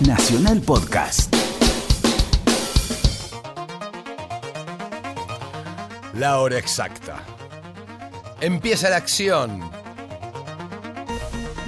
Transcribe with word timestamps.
Nacional 0.00 0.60
Podcast. 0.62 1.32
La 6.14 6.40
hora 6.40 6.58
exacta. 6.58 7.22
Empieza 8.40 8.90
la 8.90 8.96
acción. 8.96 9.70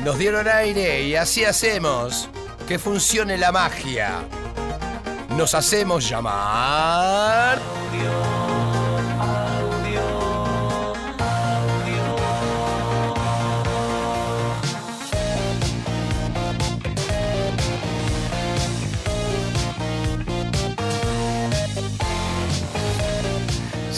Nos 0.05 0.19
dieron 0.19 0.49
aire 0.49 1.03
y 1.05 1.15
así 1.15 1.45
hacemos 1.45 2.29
que 2.67 2.79
funcione 2.79 3.39
la 3.39 3.53
magia. 3.53 4.25
Nos 5.37 5.55
hacemos 5.55 6.09
llamar... 6.09 7.82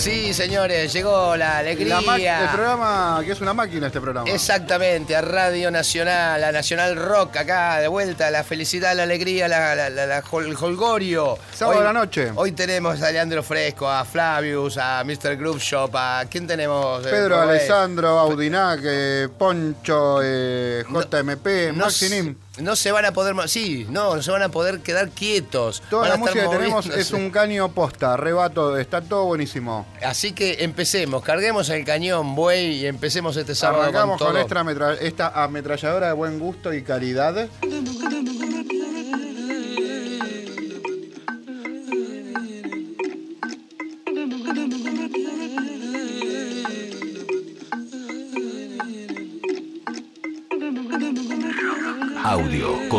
Sí, 0.04 0.34
señores, 0.34 0.92
llegó 0.92 1.34
la 1.34 1.56
alegría. 1.58 1.98
La 2.02 2.42
el 2.44 2.48
programa 2.50 3.22
que 3.24 3.32
es 3.32 3.40
una 3.40 3.54
máquina 3.54 3.86
este 3.86 4.02
programa. 4.02 4.28
Exactamente, 4.30 5.16
a 5.16 5.22
Radio 5.22 5.70
Nacional, 5.70 6.44
a 6.44 6.52
Nacional 6.52 6.94
Rock, 6.96 7.38
acá 7.38 7.78
de 7.78 7.88
vuelta, 7.88 8.30
la 8.30 8.44
felicidad, 8.44 8.94
la 8.94 9.04
alegría, 9.04 9.48
la, 9.48 9.74
la- 9.74 9.88
la- 9.88 10.04
la 10.06 10.22
hol- 10.22 10.44
el 10.46 10.56
holgorio. 10.60 11.38
Sábado 11.54 11.80
a 11.80 11.84
la 11.84 11.92
noche. 11.94 12.30
Hoy 12.34 12.52
tenemos 12.52 13.00
a 13.00 13.10
Leandro 13.10 13.42
Fresco, 13.42 13.88
a 13.88 14.04
Flavius, 14.04 14.76
a 14.76 15.02
Mr. 15.04 15.36
Groove 15.38 15.58
Shop, 15.62 15.90
a 15.96 16.24
¿quién 16.28 16.46
tenemos? 16.46 17.06
Eh, 17.06 17.08
Pedro. 17.10 17.40
Alessandro, 17.40 18.18
Audinac, 18.18 18.80
eh, 18.84 19.28
Poncho, 19.38 20.20
eh, 20.22 20.84
JMP, 20.86 21.72
No, 21.72 21.86
Maxinim. 21.86 22.34
se- 22.34 22.43
no 22.58 22.76
se 22.76 22.92
van 22.92 23.04
a 23.04 23.12
poder, 23.12 23.34
sí, 23.48 23.86
no, 23.90 24.14
no 24.16 24.22
se 24.22 24.30
van 24.30 24.42
a 24.42 24.48
poder 24.48 24.80
quedar 24.80 25.10
quietos. 25.10 25.82
Toda 25.90 26.08
la 26.08 26.16
música 26.16 26.42
que 26.48 26.56
tenemos 26.56 26.86
es 26.86 27.10
un 27.12 27.30
caño 27.30 27.72
posta, 27.72 28.16
rebato, 28.16 28.76
está 28.78 29.00
todo 29.00 29.24
buenísimo. 29.26 29.86
Así 30.02 30.32
que 30.32 30.62
empecemos, 30.64 31.22
carguemos 31.24 31.68
el 31.70 31.84
cañón, 31.84 32.34
buey, 32.34 32.82
y 32.82 32.86
empecemos 32.86 33.36
este 33.36 33.54
sábado 33.54 33.82
Arrancamos 33.82 34.18
con 34.18 34.26
con, 34.28 34.34
todo. 34.36 34.42
esta, 34.42 34.60
ametra- 34.60 34.94
esta 35.00 35.42
ametralladora 35.44 36.06
de 36.08 36.12
buen 36.12 36.38
gusto 36.38 36.72
y 36.72 36.82
calidad. 36.82 37.48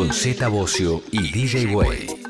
Con 0.08 0.50
Bocio 0.50 1.02
y 1.12 1.32
DJ 1.32 1.76
Way. 1.76 2.25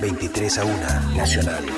23 0.00 0.58
a 0.58 0.64
1, 0.64 1.16
Nacional 1.16 1.77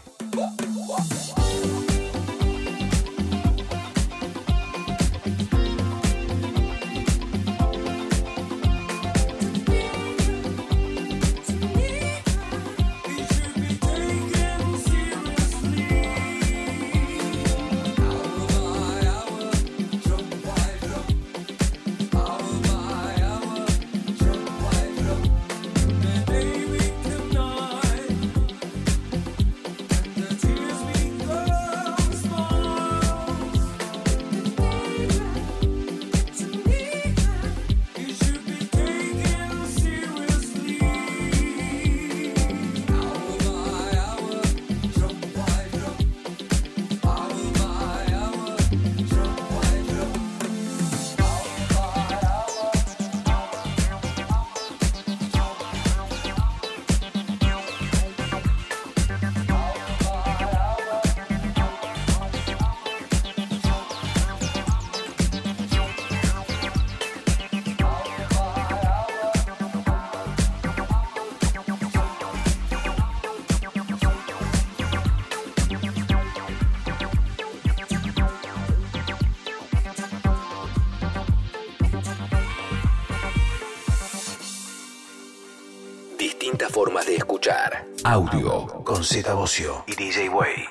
Audio 88.11 88.67
con 88.83 89.05
Z 89.05 89.33
Bocio 89.33 89.85
y 89.87 89.95
DJ 89.95 90.27
Way. 90.27 90.67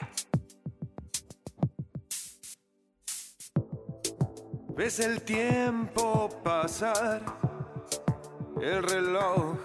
Ves 4.76 5.00
el 5.00 5.22
tiempo 5.22 6.28
pasar, 6.44 7.22
el 8.60 8.82
reloj 8.82 9.56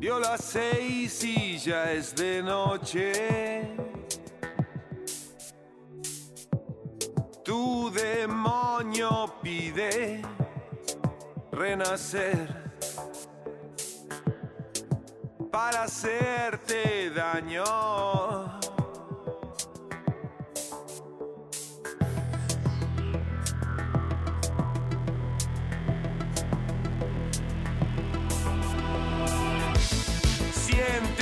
dio 0.00 0.18
las 0.18 0.42
seis 0.42 1.22
y 1.22 1.58
ya 1.58 1.92
es 1.92 2.16
de 2.16 2.42
noche. 2.42 3.76
Tu 7.44 7.90
demonio 7.90 9.34
pide 9.42 10.22
renacer 11.52 12.67
para 15.50 15.84
hacerte 15.84 17.10
daño. 17.10 17.64
Siempre 30.52 31.17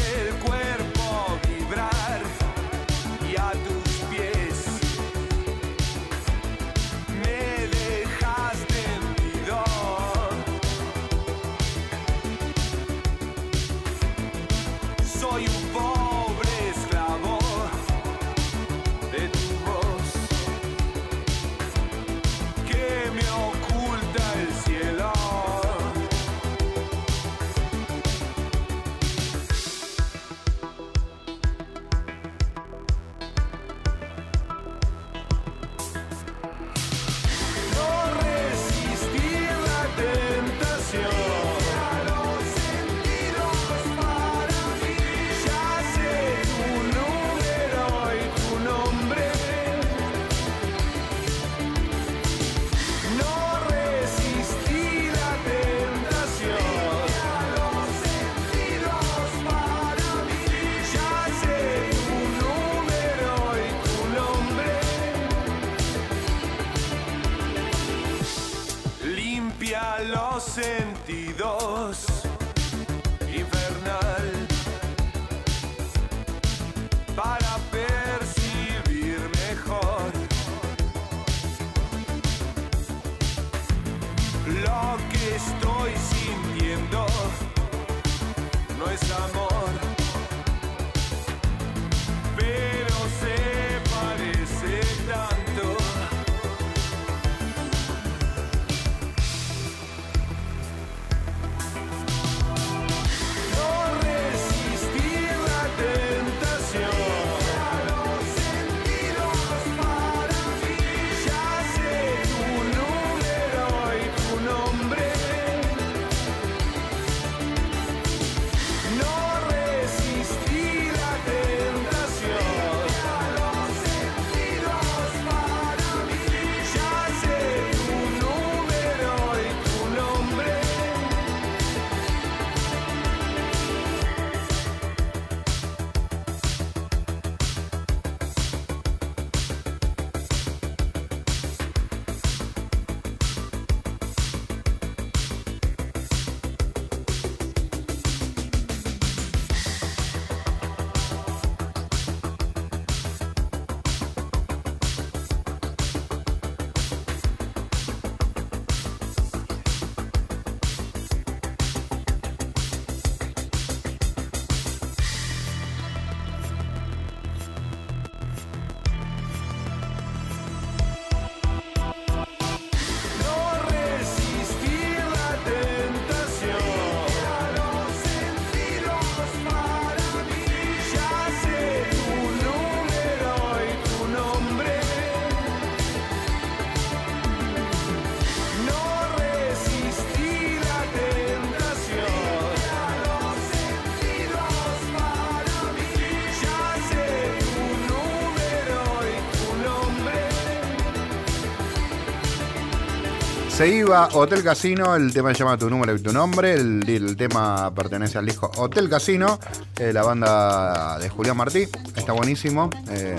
Se 203.56 203.66
iba 203.68 204.08
Hotel 204.12 204.44
Casino, 204.44 204.94
el 204.96 205.14
tema 205.14 205.32
se 205.32 205.38
llama 205.38 205.56
Tu 205.56 205.70
número 205.70 205.94
y 205.94 205.98
tu 206.02 206.12
nombre, 206.12 206.52
el, 206.52 206.86
el 206.86 207.16
tema 207.16 207.72
pertenece 207.75 208.18
al 208.18 208.26
disco 208.26 208.50
Hotel 208.58 208.90
Casino, 208.90 209.38
eh, 209.78 209.94
la 209.94 210.02
banda 210.02 210.98
de 210.98 211.08
Julián 211.08 211.38
Martí, 211.38 211.66
está 211.94 212.12
buenísimo. 212.12 212.68
eh, 212.90 213.18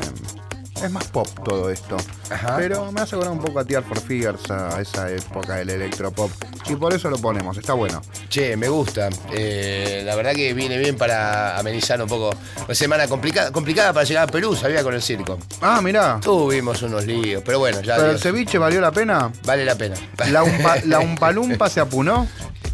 es 0.83 0.91
más 0.91 1.07
pop 1.07 1.27
todo 1.43 1.71
esto. 1.71 1.97
Ajá. 2.29 2.55
Pero 2.57 2.91
me 2.91 3.01
hace 3.01 3.15
acordar 3.15 3.33
un 3.33 3.39
poco 3.39 3.57
a 3.59 3.65
Tear 3.65 3.81
for 3.83 3.99
Fears, 3.99 4.51
a 4.51 4.79
esa 4.79 5.09
época 5.11 5.55
del 5.55 5.71
electropop. 5.71 6.29
Y 6.69 6.75
por 6.75 6.93
eso 6.93 7.09
lo 7.09 7.17
ponemos, 7.17 7.57
está 7.57 7.73
bueno. 7.73 7.99
Che, 8.37 8.55
me 8.55 8.67
gusta. 8.67 9.09
Eh, 9.33 10.03
la 10.05 10.13
verdad 10.15 10.33
que 10.33 10.53
viene 10.53 10.77
bien 10.77 10.95
para 10.95 11.57
amenizar 11.57 11.99
un 11.99 12.07
poco. 12.07 12.29
Una 12.65 12.75
semana 12.75 13.07
complicada, 13.07 13.51
complicada 13.51 13.93
para 13.93 14.05
llegar 14.05 14.29
a 14.29 14.31
Perú, 14.31 14.55
sabía 14.55 14.83
con 14.83 14.93
el 14.93 15.01
circo. 15.01 15.39
Ah, 15.59 15.81
mirá. 15.81 16.19
Tuvimos 16.21 16.79
unos 16.83 17.03
líos, 17.07 17.41
pero 17.43 17.57
bueno, 17.57 17.81
ya 17.81 17.95
¿Pero 17.95 18.11
el 18.11 18.19
ceviche 18.19 18.59
valió 18.59 18.79
la 18.79 18.91
pena? 18.91 19.31
vale 19.43 19.65
la 19.65 19.73
pena. 19.73 19.95
¿La, 20.29 20.43
umpa- 20.43 20.83
la 20.85 20.99
Umpalumpa 21.07 21.67
se 21.67 21.79
apunó? 21.79 22.27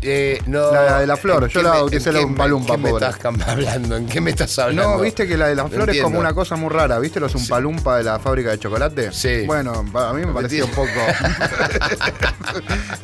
Eh, 0.06 0.42
no, 0.48 0.72
La 0.72 1.00
de 1.00 1.08
la 1.08 1.16
flor, 1.18 1.44
¿en 1.44 1.50
yo 1.50 1.62
la 1.62 1.72
me- 1.72 1.80
en 1.96 2.04
la 2.14 2.20
qué- 2.20 2.26
Umpalumpa, 2.26 2.74
¿En 2.74 2.80
qué 2.82 2.86
me 2.86 2.90
pobre. 2.92 3.06
estás 3.08 3.22
cam- 3.22 3.44
hablando? 3.48 3.96
¿En 3.96 4.08
qué 4.08 4.22
me 4.22 4.32
estás 4.32 4.58
hablando? 4.60 4.96
No, 4.98 5.02
viste 5.02 5.28
que 5.28 5.38
la 5.38 5.48
de 5.48 5.56
las 5.56 5.66
No 5.66 5.72
flores 5.72 5.96
es 5.96 6.02
como 6.02 6.16
entiendo. 6.18 6.30
una 6.30 6.34
cosa 6.36 6.56
muy 6.56 6.70
rara, 6.70 7.00
¿viste 7.00 7.20
los 7.20 7.34
Umpalumpa 7.36 7.98
de 7.98 8.04
la 8.04 8.20
fábrica 8.20 8.52
de 8.52 8.60
chocolate? 8.60 9.12
Sí. 9.14 9.44
Bueno, 9.46 9.86
a 9.94 10.14
mí 10.14 10.26
me 10.26 10.34
parecía 10.34 10.66
un 10.66 10.72
poco. 10.72 10.90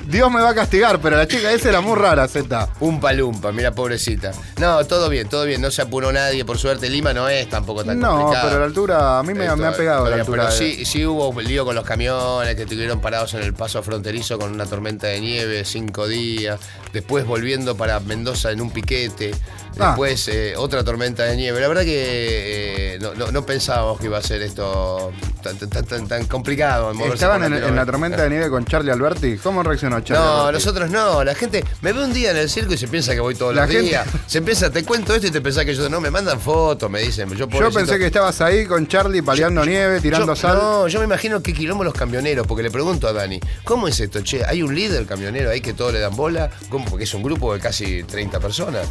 Dios 0.07 0.31
me 0.31 0.41
va 0.41 0.49
a 0.49 0.55
castigar, 0.55 0.99
pero 0.99 1.17
la 1.17 1.27
chica 1.27 1.51
esa 1.51 1.69
era 1.69 1.81
muy 1.81 1.95
rara, 1.97 2.27
Z. 2.27 2.69
Un 2.79 2.99
palumpa, 2.99 3.51
mira, 3.51 3.71
pobrecita. 3.71 4.31
No, 4.57 4.83
todo 4.85 5.09
bien, 5.09 5.27
todo 5.29 5.45
bien. 5.45 5.61
No 5.61 5.71
se 5.71 5.81
apuró 5.81 6.11
nadie, 6.11 6.45
por 6.45 6.57
suerte. 6.57 6.89
Lima 6.89 7.13
no 7.13 7.29
es 7.29 7.49
tampoco 7.49 7.83
tan 7.83 7.99
No, 7.99 8.17
complicado. 8.17 8.47
pero 8.49 8.59
la 8.59 8.65
altura, 8.65 9.19
a 9.19 9.23
mí 9.23 9.33
me, 9.33 9.45
Esto, 9.45 9.57
me 9.57 9.67
ha 9.67 9.71
pegado 9.73 10.09
la 10.09 10.15
altura. 10.17 10.47
pero 10.49 10.53
de- 10.53 10.57
sí, 10.75 10.85
sí 10.85 11.05
hubo 11.05 11.29
un 11.29 11.43
lío 11.43 11.65
con 11.65 11.75
los 11.75 11.85
camiones 11.85 12.55
que 12.55 12.63
estuvieron 12.63 12.99
parados 12.99 13.33
en 13.35 13.43
el 13.43 13.53
paso 13.53 13.81
fronterizo 13.83 14.37
con 14.39 14.51
una 14.53 14.65
tormenta 14.65 15.07
de 15.07 15.19
nieve, 15.21 15.63
cinco 15.65 16.07
días. 16.07 16.59
Después 16.93 17.25
volviendo 17.25 17.75
para 17.77 17.99
Mendoza 17.99 18.51
en 18.51 18.61
un 18.61 18.71
piquete. 18.71 19.31
Ah. 19.79 19.89
Después 19.89 20.27
eh, 20.27 20.55
otra 20.57 20.83
tormenta 20.83 21.23
de 21.23 21.37
nieve. 21.37 21.59
La 21.61 21.67
verdad 21.67 21.83
que 21.83 22.95
eh, 22.95 22.99
no, 22.99 23.13
no- 23.13 23.31
no 23.31 23.45
pensábamos 23.45 23.99
que 23.99 24.05
iba 24.07 24.17
a 24.17 24.21
ser 24.21 24.41
esto 24.41 25.11
tan, 25.43 25.57
tan, 25.57 25.85
tan, 25.85 26.07
tan 26.07 26.25
complicado. 26.25 26.93
moverse 26.93 27.13
Estaban 27.15 27.43
en, 27.43 27.53
en 27.63 27.75
la 27.75 27.85
tormenta 27.85 28.23
de 28.23 28.29
nieve 28.29 28.49
con 28.49 28.65
Charlie 28.65 28.91
Alberti. 28.91 29.37
¿Cómo 29.37 29.61
reaccionó 29.63 29.99
Charlie? 30.01 30.23
No, 30.25 30.41
Alberti? 30.47 30.53
nosotros 30.65 30.89
no. 30.89 31.23
La 31.23 31.35
gente 31.35 31.63
me 31.81 31.93
ve 31.93 32.03
un 32.03 32.11
día 32.13 32.31
en 32.31 32.37
el 32.37 32.49
circo 32.49 32.73
y 32.73 32.77
se 32.77 32.87
piensa 32.87 33.13
que 33.13 33.19
voy 33.19 33.35
todos 33.35 33.55
La 33.55 33.61
los 33.63 33.71
gente- 33.71 33.87
días. 33.87 34.07
Se 34.27 34.39
empieza, 34.39 34.69
te 34.71 34.83
cuento 34.83 35.13
esto 35.13 35.27
y 35.27 35.31
te 35.31 35.39
pensás 35.41 35.63
que 35.65 35.75
yo 35.75 35.87
no 35.89 36.01
me 36.01 36.09
mandan 36.11 36.39
fotos, 36.41 36.89
me 36.89 36.99
dicen. 37.01 37.29
Yo, 37.35 37.47
pensé 37.47 37.97
que 37.99 38.07
estabas 38.07 38.41
ahí 38.41 38.65
con 38.65 38.87
Charlie 38.87 39.21
paliando 39.21 39.63
nieve, 39.63 40.01
tirando 40.01 40.33
yo- 40.33 40.35
sal. 40.35 40.57
No, 40.57 40.87
yo 40.87 40.99
me 40.99 41.05
imagino 41.05 41.41
que 41.41 41.53
quilombo 41.53 41.83
los 41.83 41.93
camioneros, 41.93 42.45
porque 42.47 42.63
le 42.63 42.71
pregunto 42.71 43.07
a 43.07 43.13
Dani, 43.13 43.39
¿cómo 43.63 43.87
es 43.87 43.99
esto? 43.99 44.21
Che, 44.21 44.43
¿hay 44.43 44.61
un 44.63 44.73
líder 44.75 45.05
camionero 45.05 45.51
ahí 45.51 45.61
que 45.61 45.73
todos 45.73 45.93
le 45.93 45.99
dan 45.99 46.15
bola? 46.15 46.49
¿Cómo? 46.69 46.78
Porque 46.89 47.03
es 47.05 47.13
un 47.13 47.23
grupo 47.23 47.53
de 47.53 47.59
casi 47.59 48.03
30 48.03 48.39
personas. 48.39 48.87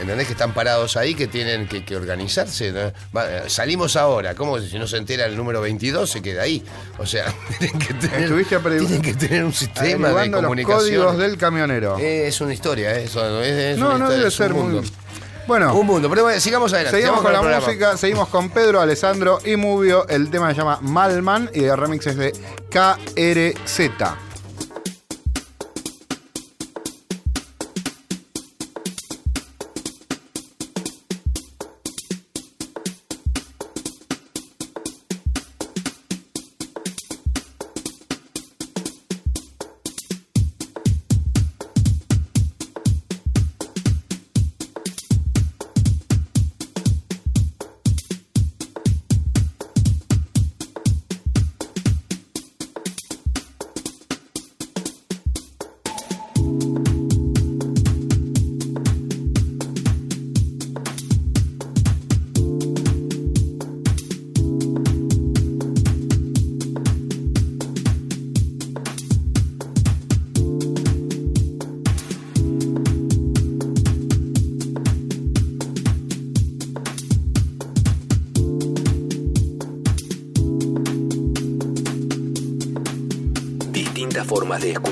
¿Entendés 0.00 0.26
que 0.26 0.32
están 0.32 0.54
parados 0.54 0.96
ahí, 0.96 1.14
que 1.14 1.26
tienen 1.26 1.68
que, 1.68 1.84
que 1.84 1.94
organizarse? 1.96 2.72
¿no? 2.72 2.92
Va, 3.14 3.28
eh, 3.30 3.42
salimos 3.48 3.94
ahora, 3.96 4.34
¿cómo 4.34 4.58
si 4.58 4.78
no 4.78 4.86
se 4.86 4.96
entera 4.96 5.26
el 5.26 5.36
número 5.36 5.60
22 5.60 6.08
se 6.10 6.22
queda 6.22 6.42
ahí? 6.42 6.64
O 6.98 7.04
sea, 7.04 7.26
tienen 7.58 7.78
que 7.78 7.94
tener, 7.94 8.22
Estuviste 8.22 8.58
apre- 8.58 8.78
tienen 8.78 9.02
que 9.02 9.12
tener 9.14 9.44
un 9.44 9.52
sistema 9.52 9.86
de 9.86 9.94
Averiguando 10.14 10.38
los 10.38 10.44
comunicación. 10.46 10.78
códigos 10.82 11.18
del 11.18 11.36
camionero. 11.36 11.98
Eh, 11.98 12.26
es 12.26 12.40
una 12.40 12.54
historia, 12.54 12.94
eh, 12.98 13.04
eso, 13.04 13.42
es, 13.42 13.52
es 13.52 13.78
no, 13.78 13.88
una 13.90 13.98
no 13.98 14.04
historia, 14.04 14.16
debe 14.16 14.28
es 14.28 14.40
un 14.40 14.46
ser 14.46 14.54
mundo. 14.54 14.80
muy. 14.80 14.90
Bueno, 15.46 15.74
Un 15.74 15.86
mundo, 15.86 16.08
pero 16.08 16.22
bueno, 16.22 16.40
sigamos 16.40 16.72
adelante. 16.72 16.98
seguimos 16.98 17.20
con 17.20 17.32
la 17.32 17.42
música, 17.42 17.96
seguimos 17.96 18.28
con 18.28 18.48
Pedro, 18.50 18.80
Alessandro 18.80 19.40
y 19.44 19.56
Mubio. 19.56 20.06
El 20.08 20.30
tema 20.30 20.48
se 20.52 20.56
llama 20.58 20.78
Malman 20.80 21.50
y 21.52 21.64
el 21.64 21.76
remix 21.76 22.06
es 22.06 22.16
de 22.16 22.32
KRZ. 22.70 23.80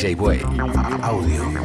DJ 0.00 0.16
Way, 0.16 0.40
audio. 1.02 1.59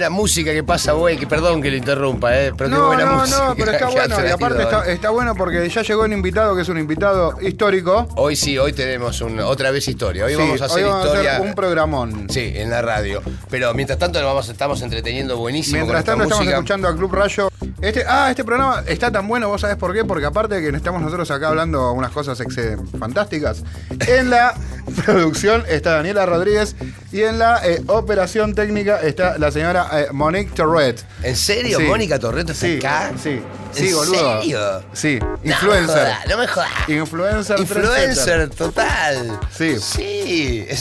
Buena 0.00 0.10
música 0.16 0.52
que 0.52 0.64
pasa, 0.64 0.92
güey. 0.92 1.18
Que 1.18 1.26
perdón 1.26 1.60
que 1.60 1.70
lo 1.70 1.76
interrumpa, 1.76 2.34
eh. 2.36 2.52
Pero 2.56 2.70
qué 2.70 2.76
No, 2.76 2.86
buena 2.86 3.04
no, 3.04 3.18
música. 3.18 3.44
no, 3.48 3.54
pero 3.54 3.72
está 3.72 3.86
bueno. 3.90 4.26
Y 4.26 4.30
aparte 4.30 4.56
hoy. 4.58 4.62
está, 4.64 4.90
está 4.90 5.10
bueno 5.10 5.34
porque 5.34 5.68
ya 5.68 5.82
llegó 5.82 6.04
un 6.04 6.12
invitado 6.14 6.56
que 6.56 6.62
es 6.62 6.68
un 6.70 6.78
invitado 6.78 7.34
histórico. 7.42 8.08
Hoy 8.16 8.34
sí, 8.36 8.56
hoy 8.56 8.72
tenemos 8.72 9.20
un- 9.20 9.40
otra 9.40 9.70
vez 9.70 9.86
historia. 9.88 10.24
Hoy 10.24 10.32
Sí, 10.32 10.38
vamos 10.38 10.62
a 10.62 10.64
hacer 10.64 10.84
hoy 10.84 10.90
vamos 10.90 11.04
historia. 11.06 11.30
a 11.32 11.34
hacer 11.36 11.46
un 11.48 11.54
programón. 11.54 12.26
Sí, 12.30 12.52
en 12.56 12.70
la 12.70 12.80
radio. 12.80 13.22
Pero 13.50 13.74
mientras 13.74 13.98
tanto 13.98 14.18
nos 14.20 14.28
vamos, 14.28 14.48
estamos 14.48 14.80
entreteniendo 14.82 15.36
buenísimo 15.36 15.76
Mientras 15.76 16.04
tanto 16.04 16.22
esta 16.22 16.34
estamos 16.34 16.38
música. 16.46 16.56
escuchando 16.56 16.88
a 16.88 16.96
Club 16.96 17.12
Rayo. 17.14 17.50
Este, 17.82 18.04
ah, 18.06 18.28
este 18.30 18.44
programa 18.44 18.82
está 18.86 19.10
tan 19.10 19.26
bueno, 19.28 19.48
vos 19.48 19.60
sabés 19.60 19.76
por 19.76 19.92
qué, 19.92 20.04
porque 20.04 20.26
aparte 20.26 20.60
de 20.60 20.70
que 20.70 20.76
estamos 20.76 21.00
nosotros 21.02 21.30
acá 21.30 21.48
hablando 21.48 21.92
unas 21.92 22.10
cosas 22.10 22.38
ex- 22.40 22.76
fantásticas, 22.98 23.62
en 24.06 24.30
la 24.30 24.54
producción 25.04 25.64
está 25.68 25.92
Daniela 25.96 26.26
Rodríguez 26.26 26.74
y 27.12 27.22
en 27.22 27.38
la 27.38 27.60
eh, 27.66 27.82
operación 27.88 28.54
técnica 28.54 29.00
está 29.02 29.36
la 29.38 29.50
señora 29.50 29.88
eh, 29.92 30.08
Monique 30.12 30.52
Torret. 30.54 31.04
¿En 31.22 31.34
serio? 31.36 31.78
Sí. 31.78 31.84
¿Mónica 31.84 32.18
Torreto 32.18 32.52
está 32.52 32.66
Sí, 32.66 32.76
acá? 32.78 33.12
sí, 33.20 33.40
sí, 33.72 33.88
¿En 33.88 33.94
boludo. 33.94 34.40
serio? 34.40 34.82
Sí, 34.92 35.18
No 35.20 35.38
me 35.42 35.50
influencer. 35.50 35.96
jodas, 35.96 36.26
No 36.28 36.38
me 36.38 36.46
jodas. 36.46 36.70
Influencer. 36.88 37.60
Influencer 37.60 38.50
total. 38.50 39.38
Sí. 39.56 39.76
Sí. 39.80 40.66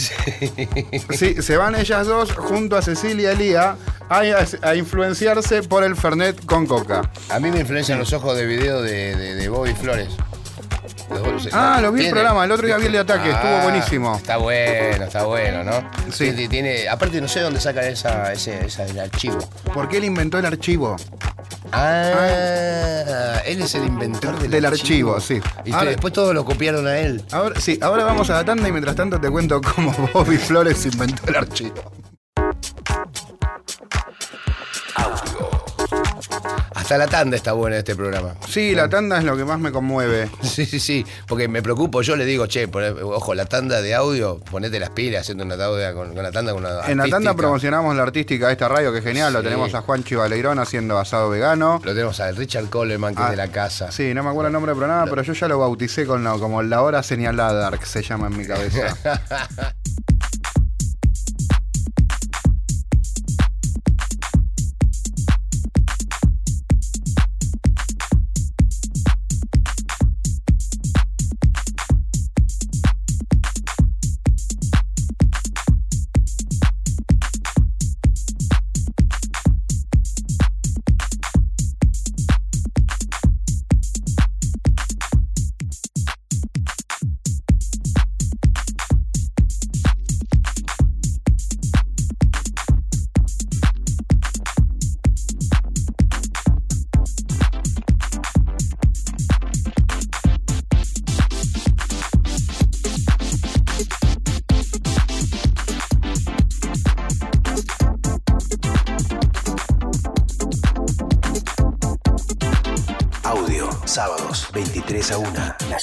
Sí, 1.17 1.41
se 1.41 1.57
van 1.57 1.75
ellas 1.75 2.07
dos 2.07 2.31
junto 2.33 2.77
a 2.77 2.81
Cecilia 2.81 3.33
Lía 3.33 3.75
a, 4.09 4.21
a 4.61 4.75
influenciarse 4.75 5.63
por 5.63 5.83
el 5.83 5.95
Fernet 5.95 6.45
con 6.45 6.65
Coca. 6.65 7.01
A 7.29 7.39
mí 7.39 7.51
me 7.51 7.59
influencian 7.59 7.99
los 7.99 8.13
ojos 8.13 8.35
de 8.37 8.45
video 8.45 8.81
de, 8.81 9.15
de, 9.15 9.35
de 9.35 9.49
Bobby 9.49 9.73
Flores. 9.73 10.09
Los 11.09 11.49
Ah, 11.53 11.79
lo 11.81 11.91
vi 11.91 12.05
el 12.05 12.11
programa, 12.11 12.45
el 12.45 12.51
otro 12.51 12.67
día 12.67 12.77
vi 12.77 12.85
el 12.87 12.91
de 12.91 12.99
ataque, 12.99 13.29
estuvo 13.31 13.51
Ah, 13.51 13.63
buenísimo. 13.63 14.15
Está 14.15 14.37
bueno, 14.37 15.05
está 15.05 15.23
bueno, 15.23 15.63
¿no? 15.63 15.89
Sí. 16.11 16.25
Tiene, 16.31 16.47
tiene- 16.47 16.87
aparte 16.89 17.19
no 17.21 17.27
sé 17.27 17.39
dónde 17.41 17.59
sacan 17.59 17.85
esa, 17.85 18.31
ese, 18.33 18.65
esa 18.65 18.85
del 18.85 18.99
archivo. 18.99 19.37
¿Por 19.73 19.87
qué 19.89 19.97
él 19.97 20.05
inventó 20.05 20.37
el 20.37 20.45
archivo? 20.45 20.95
Ah, 21.71 23.41
él 23.45 23.61
es 23.61 23.75
el 23.75 23.85
inventor 23.85 24.37
del, 24.39 24.51
Del 24.51 24.65
archivo, 24.65 25.19
sí. 25.19 25.39
Y 25.65 25.71
Ahora- 25.73 25.91
después 25.91 26.13
todos 26.13 26.33
lo 26.33 26.45
copiaron 26.45 26.87
a 26.87 26.97
él. 26.97 27.23
Ahora, 27.31 27.59
sí, 27.59 27.79
ahora 27.81 28.03
vamos 28.03 28.29
a 28.29 28.33
la 28.33 28.45
tanda 28.45 28.67
y 28.67 28.71
mientras 28.71 28.95
tanto 28.95 29.19
te 29.19 29.29
cuento 29.29 29.61
cómo 29.61 29.91
Bobby 30.13 30.37
Flores 30.37 30.85
inventó 30.85 31.27
el 31.27 31.35
archivo. 31.35 31.73
Hasta 36.89 36.97
la 36.97 37.07
tanda 37.07 37.35
está 37.37 37.53
buena 37.53 37.77
este 37.77 37.95
programa. 37.95 38.33
Sí, 38.47 38.73
la 38.73 38.89
tanda 38.89 39.19
es 39.19 39.23
lo 39.23 39.37
que 39.37 39.45
más 39.45 39.59
me 39.59 39.71
conmueve. 39.71 40.27
Sí, 40.41 40.65
sí, 40.65 40.79
sí, 40.79 41.05
porque 41.27 41.47
me 41.47 41.61
preocupo, 41.61 42.01
yo 42.01 42.15
le 42.15 42.25
digo, 42.25 42.47
che, 42.47 42.67
poné- 42.67 42.99
ojo, 43.03 43.35
la 43.35 43.45
tanda 43.45 43.79
de 43.83 43.93
audio, 43.93 44.39
ponete 44.39 44.79
las 44.79 44.89
pilas 44.89 45.21
haciendo 45.21 45.43
una 45.45 45.55
tanda 45.55 45.93
con, 45.93 46.15
con 46.15 46.23
la 46.23 46.31
tanda 46.31 46.51
con 46.51 46.65
una 46.65 46.87
En 46.87 46.97
la 46.97 47.07
tanda 47.07 47.35
promocionamos 47.35 47.95
la 47.95 48.01
artística 48.01 48.47
de 48.47 48.53
esta 48.53 48.67
radio, 48.67 48.91
que 48.91 48.97
es 48.97 49.03
genial. 49.03 49.31
Lo 49.33 49.43
tenemos 49.43 49.71
a 49.75 49.81
Juan 49.81 50.03
Chivaleirón 50.03 50.57
haciendo 50.57 50.97
asado 50.97 51.29
vegano. 51.29 51.79
Lo 51.83 51.93
tenemos 51.93 52.19
a 52.21 52.31
Richard 52.31 52.69
Coleman, 52.71 53.13
que 53.13 53.21
Ah, 53.21 53.25
es 53.25 53.31
de 53.31 53.37
la 53.37 53.49
casa. 53.49 53.91
Sí, 53.91 54.11
no 54.15 54.23
me 54.23 54.31
acuerdo 54.31 54.47
el 54.47 54.53
nombre 54.53 54.71
del 54.71 54.77
programa, 54.79 55.05
pero 55.07 55.21
yo 55.21 55.33
ya 55.33 55.47
lo 55.47 55.59
bauticé 55.59 56.07
con 56.07 56.23
la- 56.23 56.31
como 56.39 56.63
la 56.63 56.81
hora 56.81 57.03
señalada, 57.03 57.69
que 57.77 57.85
se 57.85 58.01
llama 58.01 58.25
en 58.29 58.35
mi 58.37 58.47
cabeza. 58.47 58.97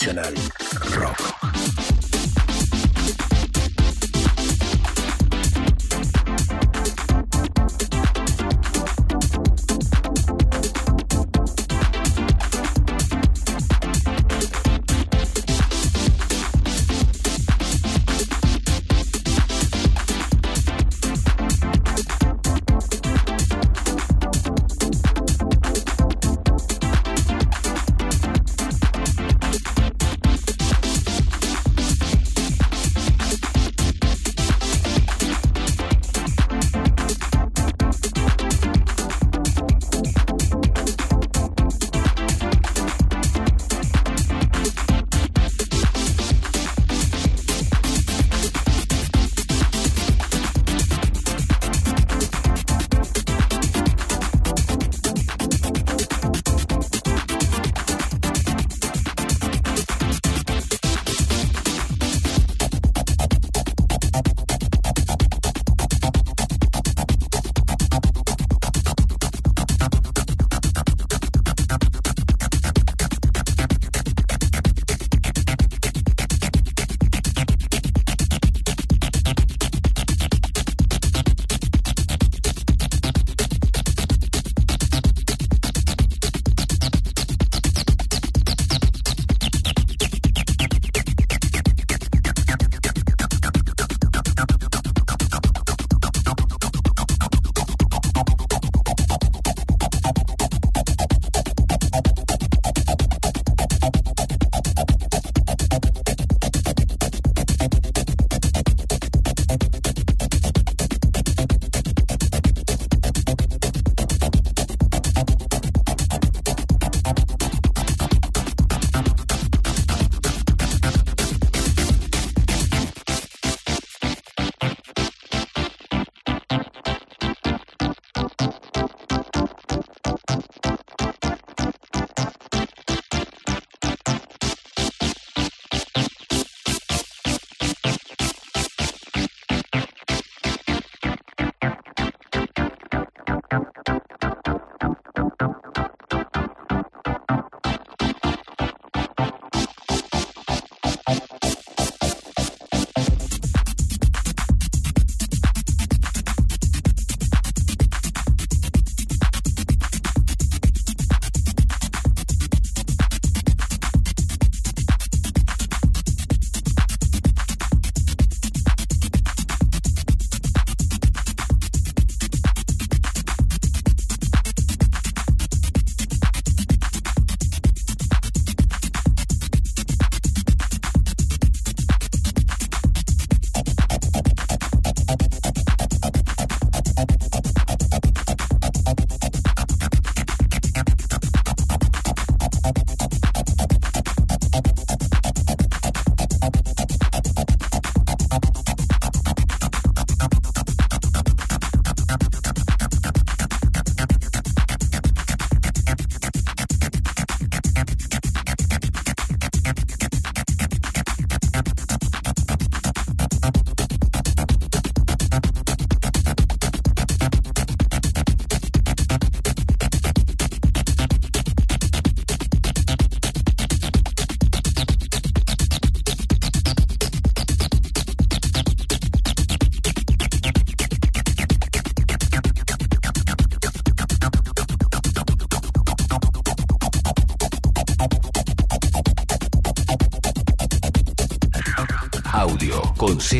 Nacional. 0.06 0.55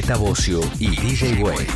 Z 0.06 0.16
Bocio 0.20 0.60
y 0.78 0.90
DJ 0.94 1.42
Way. 1.42 1.75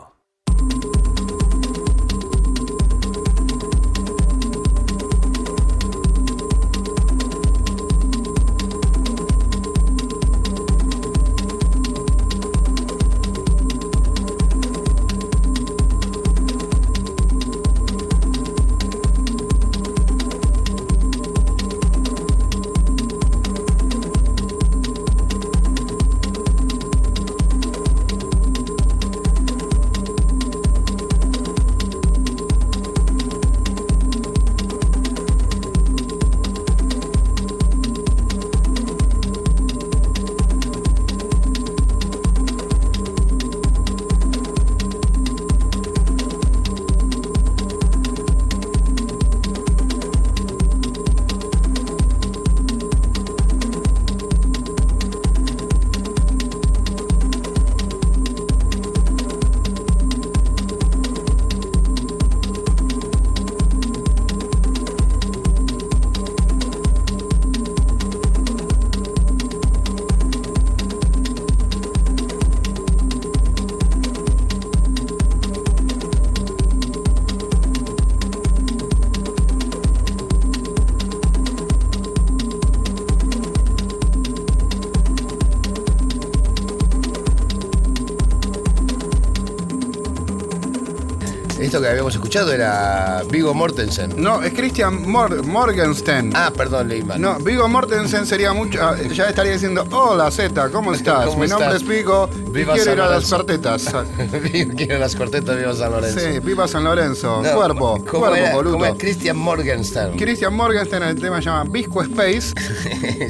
Escuchado 92.31 92.53
era 92.53 93.23
Vigo 93.29 93.53
Mortensen. 93.53 94.13
No, 94.15 94.41
es 94.41 94.53
Christian 94.53 95.05
Mor- 95.05 95.45
Morgenstern. 95.45 96.31
Ah, 96.33 96.49
perdón, 96.55 96.87
leí 96.87 97.03
mal. 97.03 97.19
No, 97.19 97.37
Vigo 97.39 97.67
Mortensen 97.67 98.25
sería 98.25 98.53
mucho. 98.53 98.79
ah, 98.81 98.95
Ya 99.13 99.27
estaría 99.27 99.51
diciendo: 99.51 99.85
Hola 99.91 100.31
Z, 100.31 100.69
¿cómo 100.69 100.93
estás? 100.93 101.25
¿Cómo 101.25 101.39
Mi 101.43 101.49
nombre 101.49 101.75
es 101.75 101.85
Vigo 101.85 102.29
Viva 102.51 102.71
y 102.77 102.79
quiero 102.79 102.83
San 102.85 102.93
ir 102.93 103.01
a 103.01 103.09
las 103.09 103.29
cartetas. 103.29 103.85
Quiero 104.77 104.97
las 104.97 105.13
cortetas 105.17 105.57
Viva 105.57 105.73
San 105.75 105.91
Lorenzo. 105.91 106.19
Sí, 106.21 106.39
viva 106.39 106.67
San 106.69 106.83
Lorenzo. 106.85 107.41
No, 107.43 107.51
cuerpo, 107.53 107.97
¿cómo 108.09 108.25
cuerpo, 108.27 108.35
era? 108.37 108.53
boludo. 108.55 108.73
¿Cómo 108.73 108.85
es 108.85 108.93
Christian 108.97 109.35
Morgenstern? 109.37 110.17
Christian 110.17 110.53
Morgenstern, 110.53 111.03
el 111.03 111.19
tema 111.19 111.39
se 111.39 111.45
llama 111.49 111.65
Visco 111.69 112.01
Space. 112.01 112.53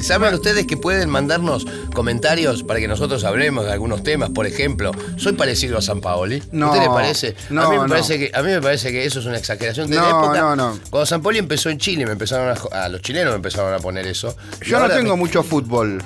¿Saben 0.02 0.32
ustedes 0.34 0.64
que 0.66 0.76
pueden 0.76 1.10
mandarnos 1.10 1.66
comentarios 1.92 2.62
para 2.62 2.80
que 2.80 2.88
nosotros 2.88 3.24
hablemos 3.24 3.64
de 3.66 3.72
algunos 3.72 4.02
temas? 4.02 4.30
Por 4.30 4.46
ejemplo, 4.46 4.92
¿soy 5.16 5.32
parecido 5.32 5.78
a 5.78 5.82
San 5.82 6.00
Paoli? 6.00 6.42
No, 6.52 6.66
¿A 6.66 6.70
usted 6.70 6.82
le 6.82 6.88
parece? 6.90 7.34
no, 7.50 7.62
a, 7.62 7.68
mí 7.70 7.76
me 7.76 7.82
no. 7.82 7.88
parece 7.88 8.18
que, 8.18 8.30
a 8.34 8.42
mí 8.42 8.50
me 8.50 8.60
parece 8.60 8.90
que 8.92 9.04
eso 9.04 9.20
es 9.20 9.26
una 9.26 9.38
exageración 9.38 9.88
de 9.90 9.96
la 9.96 10.08
época. 10.08 10.40
no, 10.40 10.56
no. 10.56 10.78
Cuando 10.90 11.06
San 11.06 11.22
Paoli 11.22 11.38
empezó 11.38 11.68
en 11.70 11.78
Chile, 11.78 12.04
me 12.06 12.12
empezaron 12.12 12.56
a, 12.72 12.84
a 12.84 12.88
los 12.88 13.00
chilenos 13.02 13.32
me 13.32 13.36
empezaron 13.36 13.72
a 13.74 13.78
poner 13.78 14.06
eso. 14.06 14.36
Yo 14.64 14.78
no 14.80 14.88
tengo 14.88 15.16
me- 15.16 15.22
mucho 15.22 15.42
fútbol. 15.42 16.02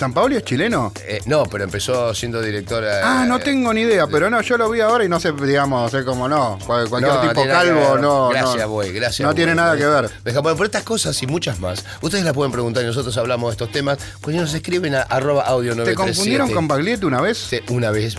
¿San 0.00 0.14
Paoli 0.14 0.36
es 0.36 0.44
chileno? 0.44 0.94
eh, 1.06 1.20
no, 1.26 1.44
pero 1.44 1.64
empezó 1.64 2.14
siendo 2.14 2.40
directora. 2.40 3.00
Ah, 3.04 3.26
no 3.26 3.36
eh, 3.36 3.40
tengo 3.44 3.74
ni 3.74 3.82
idea, 3.82 4.06
pero 4.06 4.30
no, 4.30 4.40
yo 4.40 4.56
lo 4.56 4.70
vi 4.70 4.80
ahora 4.80 5.04
y 5.04 5.10
no 5.10 5.20
sé, 5.20 5.30
digamos, 5.32 5.90
sé 5.90 6.06
cómo 6.06 6.26
no. 6.26 6.58
Cual- 6.66 6.88
Cualquier 6.88 7.16
No, 7.16 7.20
tipo 7.20 7.46
calvo, 7.46 7.98
no. 7.98 8.28
Gracias, 8.30 8.56
no, 8.64 8.70
güey, 8.70 8.92
gracias. 8.94 9.28
No 9.28 9.34
tiene 9.34 9.54
nada 9.54 9.76
que 9.76 9.84
ver. 9.84 10.10
Deja, 10.24 10.40
bueno, 10.40 10.56
por 10.56 10.64
estas 10.64 10.84
cosas 10.84 11.22
y 11.22 11.26
muchas 11.26 11.60
más, 11.60 11.84
ustedes 12.00 12.24
las 12.24 12.32
pueden 12.32 12.50
preguntar 12.50 12.82
y 12.82 12.86
nosotros 12.86 13.14
hablamos 13.18 13.50
de 13.50 13.52
estos 13.52 13.70
temas. 13.72 13.98
Pues 14.22 14.34
nos 14.34 14.54
escriben 14.54 14.94
a 14.94 15.02
arroba 15.02 15.42
audio 15.42 15.76
¿Te 15.84 15.94
confundieron 15.94 16.50
con 16.50 16.66
Baglietto 16.66 17.06
una 17.06 17.20
vez? 17.20 17.36
Sí, 17.36 17.60
una 17.68 17.90
vez. 17.90 18.16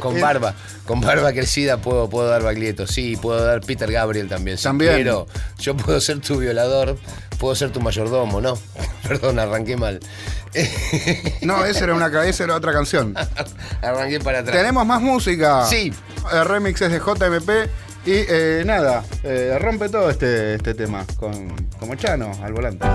con 0.00 0.20
barba, 0.20 0.54
con 0.86 1.00
barba 1.00 1.32
crecida 1.32 1.76
puedo, 1.76 2.08
puedo 2.08 2.28
dar 2.28 2.42
Baglietto, 2.42 2.86
sí, 2.86 3.16
puedo 3.16 3.44
dar 3.44 3.60
Peter 3.60 3.90
Gabriel 3.90 4.28
también. 4.28 4.56
También. 4.58 4.94
quiero. 4.96 5.26
yo 5.58 5.76
puedo 5.76 6.00
ser 6.00 6.20
tu 6.20 6.38
violador, 6.38 6.98
puedo 7.42 7.56
ser 7.56 7.72
tu 7.72 7.80
mayordomo, 7.80 8.40
¿no? 8.40 8.56
Perdón, 9.08 9.40
arranqué 9.40 9.76
mal. 9.76 9.98
No, 11.42 11.64
esa 11.64 11.84
era, 11.84 11.94
una, 11.94 12.06
era 12.06 12.54
otra 12.54 12.72
canción. 12.72 13.14
arranqué 13.82 14.20
para 14.20 14.40
atrás. 14.40 14.56
Tenemos 14.56 14.86
más 14.86 15.02
música. 15.02 15.66
Sí. 15.66 15.92
El 16.32 16.44
remix 16.44 16.80
es 16.82 16.92
de 16.92 16.98
JMP. 17.00 17.50
Y 18.04 18.12
eh, 18.12 18.62
nada, 18.64 19.02
eh, 19.24 19.56
rompe 19.60 19.88
todo 19.88 20.08
este, 20.10 20.54
este 20.54 20.74
tema 20.74 21.04
con, 21.16 21.48
como 21.80 21.96
Chano 21.96 22.30
al 22.42 22.52
volante. 22.52 22.86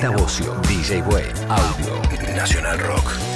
Z 0.00 0.08
Bocio, 0.16 0.54
DJ 0.62 1.02
Way. 1.02 1.30
Audio. 1.50 2.00
Nacional 2.34 2.78
Rock. 2.78 3.29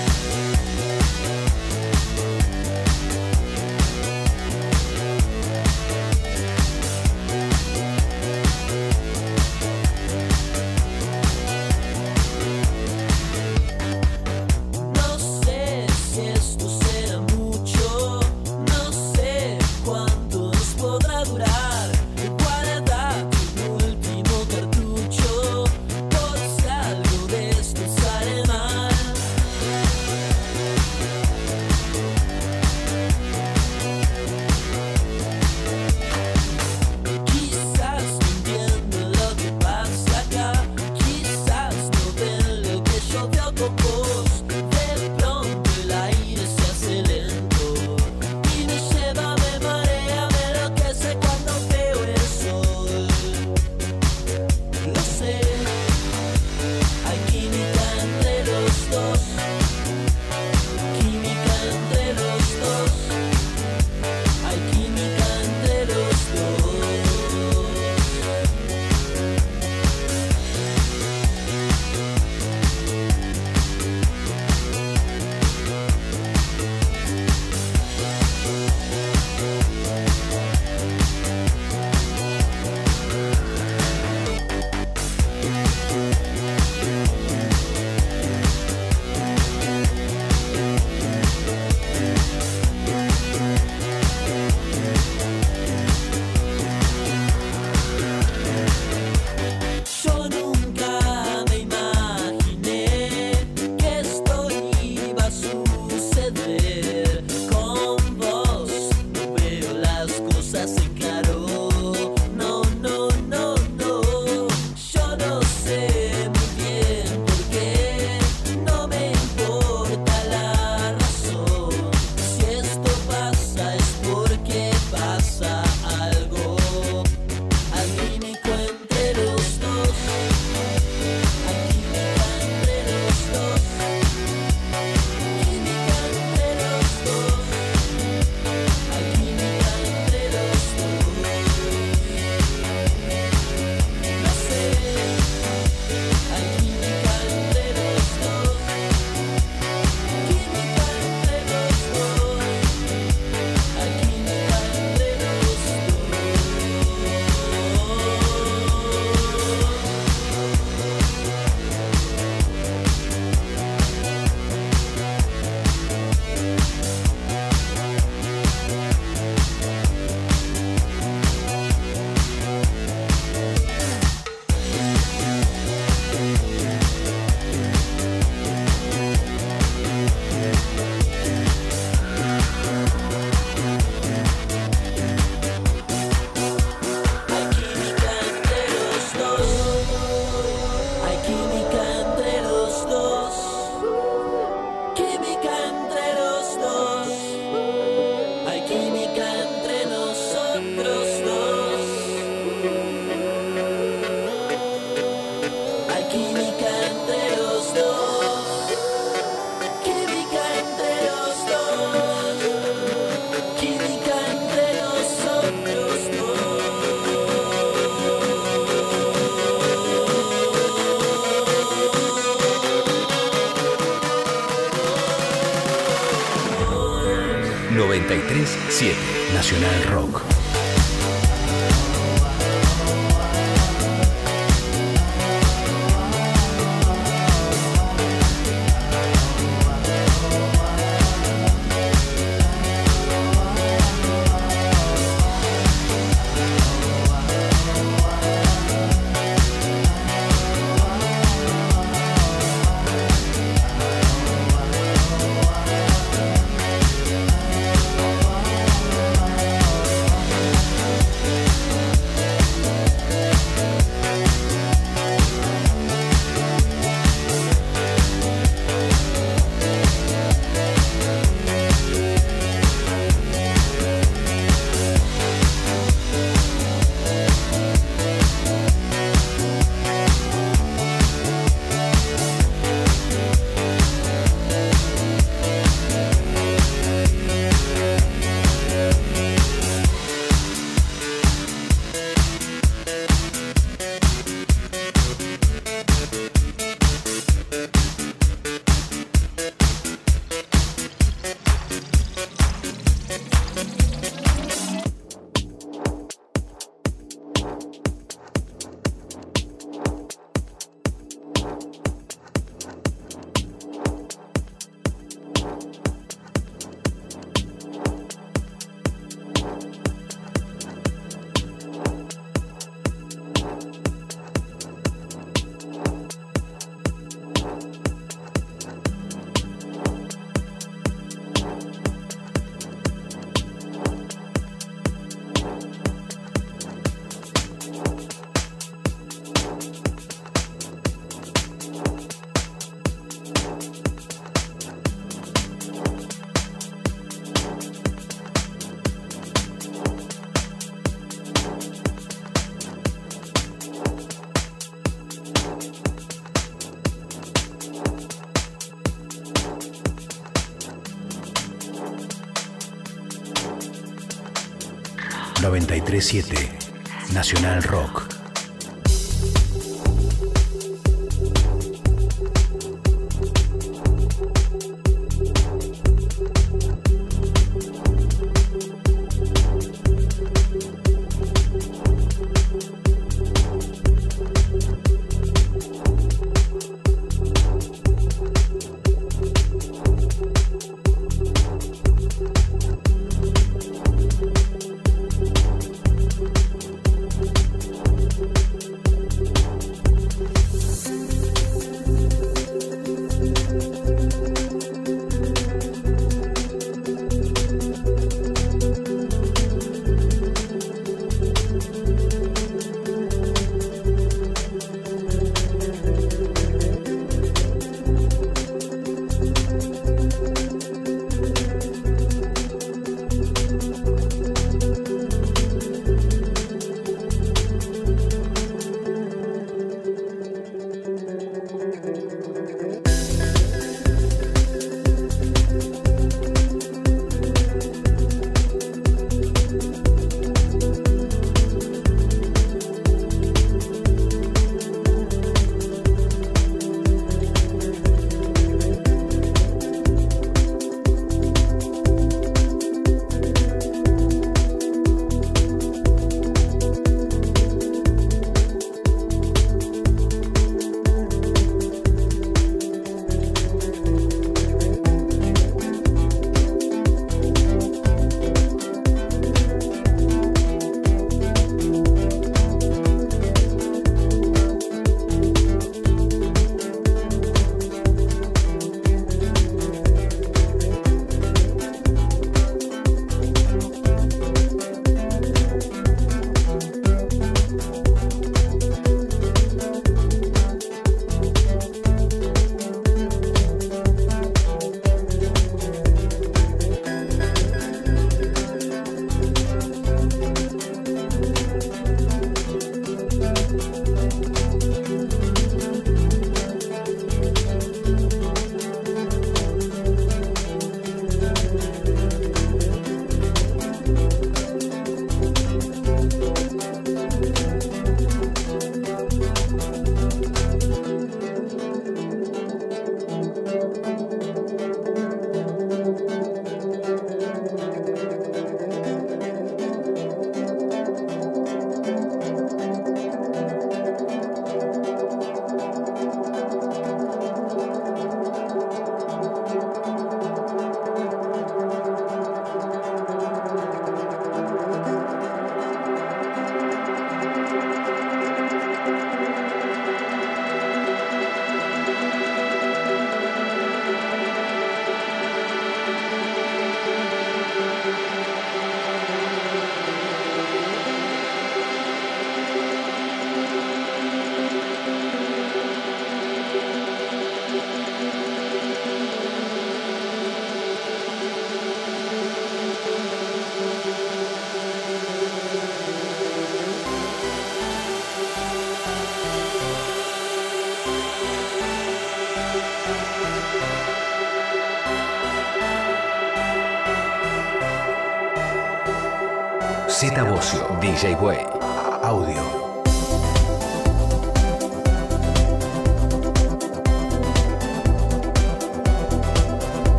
937 365.94 367.14
Nacional 367.14 367.62
Rock. 367.62 367.93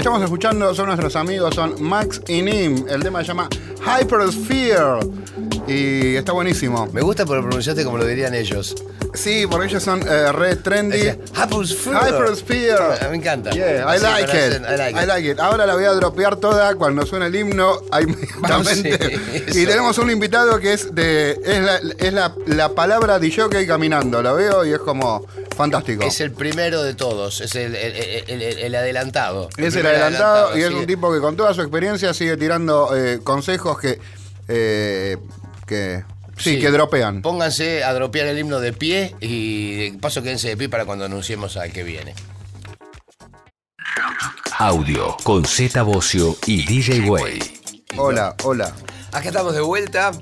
Que 0.00 0.08
estamos 0.08 0.22
escuchando 0.22 0.74
son 0.74 0.86
nuestros 0.86 1.14
amigos, 1.14 1.54
son 1.54 1.82
Max 1.82 2.22
y 2.26 2.40
Nim. 2.40 2.86
El 2.88 3.02
tema 3.02 3.20
se 3.20 3.26
llama 3.26 3.50
Hypersphere. 3.84 4.98
Y 5.66 6.16
está 6.16 6.32
buenísimo. 6.32 6.88
Me 6.90 7.02
gusta 7.02 7.26
porque 7.26 7.42
lo 7.42 7.48
pronunciaste 7.48 7.84
como 7.84 7.98
lo 7.98 8.06
dirían 8.06 8.34
ellos. 8.34 8.74
Sí, 9.12 9.46
porque 9.50 9.66
ellos 9.66 9.82
son 9.82 10.00
eh, 10.08 10.32
re 10.32 10.56
trendy. 10.56 10.96
Decía, 10.96 11.18
Hypersphere. 11.34 11.98
Hypersphere. 11.98 13.10
Me 13.10 13.16
encanta. 13.16 13.50
Yeah, 13.50 13.94
I 13.94 13.98
like, 13.98 14.32
it. 14.32 14.62
I 14.66 14.76
like 14.76 14.98
I 14.98 15.02
it. 15.02 15.08
like 15.08 15.30
it. 15.32 15.38
Ahora 15.38 15.66
la 15.66 15.74
voy 15.74 15.84
a 15.84 15.92
dropear 15.92 16.36
toda 16.36 16.74
cuando 16.76 17.04
suene 17.04 17.26
el 17.26 17.36
himno. 17.36 17.80
Sí, 18.72 18.88
y 19.60 19.66
tenemos 19.66 19.98
un 19.98 20.10
invitado 20.10 20.58
que 20.60 20.72
es 20.72 20.94
de. 20.94 21.32
Es 21.44 21.62
la, 21.62 21.76
es 21.98 22.12
la, 22.12 22.34
la 22.46 22.70
palabra 22.70 23.18
de 23.18 23.30
jockey 23.30 23.66
caminando. 23.66 24.22
Lo 24.22 24.34
veo 24.34 24.64
y 24.64 24.72
es 24.72 24.78
como 24.78 25.19
fantástico. 25.60 26.02
Es 26.04 26.20
el 26.20 26.32
primero 26.32 26.82
de 26.82 26.94
todos, 26.94 27.40
es 27.40 27.54
el, 27.54 27.74
el- 27.74 27.96
el- 27.96 28.42
el- 28.42 28.58
el 28.58 28.74
adelantado. 28.74 29.48
Es 29.56 29.74
el 29.76 29.86
adelantado 29.86 30.56
y 30.58 30.62
es 30.62 30.70
un 30.70 30.86
tipo 30.86 31.12
que 31.12 31.20
con 31.20 31.36
toda 31.36 31.52
su 31.54 31.60
experiencia 31.62 32.12
sigue 32.14 32.36
tirando 32.36 32.96
eh, 32.96 33.20
consejos 33.22 33.78
que. 33.78 33.98
eh, 34.48 35.16
que. 35.66 36.04
Sí, 36.38 36.54
Sí. 36.54 36.60
que 36.60 36.70
dropean. 36.70 37.20
Pónganse 37.20 37.84
a 37.84 37.92
dropear 37.92 38.26
el 38.28 38.38
himno 38.38 38.60
de 38.60 38.72
pie 38.72 39.14
y 39.20 39.90
de 39.90 39.98
paso 39.98 40.22
quédense 40.22 40.48
de 40.48 40.56
pie 40.56 40.70
para 40.70 40.86
cuando 40.86 41.04
anunciemos 41.04 41.56
al 41.58 41.70
que 41.70 41.82
viene. 41.82 42.14
Audio 44.58 45.16
con 45.22 45.44
Z 45.44 45.82
Bocio 45.82 46.36
y 46.46 46.64
DJ 46.66 47.08
Way. 47.08 47.38
Hola, 47.96 48.34
hola. 48.44 48.72
Acá 49.12 49.28
estamos 49.28 49.54
de 49.54 49.60
vuelta. 49.60 50.12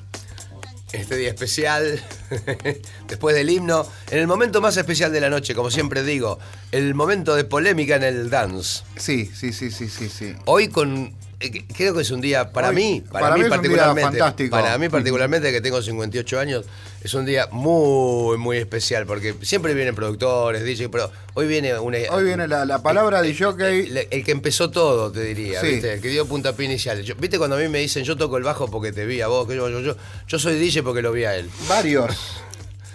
Este 0.92 1.16
día 1.16 1.28
especial, 1.28 2.00
después 3.08 3.34
del 3.34 3.50
himno, 3.50 3.86
en 4.10 4.18
el 4.18 4.26
momento 4.26 4.60
más 4.60 4.76
especial 4.76 5.12
de 5.12 5.20
la 5.20 5.30
noche, 5.30 5.54
como 5.54 5.70
siempre 5.70 6.02
digo, 6.02 6.38
el 6.72 6.94
momento 6.94 7.34
de 7.34 7.44
polémica 7.44 7.96
en 7.96 8.04
el 8.04 8.30
dance. 8.30 8.82
Sí, 8.96 9.30
sí, 9.34 9.52
sí, 9.52 9.70
sí, 9.70 9.88
sí, 9.88 10.08
sí. 10.08 10.34
Hoy 10.44 10.68
con, 10.68 11.12
creo 11.38 11.94
que 11.94 12.02
es 12.02 12.10
un 12.10 12.20
día, 12.20 12.50
para 12.52 12.70
Hoy- 12.70 12.74
mí, 12.74 13.04
para, 13.10 13.26
para 13.26 13.34
mí, 13.36 13.42
mí 13.42 13.46
es 13.46 13.46
un 13.46 13.50
día 13.50 13.56
particularmente, 13.60 14.18
fantástico. 14.18 14.50
para 14.50 14.76
mí 14.78 14.88
particularmente 14.88 15.52
que 15.52 15.60
tengo 15.60 15.80
58 15.80 16.40
años, 16.40 16.64
es 17.02 17.14
un 17.14 17.24
día 17.24 17.46
muy, 17.52 18.36
muy 18.38 18.56
especial, 18.56 19.06
porque 19.06 19.34
siempre 19.42 19.72
vienen 19.74 19.94
productores, 19.94 20.64
DJ, 20.64 20.88
pero 20.88 21.10
hoy 21.34 21.46
viene 21.46 21.78
una... 21.78 21.98
Hoy 22.10 22.24
viene 22.24 22.48
la, 22.48 22.64
la 22.64 22.82
palabra 22.82 23.22
de 23.22 23.30
El, 23.30 23.38
jockey. 23.38 24.06
el 24.10 24.24
que 24.24 24.32
empezó 24.32 24.70
todo, 24.70 25.12
te 25.12 25.22
diría, 25.22 25.60
Sí. 25.60 25.68
¿viste? 25.68 25.92
El 25.94 26.00
que 26.00 26.08
dio 26.08 26.26
puntapié 26.26 26.66
inicial. 26.66 27.02
Yo- 27.02 27.14
¿Viste 27.14 27.38
cuando 27.38 27.54
a 27.56 27.60
mí 27.60 27.68
me 27.68 27.78
dicen 27.78 28.02
yo 28.02 28.16
toco 28.16 28.36
el 28.36 28.42
bajo 28.42 28.68
porque 28.68 28.90
te 28.92 29.06
vi 29.06 29.20
a 29.20 29.28
vos? 29.28 29.46
Que 29.46 29.54
yo, 29.54 29.68
yo, 29.68 29.80
yo, 29.80 29.96
yo 30.26 30.38
soy 30.40 30.58
DJ 30.58 30.82
porque 30.82 31.02
lo 31.02 31.12
vi 31.12 31.24
a 31.24 31.36
él. 31.36 31.48
Varios. 31.68 32.16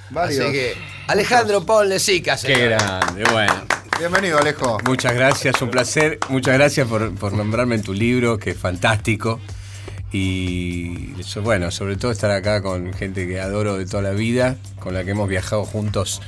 Varios. 0.10 0.44
Así 0.44 0.52
que, 0.52 0.76
Alejandro, 1.08 1.66
ponle 1.66 1.98
sica, 1.98 2.38
Qué 2.38 2.56
grande, 2.58 3.24
bueno. 3.32 3.66
Bienvenido, 4.00 4.38
Alejo. 4.38 4.78
Muchas 4.86 5.14
gracias, 5.14 5.62
un 5.62 5.70
placer. 5.70 6.20
Muchas 6.30 6.56
gracias 6.56 6.88
por, 6.88 7.14
por 7.16 7.34
nombrarme 7.34 7.76
en 7.76 7.84
tu 7.84 7.94
libro, 7.94 8.38
que 8.38 8.52
es 8.52 8.58
fantástico. 8.58 9.40
Y 10.12 11.20
eso, 11.20 11.42
bueno, 11.42 11.72
sobre 11.72 11.96
todo 11.96 12.12
estar 12.12 12.32
acá 12.32 12.62
con 12.62 12.94
gente 12.94 13.28
que 13.28 13.40
adoro 13.40 13.78
de 13.78 13.86
toda 13.86 14.04
la 14.04 14.12
vida, 14.12 14.58
con 14.80 14.94
la 14.94 15.04
que 15.04 15.12
hemos 15.12 15.30
viajado 15.30 15.64
juntos 15.66 16.22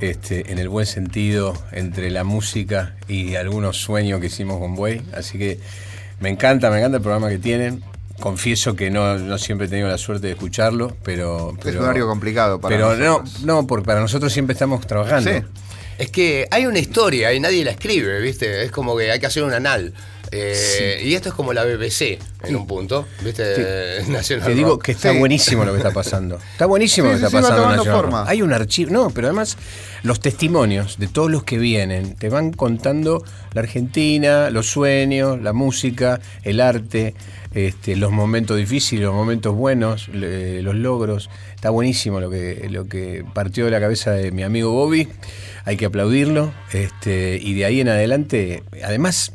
este, 0.00 0.52
en 0.52 0.58
el 0.58 0.68
buen 0.68 0.86
sentido 0.86 1.54
entre 1.72 2.10
la 2.10 2.24
música 2.24 2.94
y 3.08 3.36
algunos 3.36 3.78
sueños 3.78 4.20
que 4.20 4.26
hicimos 4.26 4.58
con 4.58 4.74
Buey. 4.74 5.02
Así 5.16 5.38
que 5.38 5.58
me 6.20 6.28
encanta, 6.28 6.70
me 6.70 6.78
encanta 6.78 6.98
el 6.98 7.02
programa 7.02 7.28
que 7.28 7.38
tienen. 7.38 7.82
Confieso 8.20 8.76
que 8.76 8.90
no, 8.90 9.18
no 9.18 9.38
siempre 9.38 9.66
he 9.66 9.70
tenido 9.70 9.88
la 9.88 9.98
suerte 9.98 10.28
de 10.28 10.34
escucharlo, 10.34 10.96
pero... 11.02 11.50
Es 11.50 11.64
pero 11.64 11.78
un 11.80 11.84
horario 11.86 12.06
complicado 12.06 12.60
para 12.60 12.76
Pero 12.76 12.94
no, 12.96 13.18
nosotros. 13.20 13.42
no, 13.44 13.66
porque 13.66 13.84
para 13.84 14.00
nosotros 14.00 14.32
siempre 14.32 14.52
estamos 14.52 14.86
trabajando. 14.86 15.30
Sí. 15.30 15.42
Es 15.98 16.10
que 16.10 16.46
hay 16.50 16.66
una 16.66 16.78
historia 16.78 17.32
y 17.32 17.40
nadie 17.40 17.64
la 17.64 17.70
escribe, 17.72 18.20
¿viste? 18.20 18.62
Es 18.64 18.70
como 18.70 18.96
que 18.96 19.10
hay 19.10 19.20
que 19.20 19.26
hacer 19.26 19.42
un 19.44 19.52
anal. 19.52 19.92
Eh, 20.32 21.00
Y 21.04 21.14
esto 21.14 21.28
es 21.28 21.34
como 21.34 21.52
la 21.52 21.64
BBC 21.64 22.18
en 22.42 22.56
un 22.56 22.66
punto, 22.66 23.06
¿viste? 23.22 24.02
National 24.08 24.44
Te 24.46 24.54
digo 24.54 24.70
Rock. 24.70 24.82
que 24.84 24.92
está 24.92 25.12
Sí. 25.12 25.18
buenísimo 25.18 25.64
lo 25.64 25.70
que 25.72 25.78
está 25.78 25.92
pasando. 25.92 26.40
Está 26.52 26.66
buenísimo 26.66 27.08
Sí, 27.08 27.12
lo 27.12 27.20
que 27.20 27.30
sí, 27.30 27.36
está 27.36 27.46
sí, 27.48 27.54
pasando. 27.54 27.84
forma. 27.84 28.20
Rock. 28.22 28.28
Hay 28.30 28.42
un 28.42 28.52
archivo, 28.52 28.90
no, 28.90 29.10
pero 29.10 29.28
además 29.28 29.56
los 30.02 30.18
testimonios 30.18 30.98
de 30.98 31.06
todos 31.06 31.30
los 31.30 31.44
que 31.44 31.58
vienen 31.58 32.16
te 32.16 32.28
van 32.30 32.52
contando 32.52 33.22
la 33.52 33.60
Argentina, 33.60 34.50
los 34.50 34.66
sueños, 34.66 35.40
la 35.40 35.52
música, 35.52 36.20
el 36.42 36.60
arte, 36.60 37.14
este, 37.54 37.96
los 37.96 38.10
momentos 38.10 38.56
difíciles, 38.56 39.04
los 39.04 39.14
momentos 39.14 39.54
buenos, 39.54 40.08
los 40.08 40.74
logros. 40.74 41.30
Está 41.54 41.70
buenísimo 41.70 42.20
lo 42.20 42.28
que, 42.30 42.68
lo 42.70 42.86
que 42.86 43.24
partió 43.32 43.64
de 43.64 43.70
la 43.70 43.80
cabeza 43.80 44.10
de 44.10 44.32
mi 44.32 44.42
amigo 44.42 44.72
Bobby. 44.72 45.08
Hay 45.64 45.76
que 45.76 45.86
aplaudirlo. 45.86 46.52
Este, 46.72 47.38
y 47.40 47.54
de 47.54 47.64
ahí 47.64 47.80
en 47.80 47.88
adelante, 47.88 48.62
además, 48.82 49.32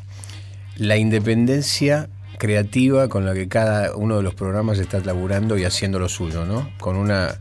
la 0.76 0.96
independencia 0.96 2.08
creativa 2.38 3.08
con 3.08 3.26
la 3.26 3.34
que 3.34 3.48
cada 3.48 3.94
uno 3.94 4.16
de 4.16 4.22
los 4.22 4.34
programas 4.34 4.78
está 4.78 5.00
laburando 5.00 5.58
y 5.58 5.64
haciendo 5.64 5.98
lo 5.98 6.08
suyo, 6.08 6.44
¿no? 6.44 6.70
Con 6.78 6.96
una, 6.96 7.38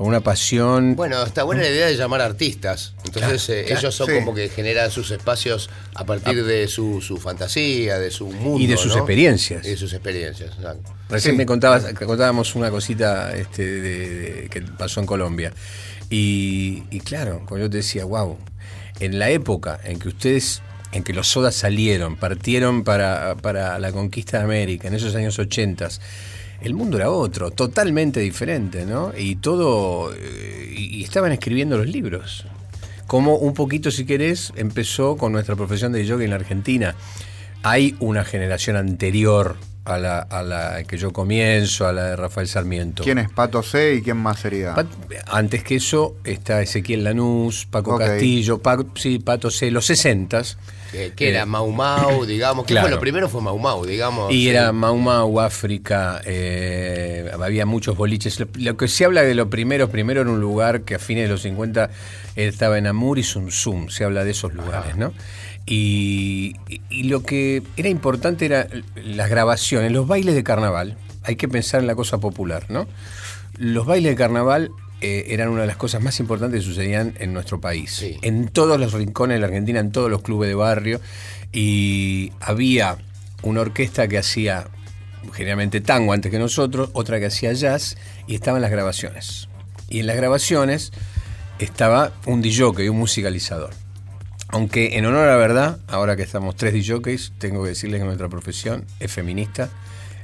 con 0.00 0.08
una 0.08 0.20
pasión. 0.22 0.96
Bueno, 0.96 1.22
está 1.22 1.42
buena 1.42 1.60
la 1.62 1.68
idea 1.68 1.86
de 1.86 1.94
llamar 1.94 2.22
artistas. 2.22 2.94
Entonces 3.04 3.46
eh, 3.50 3.64
claro, 3.66 3.80
ellos 3.80 3.94
son 3.94 4.06
sí. 4.06 4.14
como 4.14 4.34
que 4.34 4.48
generan 4.48 4.90
sus 4.90 5.10
espacios 5.10 5.68
a 5.94 6.06
partir 6.06 6.42
de 6.42 6.68
su, 6.68 7.02
su 7.02 7.18
fantasía, 7.18 7.98
de 7.98 8.10
su 8.10 8.28
mundo. 8.28 8.58
Y 8.58 8.66
de 8.66 8.78
sus 8.78 8.92
¿no? 8.92 8.96
experiencias. 9.00 9.62
Y 9.66 9.68
de 9.72 9.76
sus 9.76 9.92
experiencias. 9.92 10.54
exacto. 10.56 10.90
Recién 11.10 11.34
Sí. 11.34 11.36
me 11.36 11.44
contabas, 11.44 11.84
contábamos 11.92 12.54
una 12.54 12.70
cosita 12.70 13.36
este, 13.36 13.62
de- 13.66 14.08
de- 14.40 14.48
que 14.48 14.62
pasó 14.62 15.00
en 15.00 15.06
Colombia. 15.06 15.52
Y, 16.08 16.84
y 16.90 17.00
claro, 17.00 17.42
como 17.46 17.60
yo 17.60 17.68
te 17.68 17.76
decía, 17.76 18.06
wow, 18.06 18.38
en 19.00 19.18
la 19.18 19.28
época 19.28 19.78
en 19.84 19.98
que 19.98 20.08
ustedes, 20.08 20.62
en 20.92 21.02
que 21.04 21.12
los 21.12 21.28
sodas 21.28 21.54
salieron, 21.54 22.16
partieron 22.16 22.84
para, 22.84 23.36
para 23.36 23.78
la 23.78 23.92
conquista 23.92 24.38
de 24.38 24.44
América, 24.44 24.88
en 24.88 24.94
esos 24.94 25.14
años 25.14 25.38
80, 25.38 25.88
el 26.62 26.74
mundo 26.74 26.96
era 26.96 27.10
otro, 27.10 27.50
totalmente 27.50 28.20
diferente, 28.20 28.84
¿no? 28.84 29.12
Y 29.16 29.36
todo, 29.36 30.12
eh, 30.14 30.74
y, 30.76 31.02
estaban 31.02 31.32
escribiendo 31.32 31.78
los 31.78 31.86
libros. 31.86 32.44
Como 33.06 33.36
un 33.36 33.54
poquito, 33.54 33.90
si 33.90 34.04
querés, 34.04 34.52
empezó 34.56 35.16
con 35.16 35.32
nuestra 35.32 35.56
profesión 35.56 35.92
de 35.92 36.04
yoga 36.04 36.24
en 36.24 36.30
la 36.30 36.36
Argentina. 36.36 36.94
Hay 37.62 37.96
una 37.98 38.24
generación 38.24 38.76
anterior 38.76 39.56
a 39.94 39.98
la, 39.98 40.18
a 40.20 40.42
la 40.42 40.82
que 40.84 40.96
yo 40.98 41.12
comienzo, 41.12 41.86
a 41.86 41.92
la 41.92 42.04
de 42.04 42.16
Rafael 42.16 42.48
Sarmiento. 42.48 43.02
¿Quién 43.02 43.18
es 43.18 43.30
Pato 43.30 43.62
C 43.62 43.94
y 43.96 44.02
quién 44.02 44.16
más 44.16 44.40
sería? 44.40 44.74
Pat- 44.74 44.86
antes 45.28 45.62
que 45.64 45.76
eso 45.76 46.16
está 46.24 46.62
Ezequiel 46.62 47.04
Lanús, 47.04 47.66
Paco. 47.70 47.98
Castillo, 47.98 48.58
Pa- 48.58 48.84
sí, 48.94 49.18
Pato 49.18 49.50
C, 49.50 49.70
los 49.70 49.86
60 49.86 50.42
Que, 50.92 51.12
que 51.14 51.28
era 51.30 51.46
Mau 51.46 51.70
Mau, 51.70 52.24
digamos. 52.26 52.64
Que 52.66 52.74
claro. 52.74 52.88
fue 52.88 52.94
lo 52.96 53.00
primero 53.00 53.28
fue 53.28 53.40
Mau 53.40 53.58
Mau, 53.58 53.84
digamos. 53.86 54.32
Y 54.32 54.42
sí. 54.44 54.48
era 54.48 54.72
Mau 54.72 54.96
Mau, 54.96 55.38
África, 55.40 56.20
eh, 56.24 57.30
había 57.40 57.64
muchos 57.66 57.96
boliches. 57.96 58.40
Lo, 58.40 58.48
lo 58.58 58.76
que 58.76 58.88
se 58.88 59.04
habla 59.04 59.22
de 59.22 59.34
lo 59.34 59.48
primero, 59.50 59.88
primero 59.88 60.20
era 60.22 60.30
un 60.30 60.40
lugar 60.40 60.82
que 60.82 60.96
a 60.96 60.98
fines 60.98 61.24
de 61.24 61.28
los 61.30 61.42
50 61.42 61.90
estaba 62.36 62.78
en 62.78 62.86
Amur 62.86 63.18
y 63.18 63.22
Zum 63.22 63.50
Zum, 63.50 63.88
se 63.88 64.04
habla 64.04 64.24
de 64.24 64.30
esos 64.32 64.52
lugares, 64.54 64.96
¿no? 64.96 65.12
Y, 65.66 66.56
y- 66.88 67.04
lo 67.04 67.22
que 67.22 67.62
era 67.76 67.88
importante 67.88 68.46
era 68.46 68.66
las 68.96 69.30
grabaciones, 69.30 69.92
los 69.92 70.06
bailes 70.06 70.34
de 70.34 70.42
carnaval. 70.42 70.96
Hay 71.22 71.36
que 71.36 71.48
pensar 71.48 71.80
en 71.80 71.86
la 71.86 71.94
cosa 71.94 72.18
popular, 72.18 72.66
¿no? 72.68 72.86
Los 73.56 73.86
bailes 73.86 74.12
de 74.12 74.16
carnaval 74.16 74.70
eh, 75.00 75.26
eran 75.28 75.48
una 75.48 75.62
de 75.62 75.66
las 75.66 75.76
cosas 75.76 76.02
más 76.02 76.18
importantes 76.18 76.60
que 76.60 76.66
sucedían 76.66 77.14
en 77.20 77.32
nuestro 77.32 77.60
país. 77.60 77.92
Sí. 77.92 78.16
En 78.22 78.48
todos 78.48 78.80
los 78.80 78.92
rincones 78.92 79.36
de 79.36 79.40
la 79.40 79.46
Argentina, 79.46 79.80
en 79.80 79.92
todos 79.92 80.10
los 80.10 80.22
clubes 80.22 80.48
de 80.48 80.54
barrio. 80.54 81.00
Y 81.52 82.32
había 82.40 82.96
una 83.42 83.60
orquesta 83.60 84.08
que 84.08 84.18
hacía 84.18 84.68
generalmente 85.32 85.80
tango 85.80 86.12
antes 86.12 86.30
que 86.30 86.38
nosotros, 86.38 86.90
otra 86.94 87.20
que 87.20 87.26
hacía 87.26 87.52
jazz, 87.52 87.96
y 88.26 88.34
estaban 88.34 88.62
las 88.62 88.70
grabaciones. 88.70 89.48
Y 89.88 90.00
en 90.00 90.06
las 90.06 90.16
grabaciones 90.16 90.92
estaba 91.58 92.12
un 92.26 92.40
DJ 92.42 92.84
y 92.84 92.88
un 92.88 92.98
musicalizador. 92.98 93.70
Aunque 94.52 94.96
en 94.98 95.06
honor 95.06 95.26
a 95.28 95.30
la 95.30 95.36
verdad, 95.36 95.78
ahora 95.88 96.16
que 96.16 96.22
estamos 96.22 96.56
tres 96.56 96.72
DJs, 96.74 97.32
tengo 97.38 97.62
que 97.62 97.70
decirles 97.70 98.00
que 98.00 98.04
nuestra 98.04 98.28
profesión 98.28 98.84
es 98.98 99.12
feminista, 99.12 99.68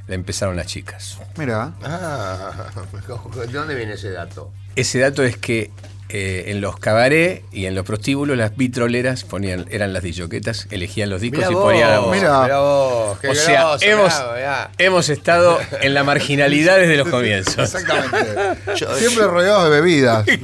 la 0.07 0.15
empezaron 0.15 0.55
las 0.55 0.67
chicas. 0.67 1.17
Mira, 1.37 1.73
Ah, 1.83 2.51
¿de 3.35 3.47
dónde 3.47 3.75
viene 3.75 3.93
ese 3.93 4.11
dato? 4.11 4.51
Ese 4.75 4.99
dato 4.99 5.23
es 5.23 5.37
que 5.37 5.71
eh, 6.09 6.45
en 6.47 6.61
los 6.61 6.79
cabarets 6.79 7.43
y 7.51 7.65
en 7.65 7.75
los 7.75 7.85
prostíbulos 7.85 8.37
las 8.37 8.55
vitroleras 8.55 9.23
ponían, 9.25 9.65
eran 9.69 9.91
las 9.93 10.03
disjoquetas, 10.03 10.67
elegían 10.71 11.09
los 11.09 11.19
discos 11.21 11.39
Mirá 11.39 11.51
y 11.51 11.53
vos, 11.53 11.63
ponían 11.65 11.89
la 11.89 12.01
música. 12.01 12.15
Mirá. 12.27 12.43
mirá 12.43 12.59
vos, 12.59 13.19
qué 13.19 13.27
O 13.27 13.35
sea, 13.35 13.61
hemos, 13.81 14.13
mirá, 14.13 14.33
mirá. 14.35 14.71
hemos 14.77 15.09
estado 15.09 15.59
en 15.81 15.93
la 15.93 16.03
marginalidad 16.03 16.77
desde 16.77 16.95
los 16.97 17.09
comienzos. 17.09 17.57
exactamente. 17.75 18.17
Yo- 18.77 18.95
Siempre 18.97 19.25
rodeados 19.25 19.65
de 19.65 19.69
bebidas 19.69 20.25
y 20.27 20.37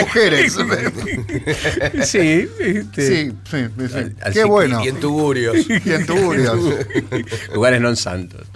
mujeres. 0.00 0.56
Sí, 2.04 2.48
este, 2.58 3.06
Sí, 3.06 3.32
sí. 3.50 3.66
Así 4.22 4.32
Qué 4.32 4.44
bueno. 4.44 4.84
Y 4.84 4.88
en 4.88 5.00
tuburios. 5.00 5.56
Y 5.68 5.92
en 5.92 6.06
tuburios. 6.06 6.58
lugares 7.54 7.80
no 7.80 7.94
santos. 7.96 8.46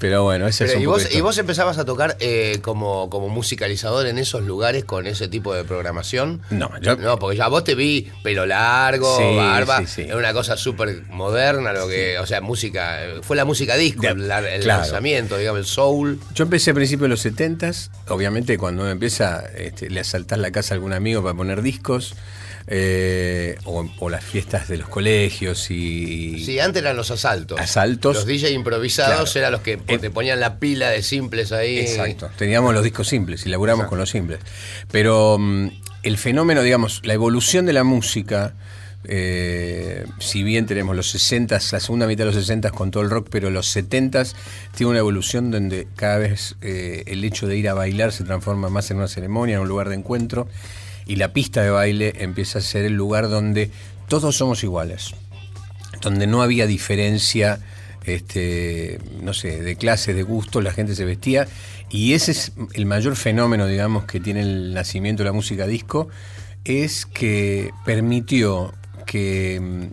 Pero 0.00 0.22
bueno, 0.22 0.46
ese 0.46 0.64
es 0.66 0.74
un 0.76 0.82
¿y, 0.82 0.84
poco 0.84 0.94
vos, 0.96 1.02
esto. 1.06 1.18
¿Y 1.18 1.20
vos 1.20 1.36
empezabas 1.38 1.76
a 1.78 1.84
tocar 1.84 2.16
eh, 2.20 2.58
como, 2.62 3.10
como 3.10 3.28
musicalizador 3.28 4.06
en 4.06 4.18
esos 4.18 4.44
lugares 4.44 4.84
con 4.84 5.06
ese 5.08 5.26
tipo 5.26 5.52
de 5.54 5.64
programación? 5.64 6.40
No, 6.50 6.70
yo- 6.80 6.96
No, 6.96 7.18
porque 7.18 7.36
ya 7.36 7.48
vos 7.48 7.64
te 7.64 7.74
vi 7.74 8.08
pelo 8.22 8.46
largo, 8.46 9.16
Sí, 9.18 9.36
barba. 9.36 9.78
sí, 9.80 9.86
sí. 9.86 10.02
Era 10.02 10.16
una 10.16 10.32
cosa 10.32 10.56
súper 10.56 11.02
moderna, 11.10 11.72
lo 11.72 11.88
que, 11.88 12.18
o 12.20 12.26
sea, 12.26 12.40
música. 12.40 12.98
Fue 13.22 13.36
la 13.36 13.44
música 13.44 13.74
disco, 13.76 14.02
De- 14.02 14.08
el, 14.10 14.22
el 14.30 14.60
claro. 14.62 14.82
lanzamiento, 14.82 15.36
digamos, 15.36 15.58
el 15.60 15.66
soul. 15.66 16.20
Yo 16.34 16.44
empecé 16.44 16.70
a 16.70 16.74
principios 16.74 17.02
de 17.02 17.08
los 17.08 17.20
70 17.20 17.58
obviamente 18.08 18.56
cuando 18.56 18.82
uno 18.82 18.90
empieza, 18.92 19.44
este, 19.56 19.90
le 19.90 19.98
asaltás 20.00 20.38
la 20.38 20.52
casa 20.52 20.74
a 20.74 20.76
algún 20.76 20.92
amigo 20.92 21.22
para 21.24 21.34
poner 21.34 21.60
discos, 21.60 22.14
eh, 22.70 23.56
o, 23.64 23.88
o 23.98 24.10
las 24.10 24.22
fiestas 24.22 24.68
de 24.68 24.76
los 24.76 24.88
colegios 24.88 25.70
y... 25.70 26.44
Sí, 26.44 26.60
antes 26.60 26.82
eran 26.82 26.96
los 26.96 27.10
asaltos. 27.10 27.58
Asaltos. 27.58 28.16
Los 28.16 28.26
DJ 28.26 28.50
improvisados 28.50 29.32
Claro. 29.32 29.38
eran 29.38 29.52
los 29.52 29.60
que 29.62 29.76
te 29.98 30.10
ponían 30.10 30.38
la 30.40 30.58
pila 30.58 30.90
de 30.90 31.02
simples 31.02 31.50
ahí. 31.52 31.78
Exacto. 31.78 32.30
Teníamos 32.36 32.74
los 32.74 32.84
discos 32.84 33.08
simples 33.08 33.46
y 33.46 33.48
laburamos 33.48 33.86
con 33.86 33.98
los 33.98 34.10
simples. 34.10 34.40
Pero 34.90 35.38
mm, 35.38 35.68
el 36.02 36.18
fenómeno, 36.18 36.62
digamos, 36.62 37.00
la 37.04 37.14
evolución 37.14 37.64
de 37.64 37.72
la 37.72 37.84
música, 37.84 38.52
eh, 39.04 40.04
si 40.18 40.42
bien 40.42 40.66
tenemos 40.66 40.94
los 40.94 41.08
60, 41.10 41.54
la 41.72 41.80
segunda 41.80 42.06
mitad 42.06 42.24
de 42.24 42.32
los 42.32 42.34
60 42.34 42.70
con 42.72 42.90
todo 42.90 43.02
el 43.02 43.08
rock, 43.10 43.28
pero 43.30 43.48
los 43.48 43.66
70 43.68 44.24
tiene 44.74 44.90
una 44.90 44.98
evolución 44.98 45.50
donde 45.50 45.88
cada 45.96 46.18
vez 46.18 46.56
eh, 46.60 47.04
el 47.06 47.24
hecho 47.24 47.46
de 47.46 47.56
ir 47.56 47.68
a 47.70 47.74
bailar 47.74 48.12
se 48.12 48.24
transforma 48.24 48.68
más 48.68 48.90
en 48.90 48.98
una 48.98 49.08
ceremonia, 49.08 49.54
en 49.56 49.62
un 49.62 49.68
lugar 49.68 49.88
de 49.88 49.94
encuentro, 49.94 50.48
y 51.08 51.16
la 51.16 51.32
pista 51.32 51.62
de 51.62 51.70
baile 51.70 52.12
empieza 52.18 52.60
a 52.60 52.62
ser 52.62 52.84
el 52.84 52.92
lugar 52.92 53.28
donde 53.28 53.72
todos 54.06 54.36
somos 54.36 54.62
iguales 54.62 55.14
donde 56.00 56.26
no 56.26 56.42
había 56.42 56.66
diferencia, 56.66 57.60
este, 58.04 58.98
no 59.22 59.34
sé, 59.34 59.62
de 59.62 59.76
clases, 59.76 60.14
de 60.14 60.22
gustos, 60.22 60.62
la 60.62 60.72
gente 60.72 60.94
se 60.94 61.04
vestía. 61.04 61.46
Y 61.90 62.12
ese 62.12 62.32
es 62.32 62.52
el 62.74 62.86
mayor 62.86 63.16
fenómeno, 63.16 63.66
digamos, 63.66 64.04
que 64.04 64.20
tiene 64.20 64.40
el 64.40 64.74
nacimiento 64.74 65.22
de 65.22 65.28
la 65.28 65.32
música 65.32 65.66
disco, 65.66 66.08
es 66.64 67.06
que 67.06 67.70
permitió 67.84 68.74
que, 69.06 69.88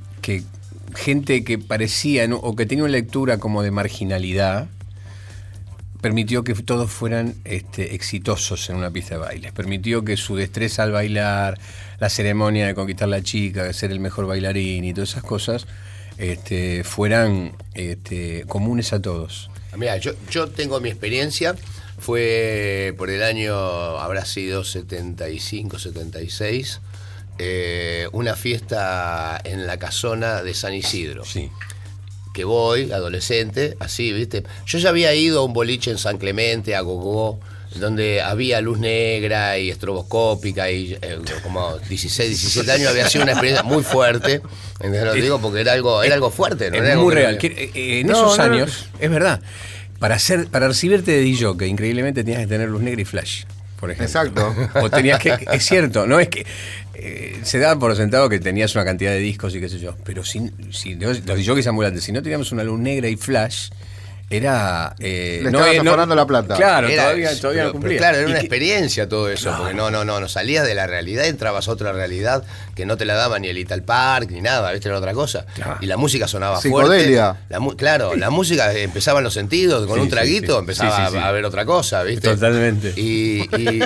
gente 0.96 1.44
que 1.44 1.58
parecía 1.58 2.28
o 2.34 2.56
que 2.56 2.66
tenía 2.66 2.84
una 2.84 2.94
lectura 2.94 3.38
como 3.38 3.64
de 3.64 3.72
marginalidad, 3.72 4.68
permitió 6.06 6.44
que 6.44 6.54
todos 6.54 6.92
fueran 6.92 7.34
este, 7.46 7.96
exitosos 7.96 8.70
en 8.70 8.76
una 8.76 8.92
pista 8.92 9.16
de 9.16 9.22
baile. 9.22 9.52
Permitió 9.52 10.06
que 10.06 10.18
su 10.18 10.36
destreza 10.36 10.84
al 10.84 10.92
bailar, 10.92 11.58
la 11.98 12.12
ceremonia 12.12 12.68
de 12.68 12.76
conquistar 12.76 13.08
la 13.08 13.24
chica, 13.24 13.64
de 13.64 13.74
ser 13.74 13.90
el 13.90 14.00
mejor 14.00 14.28
bailarín 14.28 14.86
y 14.86 14.94
todas 14.94 15.10
esas 15.10 15.24
cosas, 15.24 15.66
este, 16.20 16.84
fueran 16.84 17.54
este, 17.74 18.44
comunes 18.48 18.94
a 18.94 19.02
todos. 19.02 19.50
Mira, 19.76 19.98
yo, 19.98 20.12
yo 20.30 20.48
tengo 20.48 20.80
mi 20.80 20.90
experiencia. 20.90 21.56
Fue 21.98 22.94
por 23.00 23.10
el 23.10 23.24
año, 23.24 23.56
habrá 23.98 24.26
sido 24.26 24.64
75, 24.64 25.80
76, 25.80 26.82
eh, 27.40 28.08
una 28.12 28.36
fiesta 28.36 29.42
en 29.44 29.66
la 29.66 29.80
casona 29.80 30.44
de 30.44 30.54
San 30.54 30.76
Isidro. 30.76 31.26
Sí. 31.26 31.50
Que 32.36 32.44
voy, 32.44 32.92
adolescente, 32.92 33.78
así, 33.80 34.12
¿viste? 34.12 34.44
Yo 34.66 34.78
ya 34.78 34.90
había 34.90 35.14
ido 35.16 35.40
a 35.40 35.46
un 35.46 35.54
boliche 35.54 35.90
en 35.90 35.98
San 35.98 36.18
Clemente, 36.18 36.76
a 36.76 36.82
Gogó, 36.82 37.40
donde 37.76 38.22
había 38.22 38.60
luz 38.60 38.78
negra 38.78 39.58
y 39.58 39.70
estroboscópica 39.70 40.70
y 40.70 40.98
eh, 41.02 41.18
como 41.44 41.78
16, 41.90 42.30
17 42.30 42.72
años 42.74 42.90
había 42.90 43.10
sido 43.10 43.24
una 43.24 43.32
experiencia 43.32 43.64
muy 43.64 43.84
fuerte. 43.84 44.42
¿entendés? 44.82 45.06
Lo 45.06 45.14
digo 45.14 45.40
porque 45.40 45.62
era 45.62 45.72
algo, 45.72 46.04
era 46.04 46.16
algo 46.16 46.30
fuerte, 46.30 46.70
¿no? 46.72 46.76
Es 46.78 46.84
Era 46.84 46.92
algo 46.94 47.06
muy 47.06 47.14
real. 47.16 47.38
Que, 47.38 47.48
eh, 47.48 47.72
eh, 47.74 48.00
en 48.02 48.08
No, 48.08 48.14
esos 48.14 48.38
no, 48.38 48.44
años, 48.44 48.90
es 49.00 49.10
verdad, 49.10 49.40
para, 50.00 50.16
hacer, 50.16 50.48
para 50.48 50.68
recibirte 50.68 51.12
de 51.12 51.22
DJ, 51.22 51.56
que 51.58 51.68
increíblemente 51.68 52.24
tenías 52.26 52.42
que 52.42 52.48
tener 52.48 52.68
luz 52.70 52.82
negra 52.82 53.02
y 53.02 53.06
flash. 53.06 53.44
por 53.80 53.92
ejemplo. 53.92 54.06
Exacto. 54.06 54.56
O 54.82 54.90
tenías 54.90 55.20
que. 55.20 55.38
Es 55.52 55.66
cierto, 55.66 56.06
no 56.06 56.20
es 56.20 56.28
que. 56.30 56.46
Eh, 56.98 57.40
se 57.44 57.60
daba 57.60 57.80
por 57.80 57.96
sentado 57.96 58.30
que 58.30 58.40
tenías 58.40 58.74
una 58.76 58.86
cantidad 58.86 59.12
de 59.12 59.20
discos 59.20 59.56
y 59.56 59.60
qué 59.60 59.70
sé 59.70 59.80
yo. 59.80 59.96
Pero 60.04 60.24
si, 60.24 60.52
si 60.72 60.96
los 60.96 61.22
jockeys 61.26 61.68
ambulantes, 61.68 62.04
si 62.04 62.12
no 62.12 62.22
teníamos 62.22 62.52
una 62.52 62.64
luz 62.64 62.80
negra 62.80 63.08
y 63.08 63.16
flash, 63.16 63.70
era. 64.30 64.96
eh, 65.00 65.40
Le 65.44 65.50
estabas 65.50 65.74
eh, 65.74 65.80
afanando 65.80 66.16
la 66.16 66.26
plata. 66.26 66.56
Claro, 66.56 66.88
Era- 66.88 67.04
todavía, 67.04 67.30
todavía 67.40 67.62
pero- 67.62 67.66
no 67.68 67.72
cumplía. 67.74 67.98
claro, 67.98 68.18
era 68.18 68.26
una 68.28 68.36
que- 68.36 68.42
experiencia 68.42 69.08
todo 69.10 69.30
eso, 69.30 69.54
porque 69.58 69.74
no, 69.74 69.92
no, 69.92 70.04
no, 70.06 70.20
no 70.20 70.28
salías 70.28 70.66
de 70.66 70.74
la 70.76 70.88
realidad, 70.88 71.26
entrabas 71.26 71.68
a 71.68 71.72
otra 71.72 71.92
realidad 71.94 72.44
que 72.76 72.86
no 72.86 72.98
te 72.98 73.06
la 73.06 73.14
daba 73.16 73.40
ni 73.40 73.48
el 73.50 73.58
Ital 73.58 73.84
Park 73.84 74.30
ni 74.32 74.42
nada, 74.42 74.72
¿viste? 74.72 74.90
Era 74.90 74.98
otra 74.98 75.14
cosa. 75.14 75.46
Claro. 75.56 75.78
Y 75.82 75.86
la 75.86 75.98
música 75.98 76.28
sonaba 76.28 76.60
Psicodelia. 76.60 77.36
fuerte. 77.50 77.54
La 77.70 77.76
claro, 77.78 78.16
la 78.16 78.30
música 78.30 78.74
eh, 78.74 78.84
empezaban 78.84 79.24
los 79.24 79.34
sentidos, 79.34 79.86
con 79.88 79.96
Sí, 79.98 80.02
un 80.04 80.10
traguito 80.10 80.54
sí. 80.54 80.60
empezaba 80.60 80.96
Sí, 80.98 81.02
sí, 81.06 81.12
sí. 81.14 81.18
a, 81.18 81.28
a 81.28 81.32
ver 81.32 81.46
otra 81.46 81.66
cosa, 81.66 82.04
¿viste? 82.04 82.28
Totalmente. 82.30 82.94
Y, 82.96 83.42
y, 83.58 83.80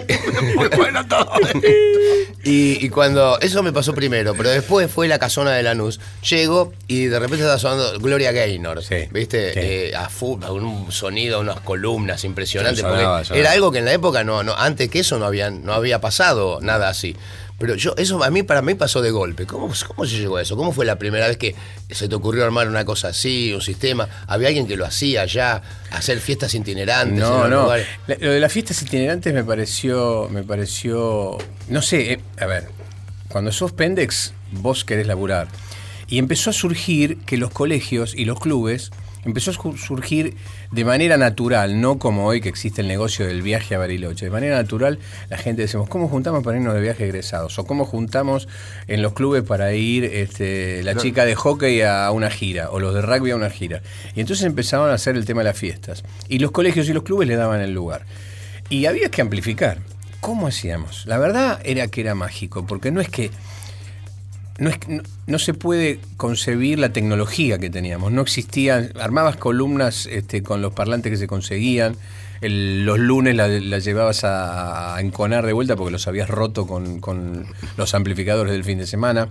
y, 2.43 2.85
y 2.85 2.89
cuando 2.89 3.39
eso 3.39 3.61
me 3.63 3.71
pasó 3.73 3.93
primero, 3.93 4.33
pero 4.35 4.49
después 4.49 4.89
fue 4.91 5.07
la 5.07 5.19
casona 5.19 5.51
de 5.53 5.63
Lanús, 5.63 5.99
llego 6.27 6.73
y 6.87 7.05
de 7.05 7.19
repente 7.19 7.43
estaba 7.43 7.59
sonando 7.59 7.99
Gloria 7.99 8.31
Gaynor, 8.31 8.83
Sí, 8.83 9.07
¿viste? 9.11 9.53
sí. 9.53 9.59
Eh, 9.61 9.93
a 9.95 10.09
full, 10.09 10.28
con 10.28 10.28
un 10.33 10.91
sonido, 10.91 11.39
unas 11.39 11.59
columnas 11.61 12.23
impresionantes, 12.23 12.81
Sonaba, 12.81 13.15
porque 13.15 13.25
sonaba. 13.27 13.39
era 13.41 13.51
algo 13.51 13.71
que 13.71 13.79
en 13.79 13.85
la 13.85 13.93
época 13.93 14.23
no, 14.23 14.43
no, 14.43 14.55
antes 14.55 14.89
que 14.89 14.99
eso 14.99 15.19
no 15.19 15.25
había, 15.25 15.49
no 15.49 15.73
había 15.73 16.01
pasado 16.01 16.59
nada 16.61 16.89
así. 16.89 17.15
Pero 17.59 17.75
yo, 17.75 17.93
eso 17.97 18.23
a 18.23 18.29
mí, 18.29 18.41
para 18.43 18.61
mí 18.61 18.73
pasó 18.73 19.01
de 19.01 19.11
golpe. 19.11 19.45
¿Cómo, 19.45 19.69
¿Cómo 19.87 20.05
se 20.07 20.17
llegó 20.17 20.37
a 20.37 20.41
eso? 20.41 20.55
¿Cómo 20.55 20.71
fue 20.71 20.85
la 20.85 20.97
primera 20.97 21.27
vez 21.27 21.35
que 21.35 21.55
se 21.91 22.07
te 22.07 22.15
ocurrió 22.15 22.45
armar 22.45 22.69
una 22.69 22.85
cosa 22.85 23.09
así, 23.09 23.53
un 23.53 23.61
sistema? 23.61 24.07
¿Había 24.27 24.47
alguien 24.47 24.65
que 24.65 24.77
lo 24.77 24.85
hacía 24.85 25.25
ya? 25.25 25.61
¿Hacer 25.91 26.21
fiestas 26.21 26.53
itinerantes? 26.53 27.19
No, 27.19 27.49
no. 27.49 27.63
lugares? 27.63 27.87
Lo 28.07 28.31
de 28.31 28.39
las 28.39 28.53
fiestas 28.53 28.81
itinerantes 28.81 29.33
me 29.33 29.43
pareció, 29.43 30.29
me 30.31 30.43
pareció, 30.43 31.37
no 31.67 31.81
sé, 31.81 32.13
eh, 32.13 32.21
a 32.39 32.45
ver, 32.45 32.69
cuando 33.27 33.51
sos 33.51 33.73
pendex, 33.73 34.33
vos 34.51 34.85
querés 34.85 35.05
laburar. 35.05 35.49
Y 36.07 36.17
empezó 36.17 36.51
a 36.51 36.53
surgir 36.53 37.19
que 37.25 37.37
los 37.37 37.51
colegios 37.51 38.15
y 38.15 38.23
los 38.23 38.39
clubes, 38.39 38.91
empezó 39.25 39.51
a 39.51 39.53
su- 39.53 39.77
surgir 39.77 40.35
de 40.71 40.85
manera 40.85 41.17
natural, 41.17 41.79
no 41.81 41.99
como 41.99 42.25
hoy 42.25 42.41
que 42.41 42.49
existe 42.49 42.81
el 42.81 42.87
negocio 42.87 43.25
del 43.27 43.41
viaje 43.41 43.75
a 43.75 43.77
Bariloche. 43.77 44.25
De 44.25 44.31
manera 44.31 44.55
natural, 44.55 44.99
la 45.29 45.37
gente 45.37 45.61
decimos, 45.63 45.89
¿cómo 45.89 46.07
juntamos 46.07 46.43
para 46.43 46.57
irnos 46.57 46.73
de 46.73 46.81
viaje 46.81 47.05
egresados? 47.05 47.57
O 47.59 47.65
cómo 47.65 47.85
juntamos 47.85 48.47
en 48.87 49.01
los 49.01 49.13
clubes 49.13 49.43
para 49.43 49.73
ir 49.73 50.05
este, 50.05 50.83
la 50.83 50.95
chica 50.95 51.25
de 51.25 51.35
hockey 51.35 51.81
a 51.81 52.09
una 52.11 52.29
gira, 52.29 52.69
o 52.71 52.79
los 52.79 52.93
de 52.93 53.01
rugby 53.01 53.31
a 53.31 53.35
una 53.35 53.49
gira. 53.49 53.81
Y 54.15 54.21
entonces 54.21 54.45
empezaban 54.45 54.89
a 54.89 54.93
hacer 54.93 55.15
el 55.15 55.25
tema 55.25 55.41
de 55.41 55.45
las 55.49 55.57
fiestas. 55.57 56.03
Y 56.27 56.39
los 56.39 56.51
colegios 56.51 56.87
y 56.89 56.93
los 56.93 57.03
clubes 57.03 57.27
le 57.27 57.35
daban 57.35 57.61
el 57.61 57.73
lugar. 57.73 58.05
Y 58.69 58.85
había 58.85 59.09
que 59.09 59.21
amplificar. 59.21 59.79
¿Cómo 60.21 60.47
hacíamos? 60.47 61.05
La 61.05 61.17
verdad 61.17 61.61
era 61.63 61.87
que 61.87 62.01
era 62.01 62.13
mágico, 62.13 62.65
porque 62.67 62.91
no 62.91 62.99
es 62.99 63.09
que 63.09 63.31
no, 64.59 64.69
es, 64.69 64.77
no, 64.87 65.03
no 65.27 65.39
se 65.39 65.53
puede 65.53 65.99
concebir 66.17 66.79
la 66.79 66.93
tecnología 66.93 67.57
que 67.57 67.69
teníamos. 67.69 68.11
No 68.11 68.21
existían, 68.21 68.91
armabas 68.99 69.37
columnas 69.37 70.05
este, 70.05 70.43
con 70.43 70.61
los 70.61 70.73
parlantes 70.73 71.11
que 71.11 71.17
se 71.17 71.27
conseguían. 71.27 71.95
los 72.41 72.99
lunes 72.99 73.35
las 73.35 73.49
la 73.63 73.79
llevabas 73.79 74.23
a, 74.23 74.95
a 74.95 75.01
enconar 75.01 75.45
de 75.45 75.53
vuelta 75.53 75.75
porque 75.75 75.91
los 75.91 76.07
habías 76.07 76.29
roto 76.29 76.67
con, 76.67 76.99
con 76.99 77.45
los 77.77 77.93
amplificadores 77.93 78.53
del 78.53 78.63
fin 78.63 78.77
de 78.77 78.87
semana. 78.87 79.27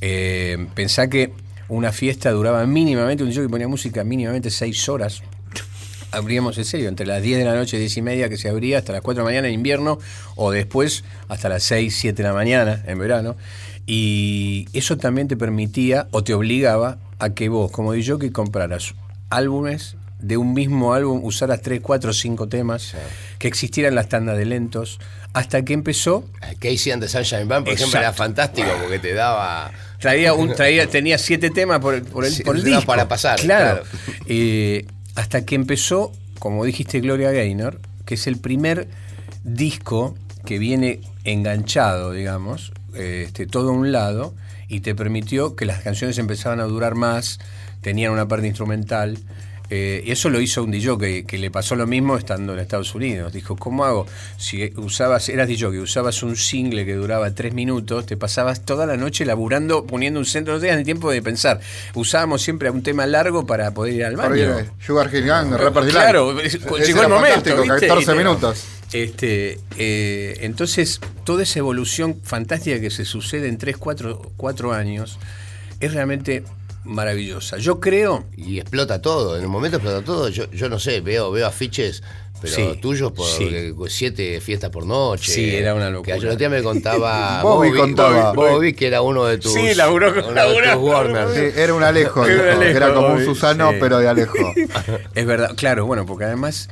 Eh, 0.00 0.66
pensá 0.74 1.08
que 1.08 1.32
una 1.68 1.92
fiesta 1.92 2.30
duraba 2.30 2.64
mínimamente, 2.66 3.22
un 3.22 3.32
show 3.32 3.42
que 3.42 3.48
ponía 3.48 3.68
música 3.68 4.04
mínimamente 4.04 4.50
seis 4.50 4.88
horas. 4.88 5.22
Abríamos 6.12 6.58
en 6.58 6.64
serio, 6.64 6.88
entre 6.88 7.06
las 7.06 7.22
10 7.22 7.38
de 7.38 7.44
la 7.44 7.54
noche, 7.54 7.78
10 7.78 7.98
y 7.98 8.02
media 8.02 8.28
que 8.28 8.36
se 8.36 8.48
abría, 8.48 8.78
hasta 8.78 8.92
las 8.92 9.00
4 9.00 9.22
de 9.22 9.24
la 9.24 9.30
mañana 9.30 9.46
en 9.46 9.54
invierno, 9.54 9.98
o 10.34 10.50
después 10.50 11.04
hasta 11.28 11.48
las 11.48 11.62
6, 11.62 11.94
7 11.96 12.20
de 12.20 12.28
la 12.28 12.34
mañana 12.34 12.82
en 12.86 12.98
verano. 12.98 13.36
Y 13.92 14.68
eso 14.72 14.98
también 14.98 15.26
te 15.26 15.36
permitía 15.36 16.06
o 16.12 16.22
te 16.22 16.32
obligaba 16.32 16.98
a 17.18 17.30
que 17.30 17.48
vos, 17.48 17.72
como 17.72 17.92
que 17.92 18.30
compraras 18.30 18.94
álbumes 19.30 19.96
de 20.20 20.36
un 20.36 20.52
mismo 20.54 20.94
álbum, 20.94 21.24
usaras 21.24 21.60
3, 21.60 21.80
4, 21.82 22.12
5 22.12 22.48
temas, 22.48 22.94
que 23.40 23.48
existieran 23.48 23.96
las 23.96 24.08
tandas 24.08 24.38
de 24.38 24.44
lentos, 24.44 25.00
hasta 25.32 25.64
que 25.64 25.72
empezó 25.72 26.24
Casey 26.60 26.92
and 26.92 27.02
the 27.02 27.08
Sunshine 27.08 27.48
Band, 27.48 27.64
por 27.64 27.74
ejemplo, 27.74 27.98
era 27.98 28.12
fantástico 28.12 28.68
porque 28.80 29.00
te 29.00 29.12
daba. 29.12 29.72
Traía 29.98 30.34
un, 30.34 30.54
traía, 30.54 30.86
tenía 30.86 31.18
siete 31.18 31.50
temas 31.50 31.80
por 31.80 31.94
el, 31.94 32.02
por 32.02 32.24
el, 32.24 32.30
Sí, 32.30 32.44
por 32.44 32.54
el 32.54 32.62
temas 32.62 32.78
disco. 32.82 32.92
para 32.92 33.08
pasar, 33.08 33.40
Claro. 33.40 33.82
claro. 33.82 33.98
Eh, 34.26 34.86
hasta 35.16 35.44
que 35.44 35.56
empezó, 35.56 36.12
como 36.38 36.64
dijiste, 36.64 37.00
Gloria 37.00 37.32
Gaynor, 37.32 37.80
que 38.06 38.14
es 38.14 38.28
el 38.28 38.36
primer 38.36 38.86
disco 39.42 40.16
que 40.46 40.60
viene 40.60 41.00
enganchado, 41.24 42.12
digamos, 42.12 42.72
este, 42.94 43.46
todo 43.46 43.70
a 43.70 43.72
un 43.72 43.92
lado, 43.92 44.34
y 44.68 44.80
te 44.80 44.94
permitió 44.94 45.56
que 45.56 45.66
las 45.66 45.80
canciones 45.82 46.18
empezaban 46.18 46.60
a 46.60 46.64
durar 46.64 46.94
más, 46.94 47.38
tenían 47.80 48.12
una 48.12 48.28
parte 48.28 48.46
instrumental. 48.46 49.18
Eh, 49.72 50.02
y 50.04 50.10
eso 50.10 50.30
lo 50.30 50.40
hizo 50.40 50.64
un 50.64 50.72
DJ 50.72 50.98
que, 50.98 51.24
que 51.24 51.38
le 51.38 51.48
pasó 51.48 51.76
lo 51.76 51.86
mismo 51.86 52.16
estando 52.16 52.54
en 52.54 52.58
Estados 52.58 52.92
Unidos. 52.96 53.32
Dijo, 53.32 53.54
¿cómo 53.54 53.84
hago? 53.84 54.04
Si 54.36 54.72
usabas, 54.76 55.28
eras 55.28 55.46
DJ, 55.46 55.68
usabas 55.80 56.24
un 56.24 56.34
single 56.36 56.84
que 56.84 56.94
duraba 56.94 57.32
tres 57.36 57.54
minutos, 57.54 58.04
te 58.04 58.16
pasabas 58.16 58.64
toda 58.64 58.84
la 58.84 58.96
noche 58.96 59.24
laburando, 59.24 59.86
poniendo 59.86 60.18
un 60.18 60.26
centro, 60.26 60.54
no 60.54 60.58
tenías 60.58 60.76
ni 60.78 60.82
tiempo 60.82 61.08
de 61.12 61.22
pensar. 61.22 61.60
Usábamos 61.94 62.42
siempre 62.42 62.68
un 62.68 62.82
tema 62.82 63.06
largo 63.06 63.46
para 63.46 63.72
poder 63.72 63.94
ir 63.94 64.04
al 64.06 64.16
baño. 64.16 64.56
Sugar 64.84 65.08
Hill 65.14 65.26
Gang. 65.26 65.54
Claro, 65.88 66.40
Ese 66.40 66.58
llegó 66.58 67.02
el 67.02 67.08
momento. 67.08 67.34
fantástico, 67.36 67.62
¿viste? 67.62 67.86
14 67.86 68.02
Y 68.02 68.06
te- 68.06 68.14
minutos. 68.18 68.64
Este, 68.92 69.60
eh, 69.78 70.38
entonces, 70.40 71.00
toda 71.24 71.42
esa 71.44 71.58
evolución 71.60 72.20
fantástica 72.22 72.80
que 72.80 72.90
se 72.90 73.04
sucede 73.04 73.48
en 73.48 73.56
3, 73.58 73.76
4, 73.76 74.72
años 74.72 75.18
es 75.78 75.94
realmente 75.94 76.42
maravillosa. 76.84 77.58
Yo 77.58 77.78
creo, 77.78 78.24
Y 78.36 78.58
explota 78.58 79.00
todo, 79.00 79.38
en 79.38 79.44
un 79.44 79.50
momento 79.50 79.76
explota 79.76 80.02
todo. 80.04 80.28
Yo, 80.28 80.50
yo 80.50 80.68
no 80.68 80.78
sé, 80.78 81.00
veo, 81.02 81.30
veo 81.30 81.46
afiches, 81.46 82.02
pero 82.40 82.54
Sí, 82.56 82.78
tuyos 82.80 83.12
por 83.12 83.26
sí. 83.28 83.48
eh, 83.52 83.74
siete 83.88 84.40
fiestas 84.40 84.70
por 84.70 84.86
noche. 84.86 85.30
Sí, 85.30 85.54
era 85.54 85.74
una 85.74 85.90
locura. 85.90 86.18
Que 86.18 86.36
día 86.36 86.48
me 86.48 86.62
contaba 86.62 87.42
Bobby 87.42 87.70
contaba. 87.72 88.32
Bobby, 88.32 88.50
Bobby, 88.54 88.72
que 88.72 88.86
era 88.86 89.02
uno 89.02 89.26
de 89.26 89.36
tus. 89.38 89.52
Sí, 89.52 89.74
laburó 89.74 90.12
con-. 90.14 90.34
Warner. 90.82 91.28
Sí, 91.34 91.58
era 91.60 91.74
un 91.74 91.82
Alejo, 91.82 92.24
Era 92.26 92.42
un 92.56 92.62
Alejo, 92.62 92.76
era 92.76 92.94
como 92.94 93.08
un. 93.14 93.24
Susano, 93.24 93.70
Sí. 93.72 93.76
pero 93.78 93.98
de 93.98 94.08
Alejo. 94.08 94.34
es 95.14 95.26
verdad, 95.26 95.54
claro, 95.54 95.84
bueno, 95.86 96.06
porque 96.06 96.24
además 96.24 96.70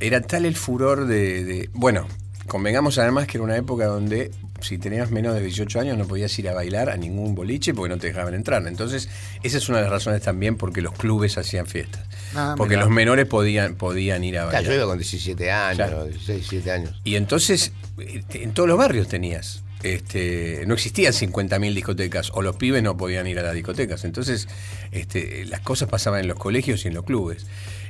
era 0.00 0.20
tal 0.20 0.44
el 0.44 0.54
furor 0.56 1.06
de, 1.06 1.44
de- 1.44 1.70
Bueno, 1.72 2.06
convengamos 2.46 2.98
además 2.98 3.26
que 3.26 3.36
era 3.38 3.44
una 3.44 3.56
época 3.56 3.86
donde 3.86 4.30
si 4.60 4.76
tenías 4.78 5.10
menos 5.12 5.34
de 5.34 5.40
18 5.42 5.78
años 5.80 5.96
no 5.98 6.06
podías 6.08 6.36
ir 6.38 6.48
a 6.48 6.54
bailar 6.54 6.90
a 6.90 6.96
ningún 6.96 7.34
boliche 7.36 7.74
porque 7.74 7.94
no 7.94 8.00
te 8.00 8.08
dejaban 8.08 8.34
entrar. 8.34 8.66
Entonces, 8.66 9.08
esa 9.44 9.58
es 9.58 9.68
una 9.68 9.78
de 9.78 9.84
las 9.84 9.92
razones 9.92 10.20
también 10.22 10.56
porque 10.56 10.80
los 10.80 10.92
clubes 10.94 11.38
hacían 11.38 11.66
fiestas. 11.66 12.04
Ah, 12.34 12.54
porque 12.56 12.70
mirá. 12.74 12.82
los 12.82 12.90
menores 12.90 13.26
podían, 13.26 13.76
podían 13.76 14.24
ir 14.24 14.38
a 14.38 14.42
Claro, 14.48 14.52
bailar. 14.54 14.70
yo 14.72 14.74
iba 14.76 14.86
con 14.86 14.98
17 14.98 15.50
años, 15.52 15.76
Claro. 15.76 16.04
16, 16.06 16.38
17 16.50 16.70
años. 16.72 17.00
Y 17.04 17.14
entonces, 17.14 17.72
eh, 17.98 18.22
en 18.34 18.52
todos 18.52 18.68
los 18.68 18.78
barrios 18.78 19.06
tenías. 19.08 19.62
Este, 19.84 20.64
no 20.66 20.74
existían 20.74 21.12
50.000 21.12 21.72
discotecas, 21.72 22.32
o 22.34 22.42
los 22.42 22.56
pibes 22.56 22.82
no 22.82 22.96
podían 22.96 23.28
ir 23.28 23.38
a 23.38 23.42
las 23.42 23.54
discotecas. 23.54 24.04
Entonces, 24.04 24.48
este, 24.90 25.44
las 25.44 25.60
cosas 25.60 25.88
pasaban 25.88 26.18
en 26.20 26.26
los 26.26 26.36
colegios 26.36 26.84
y 26.84 26.88
en 26.88 26.94
los 26.94 27.04
clubes. 27.04 27.46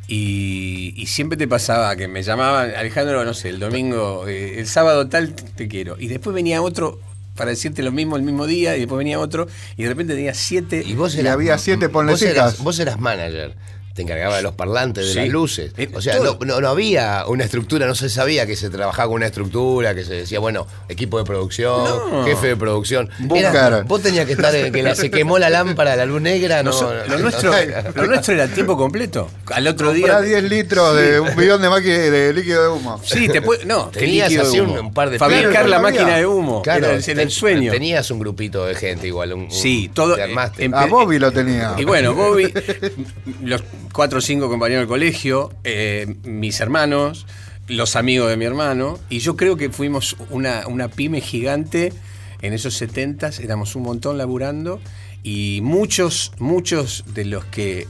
Y, 0.09 0.95
y 0.97 1.07
siempre 1.07 1.37
te 1.37 1.47
pasaba 1.47 1.95
que 1.95 2.09
me 2.09 2.23
llamaban, 2.23 2.73
Alejandro, 2.75 3.25
no 3.27 3.35
sé, 3.35 3.51
el 3.51 3.61
domingo, 3.61 4.27
eh, 4.27 4.59
el 4.59 4.67
sábado 4.67 5.07
tal, 5.09 5.35
te 5.35 5.69
quiero. 5.69 5.97
Y 5.99 6.09
después 6.09 6.35
venía 6.35 6.63
otro 6.63 6.99
para 7.37 7.51
decirte 7.51 7.83
lo 7.83 7.93
mismo 7.93 8.17
el 8.17 8.23
mismo 8.23 8.47
día, 8.47 8.75
y 8.77 8.81
después 8.81 8.99
venía 8.99 9.21
otro, 9.21 9.47
y 9.77 9.83
de 9.85 9.89
repente 9.89 10.15
tenía 10.15 10.35
siete. 10.35 10.83
Y 10.85 10.95
vos 10.95 11.15
Y 11.15 11.21
eras, 11.21 11.35
había 11.35 11.57
siete 11.59 11.87
vos 11.87 11.93
eras, 11.93 11.93
ponlecicas. 11.93 12.59
vos 12.65 12.79
eras 12.81 12.99
manager. 12.99 13.55
Te 13.99 14.03
encargaba 14.03 14.37
de 14.37 14.43
los 14.43 14.55
parlantes, 14.55 15.07
de 15.07 15.13
Sí. 15.13 15.19
las 15.19 15.29
luces. 15.31 15.73
Eh, 15.77 15.89
O 15.93 16.01
sea, 16.01 16.21
no, 16.21 16.39
no, 16.47 16.61
no 16.61 16.69
había 16.69 17.25
una 17.27 17.43
estructura, 17.43 17.85
no 17.85 17.97
se 17.97 18.09
sabía 18.09 18.47
que 18.47 18.55
se 18.55 18.71
trabajaba 18.71 19.09
con 19.09 19.17
una 19.17 19.27
estructura, 19.27 19.93
que 19.93 20.05
se 20.05 20.15
decía, 20.15 20.39
bueno, 20.39 20.69
equipo 20.89 21.19
de 21.19 21.25
producción, 21.25 21.83
No. 22.13 22.25
jefe 22.25 22.47
de 22.47 22.57
producción. 22.57 23.11
Era- 23.35 23.83
vos 23.83 24.01
tenías 24.01 24.25
que 24.27 24.35
estar 24.35 24.55
en 24.55 24.73
que 24.73 24.85
la- 24.85 24.95
se 24.95 25.11
quemó 25.11 25.37
la 25.41 25.51
lámpara, 25.51 25.97
la 25.97 26.07
luz 26.07 26.23
negra, 26.23 26.63
no. 26.63 26.71
Lo, 26.71 27.07
no, 27.09 27.19
nuestro, 27.19 27.51
no. 27.51 27.57
lo 28.03 28.07
nuestro 28.07 28.35
era 28.35 28.47
tiempo 28.47 28.77
completo. 28.77 29.29
Al 29.53 29.67
otro 29.67 29.89
Comprá 29.89 30.21
día. 30.21 30.41
10 30.41 30.45
litros 30.49 30.95
de 30.97 31.19
un 31.19 31.35
bidón 31.35 31.61
de, 31.61 32.11
de 32.11 32.33
líquido 32.33 32.63
de 32.63 32.69
humo. 32.69 33.01
Sí, 33.05 33.29
te 33.29 33.43
puede, 33.43 33.65
no, 33.65 33.87
Tenías 33.93 34.33
así 34.37 34.61
un, 34.61 34.95
par 34.95 35.11
de 35.11 35.19
Fabricar 35.19 35.51
Claro, 35.51 35.67
la 35.67 35.81
máquina 35.81 36.17
de 36.19 36.25
humo. 36.25 36.63
Claro, 36.63 36.87
era, 36.87 36.95
el- 37.05 37.19
el 37.19 37.31
sueño. 37.33 37.73
Tenías 37.73 38.09
un 38.13 38.21
grupito 38.21 38.65
de 38.65 38.77
gente 38.77 39.09
igual. 39.09 39.33
Un, 39.33 39.51
Sí, 39.51 39.91
todo. 39.93 40.15
te 40.15 40.23
armaste. 40.23 40.67
em- 40.67 40.75
A 40.75 40.87
Bobby 40.87 41.19
lo 41.19 41.33
tenía. 41.33 41.75
Y 41.77 41.83
bueno, 41.85 42.15
Bobby, 42.15 42.53
los 43.43 43.63
cuatro 43.93 44.19
o 44.19 44.21
cinco 44.21 44.49
compañeros 44.49 44.83
del 44.83 44.89
colegio, 44.89 45.51
eh, 45.65 46.17
mis 46.25 46.61
hermanos, 46.61 47.27
los 47.67 47.97
amigos 47.97 48.31
de 48.31 48.37
mi 48.37 48.45
hermano, 48.45 48.99
y 49.11 49.19
yo 49.19 49.37
creo 49.37 49.57
que 49.57 49.71
fuimos 49.71 50.17
una, 50.31 50.67
una 50.67 50.89
pyme 50.89 51.21
gigante 51.21 51.93
en 52.41 52.53
esos 52.53 52.75
setentas, 52.75 53.41
éramos 53.41 53.77
un 53.77 53.83
montón 53.83 54.19
laburando, 54.19 54.81
y 55.23 55.61
muchos, 55.63 56.33
muchos 56.39 57.05
de 57.13 57.25
los 57.25 57.45
que 57.45 57.87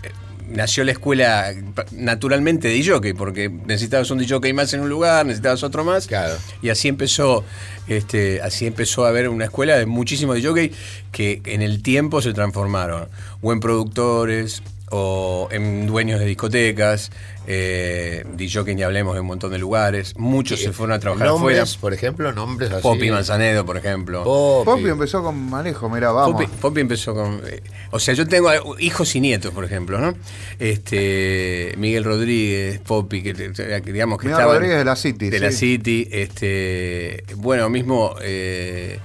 nació 0.48 0.84
la 0.84 0.92
escuela 0.92 1.52
naturalmente 1.92 2.68
de 2.68 2.84
jockey, 2.84 3.12
porque 3.12 3.48
necesitabas 3.48 4.10
un 4.10 4.26
jockey 4.26 4.52
más 4.52 4.72
en 4.72 4.80
un 4.80 4.88
lugar, 4.88 5.26
necesitabas 5.26 5.62
otro 5.62 5.84
más. 5.84 6.06
Claro. 6.06 6.34
Y 6.62 6.70
así 6.70 6.88
empezó, 6.88 7.44
este, 7.86 8.40
así 8.40 8.66
empezó 8.66 9.04
a 9.04 9.10
haber 9.10 9.28
una 9.28 9.44
escuela 9.44 9.76
de 9.76 9.86
muchísimos 9.86 10.38
jockey 10.42 10.72
que 11.12 11.42
en 11.44 11.62
el 11.62 11.82
tiempo 11.82 12.22
se 12.22 12.32
transformaron. 12.32 13.08
O 13.42 13.52
en 13.52 13.60
productores, 13.60 14.62
o 14.90 15.48
en 15.51 15.86
dueños 15.86 16.20
de 16.20 16.27
discotecas, 16.27 17.10
eh, 17.47 18.24
DJ 18.35 18.74
ni 18.74 18.82
hablemos 18.82 19.15
de 19.15 19.20
un 19.20 19.27
montón 19.27 19.51
de 19.52 19.59
lugares. 19.59 20.15
Muchos 20.16 20.60
se 20.60 20.73
fueron 20.73 20.94
a 20.97 20.98
trabajar 20.98 21.27
nombres, 21.28 21.59
afuera. 21.60 21.81
por 21.81 21.94
ejemplo, 21.94 22.32
nombres 22.32 22.70
así. 22.70 22.82
Poppy 22.82 23.10
Manzanedo, 23.10 23.65
por 23.66 23.77
ejemplo. 23.77 24.24
Poppy. 24.24 24.65
Poppy 24.70 24.89
empezó 24.90 25.23
con 25.23 25.36
manejo, 25.51 25.89
mira, 25.89 26.10
vamos. 26.12 26.32
Poppy, 26.43 26.47
Poppy 26.60 26.81
empezó 26.81 27.15
con. 27.15 27.40
eh, 27.47 27.62
o 27.90 27.98
sea, 27.98 28.15
yo 28.15 28.27
tengo 28.27 28.51
hijos 28.78 29.15
y 29.16 29.20
nietos, 29.20 29.52
por 29.52 29.65
ejemplo, 29.65 29.98
¿no? 29.98 30.15
Este. 30.59 31.74
Miguel 31.77 32.05
Rodríguez, 32.05 32.81
Poppy, 32.81 33.23
que, 33.23 33.35
que 33.35 33.93
digamos 33.93 34.19
que 34.19 34.27
Miguel 34.27 34.39
estaban- 34.40 34.55
Rodríguez 34.56 34.78
de 34.78 34.85
la 34.85 34.97
City, 34.97 35.31
De 35.31 35.40
la. 35.40 35.51
City. 35.52 36.09
Este. 36.10 37.24
Bueno, 37.36 37.69
mismo. 37.70 38.15
eh, 38.23 38.98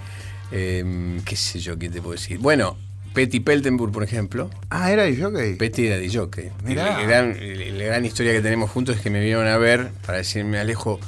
em, 0.51 1.21
¿Qué 1.23 1.35
sé 1.35 1.59
yo 1.59 1.77
qué 1.77 1.89
te 1.89 2.01
puedo 2.01 2.13
decir? 2.13 2.37
Bueno, 2.39 2.77
Petty 3.13 3.39
Peltenburg, 3.39 3.91
por 3.91 4.03
ejemplo. 4.03 4.49
Ah, 4.69 4.91
era 4.91 5.03
jockey. 5.05 5.55
Petty 5.55 5.87
era 5.87 5.97
de 5.97 6.09
jockey. 6.13 6.49
Mirá. 6.63 6.97
La 6.97 7.03
gran, 7.03 7.37
la 7.77 7.83
gran 7.85 8.05
historia 8.05 8.33
que 8.33 8.41
tenemos 8.41 8.69
juntos 8.71 8.95
es 8.97 9.01
que 9.01 9.09
me 9.09 9.19
vinieron 9.19 9.47
a 9.47 9.57
ver 9.57 9.91
para 10.05 10.17
decirme, 10.19 10.59
Alejo, 10.59 10.99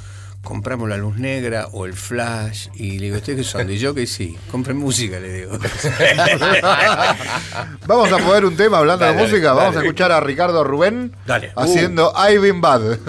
compramos 0.42 0.88
la 0.88 0.96
luz 0.96 1.16
negra 1.18 1.66
o 1.72 1.86
el 1.86 1.94
flash. 1.94 2.68
Y 2.74 2.98
le 2.98 3.06
digo, 3.06 3.16
¿ustedes 3.16 3.38
qué 3.38 3.44
son? 3.44 3.66
¿De 3.66 3.80
jockey? 3.84 4.06
Sí. 4.06 4.36
Compren 4.50 4.76
música, 4.76 5.18
le 5.18 5.32
digo. 5.32 5.52
Vamos 7.86 8.12
a 8.12 8.18
poner 8.18 8.44
un 8.44 8.56
tema 8.56 8.78
hablando 8.78 9.04
Dale, 9.04 9.16
de 9.16 9.22
música. 9.24 9.48
dale, 9.48 9.60
Vamos 9.60 9.76
a 9.76 9.80
escuchar 9.80 10.12
a 10.12 10.20
Ricardo 10.20 10.62
Rubén 10.62 11.12
Dale. 11.26 11.52
haciendo 11.56 12.12
I've 12.16 12.38
Been 12.38 12.60
Bad. 12.60 12.98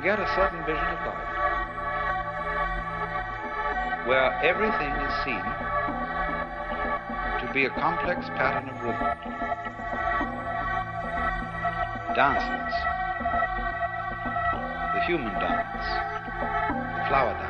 Can 0.00 0.16
get 0.16 0.18
a 0.18 0.34
certain 0.34 0.64
vision 0.64 0.86
of 0.86 1.06
life 1.06 1.28
where 4.06 4.32
everything 4.42 4.92
is 4.92 5.24
seen 5.24 5.44
to 7.40 7.52
be 7.52 7.66
a 7.66 7.70
complex 7.70 8.26
pattern 8.30 8.68
of 8.70 8.80
rhythm. 8.82 8.98
Dances, 12.14 12.74
the 14.94 15.00
human 15.04 15.34
dance, 15.34 15.84
the 16.96 17.04
flower 17.08 17.34
dance, 17.34 17.49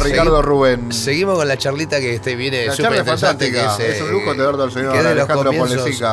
Ricardo 0.00 0.40
Segui- 0.40 0.44
Rubén. 0.44 0.92
Seguimos 0.92 1.36
con 1.38 1.48
la 1.48 1.56
charlita 1.58 1.98
que 2.00 2.14
este 2.14 2.36
viene 2.36 2.66
La 2.66 2.72
súper 2.72 2.84
charla 2.84 2.96
es 2.96 3.00
interesante. 3.00 3.46
fantástica. 3.52 3.84
que 3.86 3.96
Es 3.96 4.02
un 4.02 4.12
lujo 4.12 4.30
tener 4.32 4.46
al 4.46 4.72
señor 4.72 4.92
que 4.92 4.98
es 4.98 5.04
Alejandro. 5.06 5.52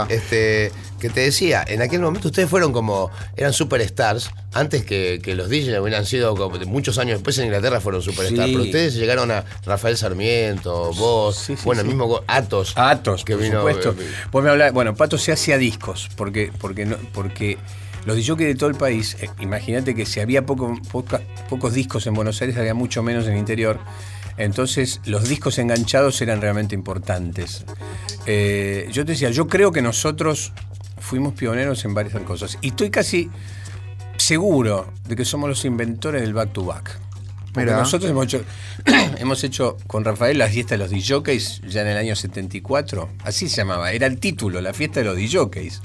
Este, 0.10 0.72
que 1.00 1.10
te 1.10 1.20
decía, 1.20 1.66
en 1.68 1.82
aquel 1.82 2.00
momento 2.00 2.30
ustedes 2.30 2.50
fueron 2.50 2.72
como, 2.72 3.12
eran 3.36 3.52
superstars, 3.52 4.32
antes 4.54 4.86
que, 4.86 5.20
que 5.22 5.36
los 5.36 5.50
DJs 5.50 5.80
hubieran 5.82 6.06
sido, 6.06 6.34
como 6.36 6.58
muchos 6.66 6.98
años 6.98 7.16
después 7.18 7.38
en 7.40 7.46
Inglaterra 7.46 7.82
fueron 7.82 8.02
superstars, 8.02 8.46
Sí. 8.48 8.52
pero 8.54 8.64
ustedes 8.64 8.94
llegaron 8.96 9.30
a 9.32 9.44
Rafael 9.66 9.98
Sarmiento, 9.98 10.94
vos, 10.94 11.36
Sí, 11.36 11.56
sí, 11.58 11.62
bueno, 11.66 11.82
sí. 11.82 11.90
el 11.90 11.96
mismo 11.96 12.22
Atos. 12.28 12.72
Atos, 12.78 13.26
que 13.26 13.34
por 13.34 13.44
vino. 13.44 13.58
supuesto. 13.60 13.96
eh, 14.00 14.08
Pues 14.32 14.46
me 14.46 14.52
habla, 14.52 14.72
bueno, 14.72 14.96
Pato 14.96 15.18
se 15.18 15.34
hacía 15.34 15.58
discos, 15.58 16.10
porque, 16.16 16.52
porque, 16.58 16.86
no, 16.86 16.96
porque 17.12 17.58
los 18.06 18.18
DJs 18.18 18.38
de 18.38 18.56
todo 18.56 18.70
el 18.70 18.76
país, 18.76 19.18
eh, 19.22 19.30
imagínate 19.40 19.96
que 19.96 20.06
si 20.06 20.20
había 20.20 20.46
poco, 20.46 20.78
poca- 20.92 21.22
pocos 21.50 21.74
discos 21.74 22.06
en 22.08 22.14
Buenos 22.14 22.42
Aires, 22.42 22.58
había 22.58 22.74
mucho 22.74 23.02
menos 23.04 23.26
en 23.28 23.34
el 23.34 23.40
interior. 23.40 23.80
Entonces 24.38 25.00
los 25.06 25.30
discos 25.30 25.60
enganchados 25.60 26.20
eran 26.22 26.42
realmente 26.42 26.74
importantes. 26.76 27.66
Eh, 28.26 28.88
yo 28.92 29.06
te 29.06 29.12
decía, 29.14 29.30
yo 29.30 29.48
creo 29.48 29.72
que 29.72 29.82
nosotros 29.82 30.54
fuimos 31.00 31.34
pioneros 31.34 31.86
en 31.86 31.94
varias 31.94 32.22
cosas. 32.24 32.58
Y 32.62 32.70
estoy 32.70 32.90
casi 32.90 33.30
seguro 34.18 34.92
de 35.08 35.16
que 35.16 35.26
somos 35.26 35.50
los 35.50 35.66
inventores 35.66 36.22
del 36.22 36.34
back 36.34 36.54
to 36.54 36.64
back. 36.66 37.00
Porque 37.54 37.66
Mira. 37.68 37.78
nosotros 37.78 38.10
hemos 38.10 38.26
hecho, 38.26 38.44
hemos 39.20 39.44
hecho 39.44 39.78
con 39.86 40.04
Rafael 40.04 40.38
la 40.40 40.48
fiesta 40.48 40.76
de 40.76 40.80
los 40.80 40.90
DJs 40.90 41.62
ya 41.68 41.82
en 41.82 41.88
el 41.90 41.98
año 41.98 42.16
74. 42.16 43.10
Así 43.24 43.48
se 43.48 43.58
llamaba, 43.58 43.92
era 43.92 44.08
el 44.08 44.18
título, 44.20 44.60
la 44.62 44.74
fiesta 44.74 45.02
de 45.02 45.06
los 45.06 45.16
DJs. 45.18 45.82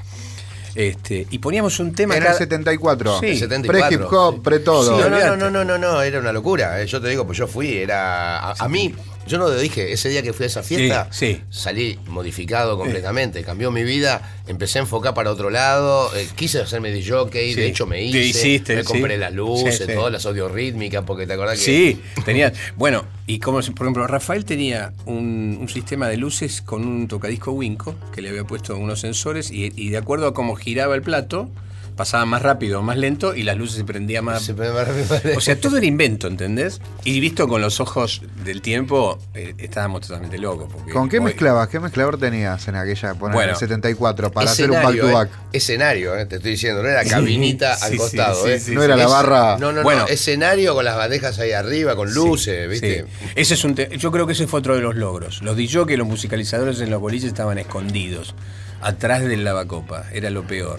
Este, 0.78 1.26
y 1.28 1.38
poníamos 1.40 1.80
un 1.80 1.92
tema 1.92 2.14
En 2.14 2.22
el 2.22 2.26
cada- 2.28 2.38
74. 2.38 3.18
Sí. 3.18 3.26
El 3.30 3.38
74. 3.38 3.88
Pre 3.88 3.96
hip 4.06 4.12
hop, 4.12 4.42
pre 4.44 4.60
todo. 4.60 4.96
Sí, 4.96 5.02
No, 5.02 5.08
no, 5.10 5.36
no, 5.36 5.50
no, 5.50 5.64
no, 5.64 5.76
no, 5.76 6.02
era 6.02 6.20
una 6.20 6.30
locura. 6.32 6.80
eh, 6.80 6.86
Yo 6.86 7.00
te 7.00 7.08
digo, 7.08 7.26
pues 7.26 7.36
yo 7.36 7.48
fui, 7.48 7.76
era. 7.78 8.38
A, 8.38 8.52
a 8.56 8.68
mí, 8.68 8.94
yo 9.28 9.38
no 9.38 9.48
lo 9.48 9.58
dije, 9.58 9.92
ese 9.92 10.08
día 10.08 10.22
que 10.22 10.32
fui 10.32 10.44
a 10.44 10.46
esa 10.46 10.62
fiesta, 10.62 11.08
Sí, 11.12 11.34
sí. 11.34 11.42
salí 11.50 11.98
modificado 12.06 12.76
completamente, 12.76 13.44
cambió 13.44 13.70
mi 13.70 13.84
vida, 13.84 14.40
empecé 14.48 14.78
a 14.78 14.82
enfocar 14.82 15.14
para 15.14 15.30
otro 15.30 15.50
lado, 15.50 16.10
eh, 16.16 16.26
quise 16.34 16.60
hacerme 16.60 16.90
de 16.90 17.06
jockey, 17.08 17.54
de 17.54 17.66
hecho 17.66 17.86
me 17.86 18.02
hice, 18.02 18.24
hiciste, 18.24 18.74
me 18.76 18.84
compré 18.84 19.16
las 19.18 19.32
luces, 19.32 19.86
todas 19.94 20.10
las 20.12 20.26
audio 20.26 20.48
rítmicas, 20.48 21.04
porque 21.06 21.26
te 21.26 21.34
acordás 21.34 21.58
que. 21.58 21.64
Sí, 21.64 22.00
tenía. 22.24 22.52
Bueno, 22.76 23.04
y 23.26 23.38
como 23.38 23.58
por 23.60 23.86
ejemplo, 23.86 24.06
Rafael 24.06 24.44
tenía 24.44 24.92
un, 25.06 25.58
un 25.60 25.68
sistema 25.68 26.08
de 26.08 26.16
luces 26.16 26.62
con 26.62 26.86
un 26.86 27.06
tocadisco 27.08 27.52
Winco 27.52 27.94
que 28.14 28.22
le 28.22 28.30
había 28.30 28.44
puesto 28.44 28.76
unos 28.76 29.00
sensores 29.00 29.50
y, 29.50 29.72
y 29.76 29.90
de 29.90 29.98
acuerdo 29.98 30.26
a 30.28 30.34
cómo 30.34 30.56
giraba 30.56 30.94
el 30.94 31.02
plato, 31.02 31.50
pasaba 31.98 32.24
más 32.24 32.40
rápido 32.40 32.78
o 32.78 32.82
más 32.82 32.96
lento 32.96 33.34
y 33.34 33.42
las 33.42 33.56
luces 33.58 33.76
se 33.76 33.84
prendían 33.84 34.24
más. 34.24 34.42
Se 34.42 34.54
me- 34.54 34.70
me- 34.70 35.36
O 35.36 35.40
sea, 35.40 35.60
todo 35.60 35.76
era 35.76 35.84
invento, 35.84 36.28
¿entendés? 36.28 36.80
Y 37.04 37.18
visto 37.20 37.46
con 37.48 37.60
los 37.60 37.80
ojos 37.80 38.22
del 38.44 38.62
tiempo, 38.62 39.18
eh, 39.34 39.54
estábamos 39.58 40.02
totalmente 40.02 40.38
locos. 40.38 40.72
porque 40.72 40.92
¿Con 40.92 41.08
qué 41.08 41.18
hoy- 41.18 41.24
mezclabas? 41.24 41.68
¿Qué 41.68 41.80
mezclador 41.80 42.16
tenías 42.18 42.66
en 42.68 42.76
aquella, 42.76 43.14
poner 43.14 43.34
Bueno, 43.34 43.52
el 43.52 43.58
74 43.58 44.30
para 44.32 44.50
hacer 44.50 44.70
un 44.70 44.80
back 44.82 44.96
to 45.00 45.08
eh, 45.10 45.12
back? 45.12 45.30
escenario, 45.52 46.16
eh, 46.16 46.24
te 46.26 46.36
estoy 46.36 46.52
diciendo, 46.52 46.82
no 46.82 46.88
era 46.88 47.04
cabinita 47.04 47.76
Sí, 47.76 47.84
al 47.84 47.90
sí, 47.92 47.96
costado, 47.98 48.44
sí, 48.44 48.50
eh. 48.52 48.60
sí, 48.60 48.74
No 48.74 48.82
era 48.84 48.96
la 48.96 49.08
barra- 49.08 49.58
No, 49.58 49.72
no, 49.72 49.82
Bueno. 49.82 50.02
no, 50.02 50.06
escenario 50.08 50.74
con 50.74 50.84
las 50.84 50.96
bandejas 50.96 51.38
ahí 51.40 51.50
arriba, 51.52 51.96
con 51.96 52.14
luces, 52.14 52.70
¿viste? 52.70 53.04
Sí. 53.08 53.28
Ese 53.34 53.54
es 53.54 53.64
un 53.64 53.74
te- 53.74 53.98
Yo 53.98 54.12
creo 54.12 54.24
que 54.26 54.34
ese 54.34 54.46
fue 54.46 54.60
otro 54.60 54.76
de 54.76 54.82
los 54.82 54.94
logros. 54.94 55.42
Los 55.42 55.56
DJ 55.56 55.84
que 55.86 55.96
los 55.96 56.06
musicalizadores 56.06 56.80
en 56.80 56.90
los 56.90 57.00
boliches 57.00 57.26
estaban 57.28 57.58
escondidos, 57.58 58.36
atrás 58.80 59.24
del 59.24 59.42
lavacopa. 59.42 60.04
Era 60.12 60.30
lo 60.30 60.44
peor. 60.46 60.78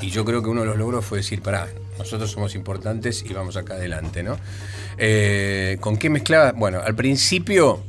Y 0.00 0.10
yo 0.10 0.24
creo 0.24 0.42
que 0.42 0.48
uno 0.50 0.62
de 0.62 0.66
los 0.66 0.76
logros 0.76 1.04
fue 1.04 1.18
decir, 1.18 1.40
pará, 1.42 1.68
nosotros 1.98 2.30
somos 2.30 2.54
importantes 2.54 3.24
y 3.28 3.32
vamos 3.32 3.56
acá 3.56 3.74
adelante, 3.74 4.22
¿no? 4.22 4.36
Eh, 4.98 5.78
¿Con 5.80 5.96
qué 5.96 6.10
mezclaba? 6.10 6.52
Bueno, 6.52 6.80
al 6.84 6.94
principio 6.94 7.82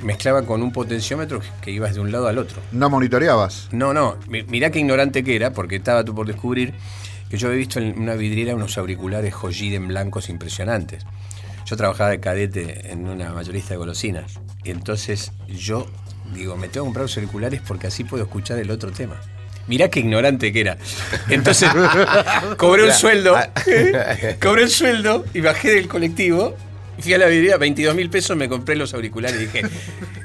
mezclaba 0.00 0.42
con 0.46 0.62
un 0.62 0.72
potenciómetro 0.72 1.40
que 1.60 1.70
ibas 1.70 1.94
de 1.94 2.00
un 2.00 2.12
lado 2.12 2.28
al 2.28 2.38
otro. 2.38 2.60
¿No 2.72 2.88
monitoreabas? 2.88 3.68
No, 3.72 3.92
no, 3.92 4.16
mi- 4.28 4.42
mirá 4.44 4.70
qué 4.70 4.78
ignorante 4.78 5.24
que 5.24 5.36
era, 5.36 5.52
porque 5.52 5.76
estaba 5.76 6.04
tú 6.04 6.14
por 6.14 6.26
descubrir 6.26 6.72
que 7.28 7.36
yo 7.36 7.48
había 7.48 7.58
visto 7.58 7.78
en 7.78 7.98
una 7.98 8.14
vidriera 8.14 8.54
unos 8.54 8.76
auriculares 8.78 9.34
Joyiden 9.34 9.88
blancos 9.88 10.28
impresionantes. 10.28 11.04
Yo 11.66 11.76
trabajaba 11.76 12.10
de 12.10 12.20
cadete 12.20 12.90
en 12.90 13.06
una 13.06 13.32
mayorista 13.32 13.70
de 13.70 13.76
golosinas. 13.76 14.40
Y 14.64 14.70
entonces 14.70 15.32
yo 15.48 15.86
digo, 16.34 16.56
me 16.56 16.68
tengo 16.68 16.84
que 16.84 16.88
comprar 16.88 17.02
los 17.04 17.16
auriculares 17.16 17.60
porque 17.66 17.86
así 17.86 18.04
puedo 18.04 18.24
escuchar 18.24 18.58
el 18.58 18.70
otro 18.70 18.90
tema. 18.90 19.20
Mirá 19.70 19.88
qué 19.88 20.00
ignorante 20.00 20.52
que 20.52 20.62
era. 20.62 20.78
Entonces, 21.28 21.70
cobré 22.56 22.82
un 22.82 22.92
sueldo, 22.92 23.36
cobré 24.42 24.64
un 24.64 24.68
sueldo 24.68 25.24
y 25.32 25.40
bajé 25.42 25.70
del 25.70 25.86
colectivo. 25.86 26.56
y 26.98 27.02
Fui 27.02 27.14
a 27.14 27.18
la 27.18 27.26
vidriera, 27.26 27.56
22 27.56 27.94
mil 27.94 28.10
pesos, 28.10 28.36
me 28.36 28.48
compré 28.48 28.74
los 28.74 28.94
auriculares 28.94 29.40
y 29.40 29.46
dije, 29.46 29.62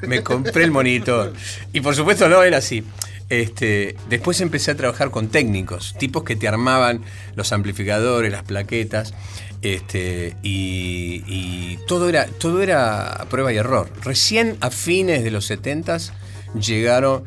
me 0.02 0.24
compré 0.24 0.64
el 0.64 0.72
monitor. 0.72 1.32
Y 1.72 1.80
por 1.80 1.94
supuesto 1.94 2.28
no 2.28 2.42
era 2.42 2.58
así. 2.58 2.82
Este, 3.28 3.94
después 4.08 4.40
empecé 4.40 4.72
a 4.72 4.76
trabajar 4.76 5.12
con 5.12 5.28
técnicos, 5.28 5.94
tipos 5.96 6.24
que 6.24 6.34
te 6.34 6.48
armaban 6.48 7.02
los 7.36 7.52
amplificadores, 7.52 8.32
las 8.32 8.42
plaquetas, 8.42 9.14
este, 9.62 10.34
y, 10.42 11.22
y 11.28 11.78
todo, 11.86 12.08
era, 12.08 12.26
todo 12.26 12.62
era 12.62 13.12
a 13.12 13.26
prueba 13.26 13.52
y 13.52 13.58
error. 13.58 13.88
Recién 14.02 14.56
a 14.60 14.72
fines 14.72 15.22
de 15.22 15.30
los 15.30 15.46
70 15.46 15.98
llegaron 16.60 17.22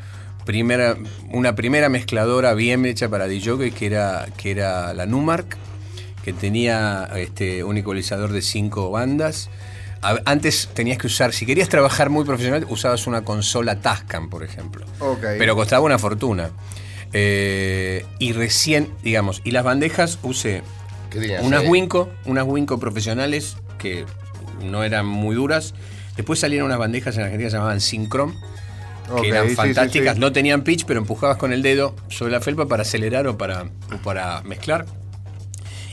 primera, 0.50 0.98
una 1.30 1.54
primera 1.54 1.90
mezcladora 1.90 2.56
bien 2.56 2.84
hecha 2.88 3.08
para 3.08 3.28
DJ 3.28 3.70
que 3.70 3.86
era, 3.86 4.26
que 4.36 4.50
era 4.50 4.96
la 4.96 5.06
Numark, 5.06 5.56
que 6.24 6.34
tenía 6.34 7.08
este, 7.18 7.64
un 7.64 7.78
ecualizador 7.78 8.32
de 8.32 8.42
cinco 8.42 8.90
bandas. 8.90 9.52
Antes 10.02 10.72
tenías 10.74 10.98
que 10.98 11.06
usar, 11.06 11.34
si 11.34 11.46
querías 11.46 11.70
trabajar 11.70 12.10
muy 12.10 12.26
profesional, 12.26 12.66
usabas 12.68 13.06
una 13.06 13.24
consola 13.24 13.80
Tascam, 13.80 14.32
por 14.32 14.44
ejemplo. 14.44 14.88
Pero 15.22 15.56
costaba 15.56 15.86
una 15.86 16.00
fortuna. 16.00 16.50
Eh, 17.14 18.04
y 18.18 18.34
recién, 18.34 18.90
digamos, 19.04 19.44
y 19.44 19.52
las 19.52 19.64
bandejas 19.64 20.18
usé 20.24 20.64
unas 21.44 21.64
Eh, 21.64 21.70
Winco, 21.70 22.10
unas 22.26 22.48
Winco 22.48 22.80
profesionales 22.80 23.56
que 23.78 24.04
no 24.64 24.84
eran 24.84 25.06
muy 25.06 25.36
duras. 25.36 25.76
Después 26.18 26.40
salieron 26.40 26.66
unas 26.66 26.80
bandejas 26.80 27.16
en 27.18 27.22
Argentina 27.22 27.46
que 27.46 27.52
se 27.52 27.58
llamaban 27.58 27.82
Syncrom, 27.82 28.34
Que 29.22 29.30
eran 29.30 29.49
sí, 29.49 29.56
fantásticas, 29.56 30.15
sí. 30.15 30.19
no 30.19 30.31
tenían 30.31 30.64
pitch, 30.64 30.86
pero 30.86 30.99
empujabas 30.99 31.38
con 31.38 31.52
el 31.53 31.61
dedo 31.61 31.95
sobre 32.10 32.31
la 32.31 32.41
felpa 32.41 32.68
para 32.68 32.84
acelerar 32.84 33.27
o 33.27 33.38
para, 33.38 33.64
o 33.94 33.98
para 34.03 34.41
mezclar. 34.44 34.86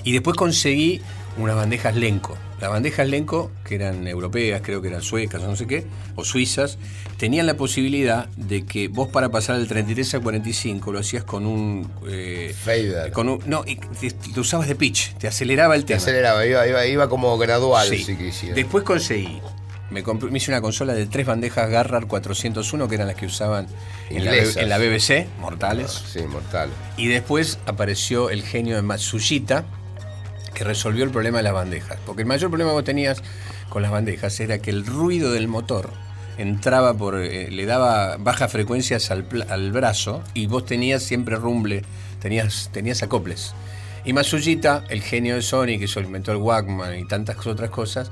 Y 0.05 0.13
después 0.13 0.37
conseguí 0.37 1.01
unas 1.39 1.57
bandejas 1.57 1.95
Lenco. 1.97 2.37
Las 2.61 2.71
bandejas 2.71 3.07
Lenco, 3.09 3.51
que 3.65 3.75
eran 3.75 4.07
europeas, 4.09 4.63
creo 4.65 4.81
que 4.81 4.89
eran 4.89 5.03
suecas 5.03 5.43
o 5.43 5.47
no 5.47 5.57
sé 5.57 5.67
qué, 5.67 5.85
o 6.15 6.25
suizas, 6.25 6.79
tenían 7.19 7.45
la 7.47 7.55
posibilidad 7.59 8.29
de 8.37 8.65
que 8.65 8.89
vos 8.89 9.09
para 9.09 9.29
pasar 9.31 9.59
del 9.59 9.69
33 9.69 10.15
al 10.15 10.23
45 10.23 10.91
lo 10.93 10.99
hacías 10.99 11.25
con 11.25 11.45
un... 11.45 11.91
eh, 12.09 12.55
Fader. 12.59 13.13
con 13.13 13.29
un 13.29 13.41
no, 13.45 13.63
y 13.67 13.77
te, 13.77 14.11
te 14.11 14.41
usabas 14.41 14.69
de 14.69 14.75
pitch, 14.75 15.15
te 15.19 15.29
aceleraba 15.29 15.75
el 15.75 15.83
Te 15.83 15.89
tema. 15.89 15.99
aceleraba, 15.99 16.47
iba, 16.47 16.67
iba, 16.67 16.87
iba 16.87 17.09
como 17.11 17.37
gradual, 17.37 17.89
Sí. 17.89 18.03
si 18.03 18.17
quisiera. 18.17 18.55
Después 18.55 18.85
conseguí. 18.85 19.39
Me, 19.91 20.03
compré- 20.03 20.31
me 20.31 20.39
hice 20.39 20.51
una 20.51 20.61
consola 20.61 20.95
de 20.95 21.07
tres 21.07 21.27
bandejas 21.27 21.71
Garrard 21.71 22.07
401, 22.07 22.89
que 22.89 22.95
eran 22.97 23.07
las 23.07 23.17
que 23.17 23.27
usaban 23.27 23.67
en 24.11 24.25
la, 24.25 24.35
Inglesas. 24.35 24.57
en 24.63 24.69
la 24.69 24.79
BBC, 24.79 25.27
mortales. 25.41 25.91
Sí, 26.13 26.21
mortal. 26.23 26.71
Y 26.97 27.07
después 27.09 27.59
apareció 27.67 28.31
el 28.31 28.43
genio 28.43 28.77
de 28.77 28.83
Matsushita, 28.83 29.65
que 30.55 30.65
resolvió 30.65 31.05
el 31.05 31.11
problema 31.11 31.39
de 31.39 31.45
las 31.45 31.53
bandejas. 31.53 31.99
Porque 32.05 32.23
el 32.23 32.29
mayor 32.29 32.51
problema 32.51 32.71
que 32.71 32.75
vos 32.75 32.85
tenías 32.85 33.23
con 33.69 33.83
las 33.83 33.91
bandejas 33.91 34.39
era 34.41 34.59
que 34.59 34.71
el 34.71 34.85
ruido 34.87 35.31
del 35.33 35.49
motor 35.49 35.91
entraba 36.39 36.95
por. 36.95 37.21
eh, 37.21 37.51
le 37.51 37.65
daba 37.67 38.17
bajas 38.17 38.51
frecuencias 38.51 39.11
al, 39.11 39.27
al 39.49 39.71
brazo 39.73 40.23
y 40.35 40.47
vos 40.47 40.65
tenías 40.67 41.03
siempre 41.03 41.37
rumble, 41.37 41.85
tenías, 42.21 42.71
tenías 42.73 43.03
acoples. 43.03 43.55
Y 44.05 44.13
Matsushita, 44.13 44.85
el 44.89 45.03
genio 45.03 45.35
de 45.35 45.43
Sony, 45.43 45.79
que 45.79 45.89
inventó 46.01 46.33
el 46.33 46.39
Walkman 46.39 46.99
y 46.99 47.07
tantas 47.07 47.45
otras 47.47 47.71
cosas, 47.71 48.11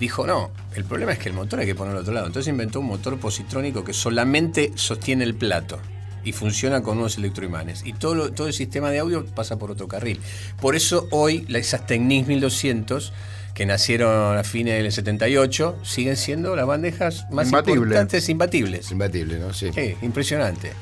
dijo: 0.00 0.26
No, 0.26 0.50
el 0.74 0.84
problema 0.84 1.12
es 1.12 1.18
que 1.18 1.28
el 1.28 1.34
motor 1.34 1.60
hay 1.60 1.66
que 1.66 1.74
ponerlo 1.74 1.98
al 1.98 2.02
otro 2.02 2.14
lado. 2.14 2.26
Entonces 2.26 2.50
inventó 2.50 2.80
un 2.80 2.86
motor 2.86 3.18
positrónico 3.18 3.84
que 3.84 3.92
solamente 3.92 4.72
sostiene 4.74 5.24
el 5.24 5.34
plato 5.34 5.78
y 6.24 6.32
funciona 6.32 6.82
con 6.82 6.98
unos 6.98 7.18
electroimanes. 7.18 7.82
Y 7.84 7.92
todo, 7.92 8.14
lo- 8.14 8.32
todo 8.32 8.46
el 8.46 8.54
sistema 8.54 8.90
de 8.90 8.98
audio 9.00 9.26
pasa 9.26 9.58
por 9.58 9.70
otro 9.70 9.88
carril. 9.88 10.20
Por 10.60 10.74
eso 10.76 11.06
hoy 11.10 11.46
esas 11.50 11.86
Technics 11.86 12.26
1200 12.28 13.12
que 13.54 13.66
nacieron 13.66 14.36
a 14.36 14.42
fines 14.42 14.82
del 14.82 14.90
78 14.90 15.78
siguen 15.84 16.16
siendo 16.16 16.56
las 16.56 16.66
bandejas 16.66 17.26
más 17.30 17.46
Imbatible. 17.48 17.82
importantes, 17.82 18.28
imbatibles. 18.28 18.86
Es 18.86 18.90
imbatible, 18.90 19.38
¿no? 19.38 19.52
Sí. 19.52 19.70
Sí, 19.72 19.94
impresionante. 20.02 20.72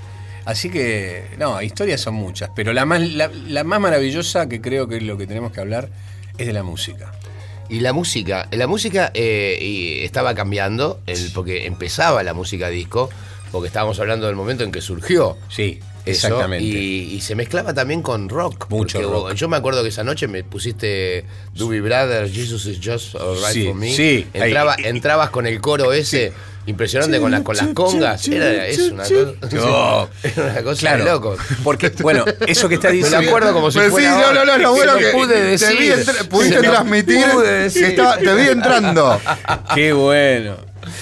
Así 0.46 0.70
que, 0.70 1.24
no, 1.38 1.60
historias 1.60 2.00
son 2.00 2.14
muchas, 2.14 2.50
pero 2.56 2.72
la 2.72 2.84
más, 2.86 3.00
la, 3.02 3.28
la 3.28 3.62
más 3.62 3.78
maravillosa 3.78 4.48
que 4.48 4.60
creo 4.60 4.88
que 4.88 4.96
es 4.96 5.02
lo 5.02 5.16
que 5.18 5.26
tenemos 5.26 5.52
que 5.52 5.60
hablar 5.60 5.90
es 6.38 6.46
de 6.46 6.52
la 6.52 6.62
música. 6.62 7.12
Y 7.72 7.80
la 7.80 7.92
música, 7.94 8.48
la 8.52 8.66
música 8.66 9.10
eh, 9.14 9.58
y 9.60 10.04
estaba 10.04 10.34
cambiando, 10.34 11.00
el, 11.06 11.30
porque 11.32 11.66
empezaba 11.66 12.22
la 12.22 12.34
música 12.34 12.68
disco, 12.68 13.08
porque 13.50 13.68
estábamos 13.68 13.98
hablando 13.98 14.26
del 14.26 14.36
momento 14.36 14.62
en 14.62 14.70
que 14.70 14.82
surgió. 14.82 15.38
Sí, 15.48 15.80
eso, 16.04 16.26
exactamente. 16.26 16.64
Y, 16.64 17.14
y 17.14 17.20
se 17.22 17.34
mezclaba 17.34 17.72
también 17.72 18.02
con 18.02 18.28
rock. 18.28 18.66
Mucho 18.68 19.00
rock. 19.00 19.32
Yo 19.34 19.48
me 19.48 19.56
acuerdo 19.56 19.82
que 19.82 19.88
esa 19.88 20.04
noche 20.04 20.28
me 20.28 20.44
pusiste 20.44 21.24
Doobie 21.54 21.80
Brothers, 21.80 22.30
Jesus 22.32 22.66
is 22.66 22.78
Just 22.82 23.14
Alright 23.14 23.54
Sí, 23.54 23.64
for 23.66 23.74
Me. 23.74 23.90
sí. 23.94 24.26
Entraba, 24.34 24.76
entrabas 24.78 25.30
con 25.30 25.46
el 25.46 25.60
coro 25.62 25.92
ese 25.94 26.32
impresionante 26.66 27.18
con, 27.20 27.30
la- 27.30 27.42
con 27.42 27.56
las 27.56 27.68
congas. 27.68 28.28
Era, 28.28 28.66
es 28.66 28.78
una 28.90 29.02
cosa, 29.02 29.14
No. 29.52 30.08
era 30.22 30.42
una 30.52 30.62
cosa 30.62 30.80
Claro. 30.80 31.04
de 31.04 31.10
loco. 31.10 31.36
Porque, 31.64 31.90
bueno, 32.00 32.24
eso 32.46 32.68
que 32.68 32.76
está 32.76 32.88
Me 32.88 32.94
diciendo. 32.96 33.26
acuerdo 33.28 33.52
como 33.52 33.70
si 33.70 33.78
Pues 33.78 33.86
sí, 33.88 33.92
fuera 33.94 34.10
no, 34.10 34.24
ahora. 34.26 34.44
no, 34.44 34.58
no, 34.58 34.72
bueno 34.74 34.96
que 34.98 35.06
pude 35.10 35.34
te 35.34 35.42
decir. 35.42 35.78
vi 35.78 35.88
entra- 35.90 36.24
pudiste 36.28 36.56
Se 36.60 36.62
transmitir 36.68 37.24
pude 37.32 37.44
que 37.44 37.50
decir. 37.50 37.84
estaba- 37.84 38.16
te 38.18 38.34
vi 38.34 38.48
entrando. 38.48 39.20
Qué 39.74 39.92
bueno. 39.92 40.56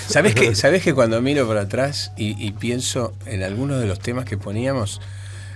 ¿Sabés 0.09 0.35
que, 0.35 0.55
¿Sabés 0.55 0.82
que 0.82 0.93
cuando 0.95 1.20
miro 1.23 1.47
para 1.49 1.62
atrás 1.62 2.12
y, 2.16 2.37
y 2.45 2.53
pienso 2.53 3.15
en 3.27 3.43
algunos 3.43 3.81
de 3.81 3.87
los 3.87 3.99
temas 3.99 4.24
que 4.27 4.37
poníamos, 4.37 5.01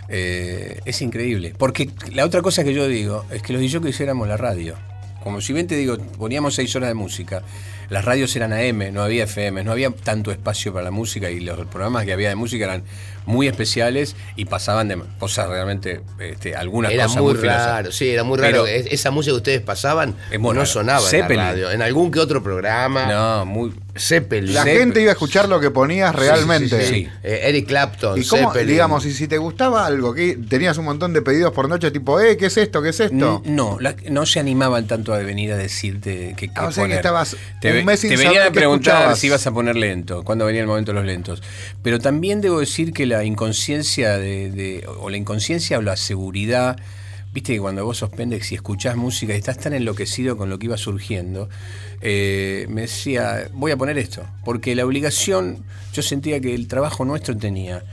eh, 0.08 0.80
es 0.84 1.02
increíble? 1.02 1.54
Porque 1.58 1.90
la 2.12 2.24
otra 2.24 2.40
cosa 2.42 2.64
que 2.64 2.72
yo 2.72 2.86
digo 2.88 3.24
es 3.30 3.42
que 3.42 3.52
los 3.52 3.60
que 3.82 3.88
hiciéramos 3.90 4.28
la 4.28 4.36
radio. 4.36 4.76
Como 5.22 5.40
si 5.40 5.52
bien 5.52 5.66
te 5.66 5.76
digo, 5.76 5.96
poníamos 6.18 6.54
seis 6.54 6.74
horas 6.76 6.88
de 6.90 6.94
música, 6.94 7.42
las 7.88 8.04
radios 8.04 8.34
eran 8.36 8.52
AM, 8.52 8.92
no 8.92 9.02
había 9.02 9.24
FM, 9.24 9.64
no 9.64 9.72
había 9.72 9.90
tanto 9.90 10.30
espacio 10.30 10.72
para 10.72 10.84
la 10.84 10.90
música 10.90 11.30
y 11.30 11.40
los 11.40 11.58
programas 11.66 12.04
que 12.04 12.12
había 12.12 12.28
de 12.28 12.34
música 12.34 12.64
eran 12.64 12.82
muy 13.26 13.46
especiales 13.48 14.16
y 14.36 14.44
pasaban 14.44 14.88
de 14.88 14.98
cosas 15.18 15.48
realmente, 15.48 16.00
este, 16.20 16.54
algunas 16.56 16.92
Era 16.92 17.04
cosas 17.04 17.22
muy 17.22 17.34
muy, 17.34 17.42
raro, 17.42 17.92
sí, 17.92 18.08
era 18.10 18.24
muy 18.24 18.38
raro. 18.38 18.64
Pero- 18.64 18.66
Es- 18.66 18.86
Esa 18.92 19.10
música 19.10 19.32
que 19.32 19.36
ustedes 19.38 19.60
pasaban 19.60 20.14
no 20.38 20.52
raro. 20.52 20.66
sonaba 20.66 21.06
Zeppelin. 21.08 21.30
en 21.40 21.46
la 21.46 21.50
radio. 21.52 21.70
En 21.70 21.82
algún 21.82 22.10
que 22.10 22.20
otro 22.20 22.42
programa. 22.42 23.06
No, 23.06 23.46
muy. 23.46 23.72
Zeppelin. 23.96 24.52
La 24.54 24.64
Zeppelin. 24.64 24.80
gente 24.80 25.00
iba 25.02 25.10
a 25.10 25.12
escuchar 25.12 25.48
lo 25.48 25.60
que 25.60 25.70
ponías 25.70 26.12
realmente. 26.14 26.84
sí. 26.84 27.08
Eh, 27.22 27.42
Eric 27.44 27.68
Clapton, 27.68 28.20
Y 28.20 28.24
cómo, 28.26 28.48
Zeppelin. 28.48 28.68
digamos, 28.68 29.06
y 29.06 29.12
si 29.12 29.28
te 29.28 29.38
gustaba 29.38 29.86
algo, 29.86 30.12
que 30.12 30.36
tenías 30.48 30.76
un 30.78 30.84
montón 30.86 31.12
de 31.12 31.22
pedidos 31.22 31.52
por 31.52 31.68
noche, 31.68 31.92
tipo, 31.92 32.20
eh, 32.20 32.36
¿qué 32.36 32.46
es 32.46 32.56
esto? 32.56 32.82
¿Qué 32.82 32.88
es 32.88 32.98
esto? 32.98 33.40
N- 33.44 33.54
No, 33.54 33.76
la- 33.80 33.94
no 34.10 34.26
se 34.26 34.40
animaban 34.40 34.88
tanto 34.88 35.14
a 35.14 35.18
venir 35.18 35.52
a 35.52 35.56
decirte 35.56 36.34
que, 36.36 36.50
Ah, 36.56 36.66
o 36.66 36.72
sea 36.72 36.88
que 36.88 36.94
estabas 36.94 37.36
te, 37.60 37.78
un 37.78 37.84
mes 37.84 38.00
sin 38.00 38.10
te 38.10 38.16
venían 38.16 38.48
a 38.48 38.50
preguntar 38.50 38.94
escuchabas. 38.94 39.18
si 39.20 39.26
ibas 39.28 39.46
a 39.46 39.52
poner 39.52 39.76
lento, 39.76 40.24
cuando 40.24 40.44
venía 40.44 40.60
el 40.62 40.66
momento 40.66 40.90
de 40.90 40.96
los 40.96 41.04
lentos. 41.06 41.40
Pero 41.82 42.00
también 42.00 42.40
debo 42.40 42.58
decir 42.60 42.92
que 42.92 43.06
la 43.06 43.13
inconsciencia 43.22 44.18
de, 44.18 44.84
o 44.98 45.10
la 45.10 45.16
inconsciencia 45.16 45.78
o 45.78 45.82
la 45.82 45.96
seguridad, 45.96 46.76
viste 47.32 47.52
que 47.52 47.60
cuando 47.60 47.84
vos 47.84 47.98
sos 47.98 48.10
pendex 48.10 48.52
y 48.52 48.54
escuchás 48.54 48.96
música 48.96 49.34
y 49.34 49.36
estás 49.36 49.58
tan 49.58 49.74
enloquecido 49.74 50.36
con 50.36 50.50
lo 50.50 50.58
que 50.58 50.66
iba 50.66 50.76
surgiendo, 50.76 51.48
eh, 52.00 52.66
me 52.68 52.82
decía, 52.82 53.48
voy 53.52 53.70
a 53.70 53.76
poner 53.76 53.98
esto, 53.98 54.24
porque 54.44 54.74
la 54.74 54.84
obligación, 54.84 55.64
yo 55.92 56.02
sentía 56.02 56.40
que 56.40 56.54
el 56.54 56.66
trabajo 56.66 57.04
nuestro 57.04 57.36
tenía 57.36 57.84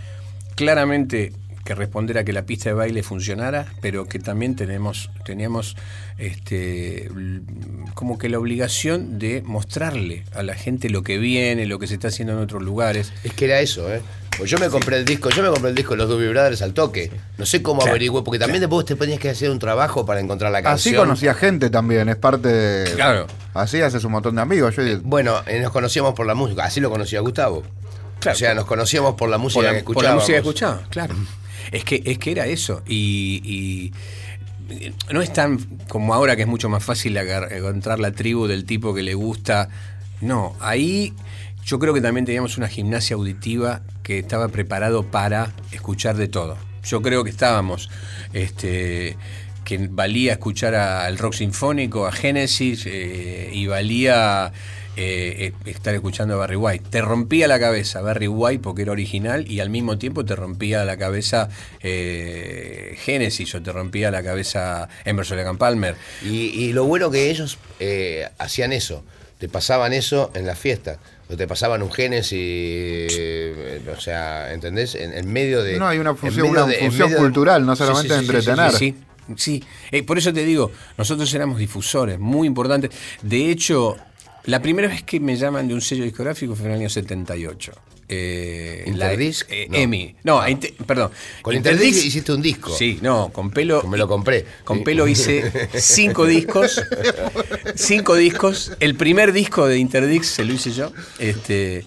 claramente 0.55 1.33
que 1.71 1.75
responder 1.75 2.17
a 2.17 2.23
que 2.23 2.33
la 2.33 2.43
pista 2.45 2.69
de 2.69 2.73
baile 2.73 3.01
funcionara, 3.03 3.65
pero 3.81 4.05
que 4.05 4.19
también 4.19 4.55
tenemos, 4.55 5.09
teníamos 5.25 5.75
este, 6.17 7.09
como 7.93 8.17
que 8.17 8.29
la 8.29 8.39
obligación 8.39 9.19
de 9.19 9.41
mostrarle 9.41 10.23
a 10.33 10.43
la 10.43 10.55
gente 10.55 10.89
lo 10.89 11.03
que 11.03 11.17
viene, 11.17 11.65
lo 11.65 11.79
que 11.79 11.87
se 11.87 11.93
está 11.93 12.09
haciendo 12.09 12.33
en 12.33 12.39
otros 12.39 12.61
lugares. 12.61 13.11
Es 13.23 13.33
que 13.33 13.45
era 13.45 13.59
eso, 13.61 13.91
¿eh? 13.93 14.01
Pues 14.37 14.49
yo 14.49 14.57
me 14.59 14.69
compré 14.69 14.97
el 14.97 15.05
disco, 15.05 15.29
yo 15.29 15.43
me 15.43 15.49
compré 15.49 15.69
el 15.69 15.75
disco 15.75 15.91
de 15.91 15.97
los 15.97 16.09
Doobie 16.09 16.29
Brothers 16.29 16.61
al 16.61 16.73
toque. 16.73 17.11
No 17.37 17.45
sé 17.45 17.61
cómo 17.61 17.79
Claro, 17.81 17.91
averigüé, 17.91 18.23
porque 18.23 18.39
también 18.39 18.61
después 18.61 18.85
te 18.85 18.95
tenías 18.95 19.19
que 19.19 19.29
hacer 19.29 19.49
un 19.49 19.59
trabajo 19.59 20.05
para 20.05 20.19
encontrar 20.19 20.51
la 20.51 20.59
Así 20.59 20.65
canción. 20.65 20.95
conocía 20.95 21.33
gente 21.33 21.69
también, 21.69 22.07
es 22.09 22.15
parte 22.15 22.47
de. 22.47 22.91
Claro. 22.95 23.27
Así 23.53 23.81
haces 23.81 24.03
un 24.03 24.13
montón 24.13 24.35
de 24.35 24.41
amigos. 24.41 24.75
Yo, 24.75 24.83
Bueno, 25.03 25.41
eh, 25.47 25.59
nos 25.61 25.71
conocíamos 25.71 26.13
por 26.15 26.25
la 26.25 26.33
música, 26.33 26.63
así 26.63 26.79
lo 26.79 26.89
conocía 26.89 27.19
Gustavo. 27.19 27.63
Claro. 28.19 28.35
O 28.35 28.39
sea, 28.39 28.53
nos 28.53 28.65
conocíamos 28.65 29.15
por 29.15 29.29
la 29.29 29.37
música 29.37 29.59
por 29.59 29.73
la, 29.73 29.77
que 29.79 29.83
por 29.83 29.91
escuchábamos. 29.95 30.05
la 30.05 30.21
música 30.21 30.33
que 30.33 30.39
escuchaba, 30.49 30.81
claro. 30.89 31.15
Es 31.71 31.83
que, 31.83 32.01
es 32.05 32.17
que 32.17 32.31
era 32.31 32.45
eso. 32.45 32.81
Y, 32.87 33.91
no 35.11 35.21
es 35.21 35.33
tan 35.33 35.57
como 35.89 36.13
ahora 36.13 36.37
que 36.37 36.43
es 36.43 36.47
mucho 36.47 36.69
más 36.69 36.83
fácil 36.83 37.17
encontrar 37.17 37.99
la 37.99 38.13
tribu 38.13 38.47
del 38.47 38.65
tipo 38.65 38.93
que 38.93 39.03
le 39.03 39.13
gusta. 39.13 39.69
No, 40.21 40.55
ahí 40.61 41.13
yo 41.65 41.79
creo 41.79 41.93
que 41.93 42.01
también 42.01 42.25
teníamos 42.25 42.57
una 42.57 42.67
gimnasia 42.67 43.15
auditiva 43.15 43.81
que 44.03 44.19
estaba 44.19 44.47
preparado 44.47 45.03
para 45.03 45.51
escuchar 45.71 46.15
de 46.15 46.27
todo. 46.27 46.57
Yo 46.83 47.01
creo 47.01 47.23
que 47.23 47.29
estábamos, 47.29 47.89
este, 48.33 49.17
que 49.63 49.87
valía 49.89 50.33
escuchar 50.33 50.73
al 50.73 51.17
rock 51.17 51.33
sinfónico, 51.33 52.07
a 52.07 52.11
Genesis, 52.11 52.85
eh, 52.87 53.51
y 53.53 53.67
valía 53.67 54.51
eh, 54.97 55.53
eh, 55.65 55.69
estar 55.69 55.93
escuchando 55.93 56.33
a 56.35 56.37
Barry 56.37 56.55
White. 56.57 56.85
Te 56.89 57.01
rompía 57.01 57.47
la 57.47 57.59
cabeza 57.59 58.01
Barry 58.01 58.27
White 58.27 58.61
porque 58.61 58.81
era 58.83 58.91
original 58.91 59.49
y 59.49 59.59
al 59.59 59.69
mismo 59.69 59.97
tiempo 59.97 60.25
te 60.25 60.35
rompía 60.35 60.83
la 60.85 60.97
cabeza 60.97 61.49
eh, 61.81 62.95
Genesis 62.99 63.53
o 63.55 63.61
te 63.61 63.71
rompía 63.71 64.11
la 64.11 64.23
cabeza 64.23 64.87
Emerson 65.05 65.37
Lake 65.37 65.49
and 65.49 65.57
Palmer. 65.59 65.95
Y, 66.23 66.47
y 66.65 66.73
lo 66.73 66.85
bueno 66.85 67.09
que 67.11 67.29
ellos 67.29 67.57
eh, 67.79 68.27
hacían 68.37 68.73
eso, 68.73 69.03
te 69.37 69.47
pasaban 69.49 69.93
eso 69.93 70.31
en 70.35 70.45
las 70.45 70.59
fiestas, 70.59 70.99
o 71.29 71.35
te 71.37 71.47
pasaban 71.47 71.81
un 71.81 71.91
Genesis, 71.91 72.37
eh, 73.17 73.81
o 73.95 73.99
sea, 73.99 74.53
¿entendés? 74.53 74.95
En, 74.95 75.13
en 75.13 75.31
medio 75.31 75.63
de... 75.63 75.77
No, 75.79 75.87
hay 75.87 75.97
una 75.99 76.13
función, 76.15 76.47
medio 76.47 76.63
una 76.63 76.71
de- 76.71 76.79
en 76.79 76.85
función 76.87 77.07
medio 77.09 77.17
de- 77.17 77.23
cultural, 77.23 77.65
no 77.65 77.75
solamente 77.75 78.13
sí, 78.13 78.19
sí, 78.19 78.25
sí, 78.25 78.35
entretener. 78.35 78.71
Sí, 78.73 78.95
sí. 79.37 79.63
Eh, 79.91 80.03
por 80.03 80.17
eso 80.17 80.33
te 80.33 80.43
digo, 80.45 80.71
nosotros 80.97 81.33
éramos 81.33 81.57
difusores, 81.57 82.19
muy 82.19 82.47
importantes. 82.47 82.91
De 83.21 83.49
hecho, 83.49 83.97
la 84.45 84.61
primera 84.61 84.87
vez 84.87 85.03
que 85.03 85.19
me 85.19 85.35
llaman 85.35 85.67
de 85.67 85.73
un 85.73 85.81
sello 85.81 86.03
discográfico 86.03 86.55
fue 86.55 86.65
en 86.65 86.71
el 86.73 86.79
año 86.79 86.89
78. 86.89 87.71
Eh, 88.13 88.83
¿Interdisc? 88.87 89.49
La, 89.49 89.55
eh, 89.55 89.67
No. 89.69 89.77
EMI. 89.77 90.15
No, 90.23 90.45
Inte- 90.47 90.73
perdón. 90.85 91.11
Con 91.41 91.55
Interdisc 91.55 92.05
hiciste 92.05 92.33
un 92.33 92.41
disco. 92.41 92.69
Sí, 92.75 92.99
no, 93.01 93.29
con 93.31 93.51
pelo. 93.51 93.83
Me 93.83 93.97
lo 93.97 94.07
compré. 94.07 94.45
Con 94.65 94.83
pelo 94.83 95.07
hice 95.07 95.69
cinco 95.75 96.25
discos. 96.25 96.81
cinco 97.75 98.15
discos. 98.15 98.73
El 98.81 98.95
primer 98.95 99.31
disco 99.31 99.65
de 99.67 99.77
Interdix 99.77 100.27
se 100.27 100.43
lo 100.43 100.53
hice 100.53 100.71
yo. 100.71 100.91
Este, 101.19 101.85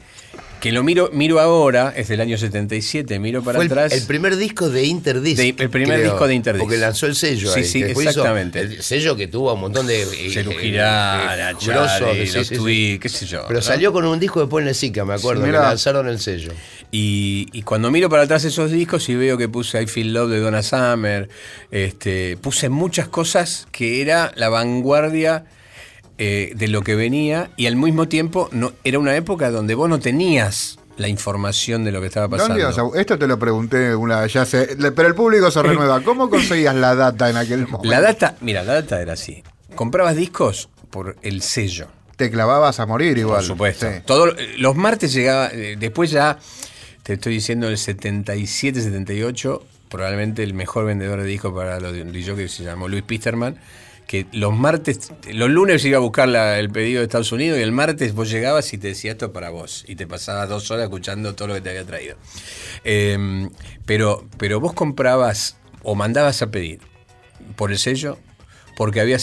que 0.64 0.72
lo 0.72 0.82
miro, 0.82 1.10
miro 1.12 1.40
ahora, 1.40 1.92
es 1.94 2.08
del 2.08 2.22
año 2.22 2.38
77, 2.38 3.18
miro 3.18 3.42
para 3.42 3.56
Fue 3.58 3.66
el, 3.66 3.70
atrás. 3.72 3.92
el 3.92 4.06
primer 4.06 4.34
disco 4.34 4.70
de 4.70 4.84
Interdisc. 4.86 5.36
De- 5.36 5.54
el 5.58 5.68
primer 5.68 6.02
disco 6.02 6.26
de 6.26 6.34
Interdisc. 6.34 6.62
Porque 6.62 6.78
lanzó 6.78 7.04
el 7.04 7.14
sello 7.14 7.52
Sí, 7.52 7.60
ahí, 7.60 7.64
sí, 7.66 7.78
hizo 7.80 8.00
exactamente. 8.00 8.60
El 8.60 8.82
sello 8.82 9.14
que 9.14 9.28
tuvo 9.28 9.52
un 9.52 9.60
montón 9.60 9.86
de... 9.86 10.06
Celu 10.32 10.52
eh, 10.52 10.70
grosos, 11.66 12.16
sí, 12.16 12.38
los 12.38 12.46
sí, 12.46 12.98
qué 12.98 13.10
sé 13.10 13.26
yo. 13.26 13.44
Pero 13.46 13.60
salió 13.60 13.92
con 13.92 14.06
un 14.06 14.18
disco 14.18 14.48
en 14.58 14.68
el 14.68 14.74
SICA, 14.74 15.04
me 15.04 15.12
acuerdo, 15.12 15.44
que 15.44 15.52
lanzaron 15.52 16.08
el 16.08 16.18
sello. 16.18 16.52
Y, 16.90 17.46
y 17.52 17.60
cuando 17.60 17.90
miro 17.90 18.08
para 18.08 18.22
atrás 18.22 18.44
esos 18.44 18.70
discos 18.70 19.06
y 19.10 19.16
veo 19.16 19.36
que 19.36 19.50
puse 19.50 19.82
I 19.82 19.86
Feel 19.86 20.14
Love 20.14 20.30
de 20.30 20.40
Donna 20.40 20.62
Summer, 20.62 21.28
este, 21.72 22.38
puse 22.38 22.70
muchas 22.70 23.08
cosas 23.08 23.66
que 23.70 24.00
era 24.00 24.32
la 24.34 24.48
vanguardia 24.48 25.44
eh, 26.18 26.52
de 26.54 26.68
lo 26.68 26.82
que 26.82 26.94
venía 26.94 27.50
y 27.56 27.66
al 27.66 27.76
mismo 27.76 28.08
tiempo 28.08 28.48
no, 28.52 28.72
era 28.84 28.98
una 28.98 29.16
época 29.16 29.50
donde 29.50 29.74
vos 29.74 29.88
no 29.88 29.98
tenías 29.98 30.78
la 30.96 31.08
información 31.08 31.82
de 31.84 31.90
lo 31.90 32.00
que 32.00 32.06
estaba 32.06 32.28
¿Dónde 32.28 32.62
pasando. 32.62 32.94
a- 32.94 33.00
Esto 33.00 33.18
te 33.18 33.26
lo 33.26 33.36
pregunté 33.38 33.96
una 33.96 34.20
vez, 34.20 34.32
ya 34.32 34.44
sé, 34.46 34.76
pero 34.94 35.08
el 35.08 35.14
público 35.16 35.50
se 35.50 35.60
renueva. 35.62 36.00
¿Cómo 36.04 36.30
conseguías 36.30 36.74
la 36.76 36.94
data 36.94 37.28
en 37.30 37.36
aquel 37.36 37.66
momento? 37.66 37.88
La 37.90 38.00
data, 38.00 38.36
mira, 38.40 38.62
la 38.62 38.74
data 38.74 39.02
era 39.02 39.14
así. 39.14 39.42
Comprabas 39.74 40.14
discos 40.14 40.68
por 40.90 41.16
el 41.22 41.42
sello. 41.42 41.88
Te 42.16 42.30
clavabas 42.30 42.78
a 42.78 42.86
morir 42.86 43.18
igual. 43.18 43.38
Por 43.38 43.44
supuesto. 43.44 43.90
Sí. 43.90 43.98
Todo- 44.06 44.32
los 44.58 44.76
martes 44.76 45.12
llegaba, 45.12 45.48
eh, 45.52 45.74
después 45.76 46.12
ya, 46.12 46.38
te 47.02 47.14
estoy 47.14 47.34
diciendo, 47.34 47.68
el 47.68 47.76
77, 47.76 48.80
78, 48.80 49.64
probablemente 49.88 50.44
el 50.44 50.54
mejor 50.54 50.86
vendedor 50.86 51.20
de 51.20 51.26
discos 51.26 51.52
para 51.52 51.80
los 51.80 51.92
DJ 51.92 52.36
que 52.36 52.48
se 52.48 52.62
llamó 52.62 52.86
Luis 52.88 53.02
Pisterman, 53.02 53.56
que 54.06 54.26
los 54.32 54.52
martes, 54.54 55.12
los 55.32 55.48
lunes 55.50 55.84
iba 55.84 55.96
a 55.96 56.00
buscar 56.00 56.28
la- 56.28 56.58
el 56.58 56.70
pedido 56.70 57.00
de 57.00 57.04
Estados 57.04 57.32
Unidos 57.32 57.58
y 57.58 57.62
el 57.62 57.72
martes 57.72 58.14
vos 58.14 58.30
llegabas 58.30 58.72
y 58.72 58.78
te 58.78 58.88
decía 58.88 59.12
esto 59.12 59.26
es 59.26 59.32
para 59.32 59.50
vos 59.50 59.84
y 59.88 59.96
te 59.96 60.06
pasabas 60.06 60.48
dos 60.48 60.70
horas 60.70 60.84
escuchando 60.84 61.34
todo 61.34 61.48
lo 61.48 61.54
que 61.54 61.60
te 61.62 61.70
había 61.70 61.84
traído. 61.84 62.16
Eh, 62.84 63.48
pero, 63.86 64.26
pero 64.36 64.60
vos 64.60 64.72
comprabas 64.74 65.56
o 65.82 65.94
mandabas 65.94 66.42
a 66.42 66.50
pedir 66.50 66.80
por 67.56 67.72
el 67.72 67.78
sello 67.78 68.18
porque 68.76 69.00
había 69.00 69.18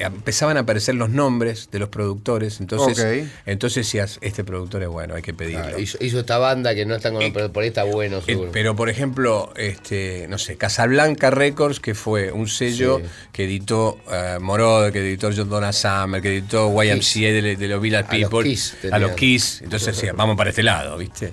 empezaban 0.00 0.56
a 0.56 0.60
aparecer 0.60 0.94
los 0.94 1.10
nombres 1.10 1.68
de 1.72 1.78
los 1.78 1.88
productores 1.88 2.60
entonces 2.60 2.98
Ok. 2.98 3.28
entonces 3.46 3.86
decías 3.86 4.18
este 4.20 4.44
productor 4.44 4.82
es 4.82 4.88
bueno 4.88 5.14
hay 5.14 5.22
que 5.22 5.34
pedirlo 5.34 5.62
Claro, 5.62 5.78
hizo, 5.78 5.98
hizo 6.00 6.20
esta 6.20 6.38
banda 6.38 6.74
que 6.74 6.84
no 6.86 6.94
están 6.94 7.14
con 7.14 7.32
pero 7.32 7.52
por 7.52 7.62
ahí 7.62 7.68
está 7.68 7.84
bueno, 7.84 8.20
Eh, 8.26 8.48
pero 8.52 8.76
por 8.76 8.88
ejemplo, 8.90 9.52
este, 9.56 10.26
no 10.28 10.38
sé, 10.38 10.56
Casablanca 10.56 11.30
Records, 11.30 11.80
que 11.80 11.94
fue 11.94 12.32
un 12.32 12.48
sello 12.48 12.98
Sí. 12.98 13.04
que 13.32 13.44
editó 13.44 13.98
eh, 14.12 14.38
Moroder, 14.40 14.92
que 14.92 15.00
editó 15.00 15.30
John 15.36 15.48
Donna 15.48 15.72
Summer, 15.72 16.20
que 16.22 16.28
editó 16.28 16.70
YMCA 16.82 17.20
de, 17.32 17.56
de 17.56 17.68
los 17.68 17.80
Village 17.80 18.06
A 18.08 18.18
los 18.18 18.30
People, 18.30 18.48
Kiss 18.48 18.76
a 18.92 18.98
los 18.98 19.12
Kiss. 19.12 19.60
Entonces 19.62 19.94
decía, 19.96 20.12
vamos 20.12 20.36
para 20.36 20.50
este 20.50 20.62
lado, 20.62 20.96
¿viste? 20.98 21.32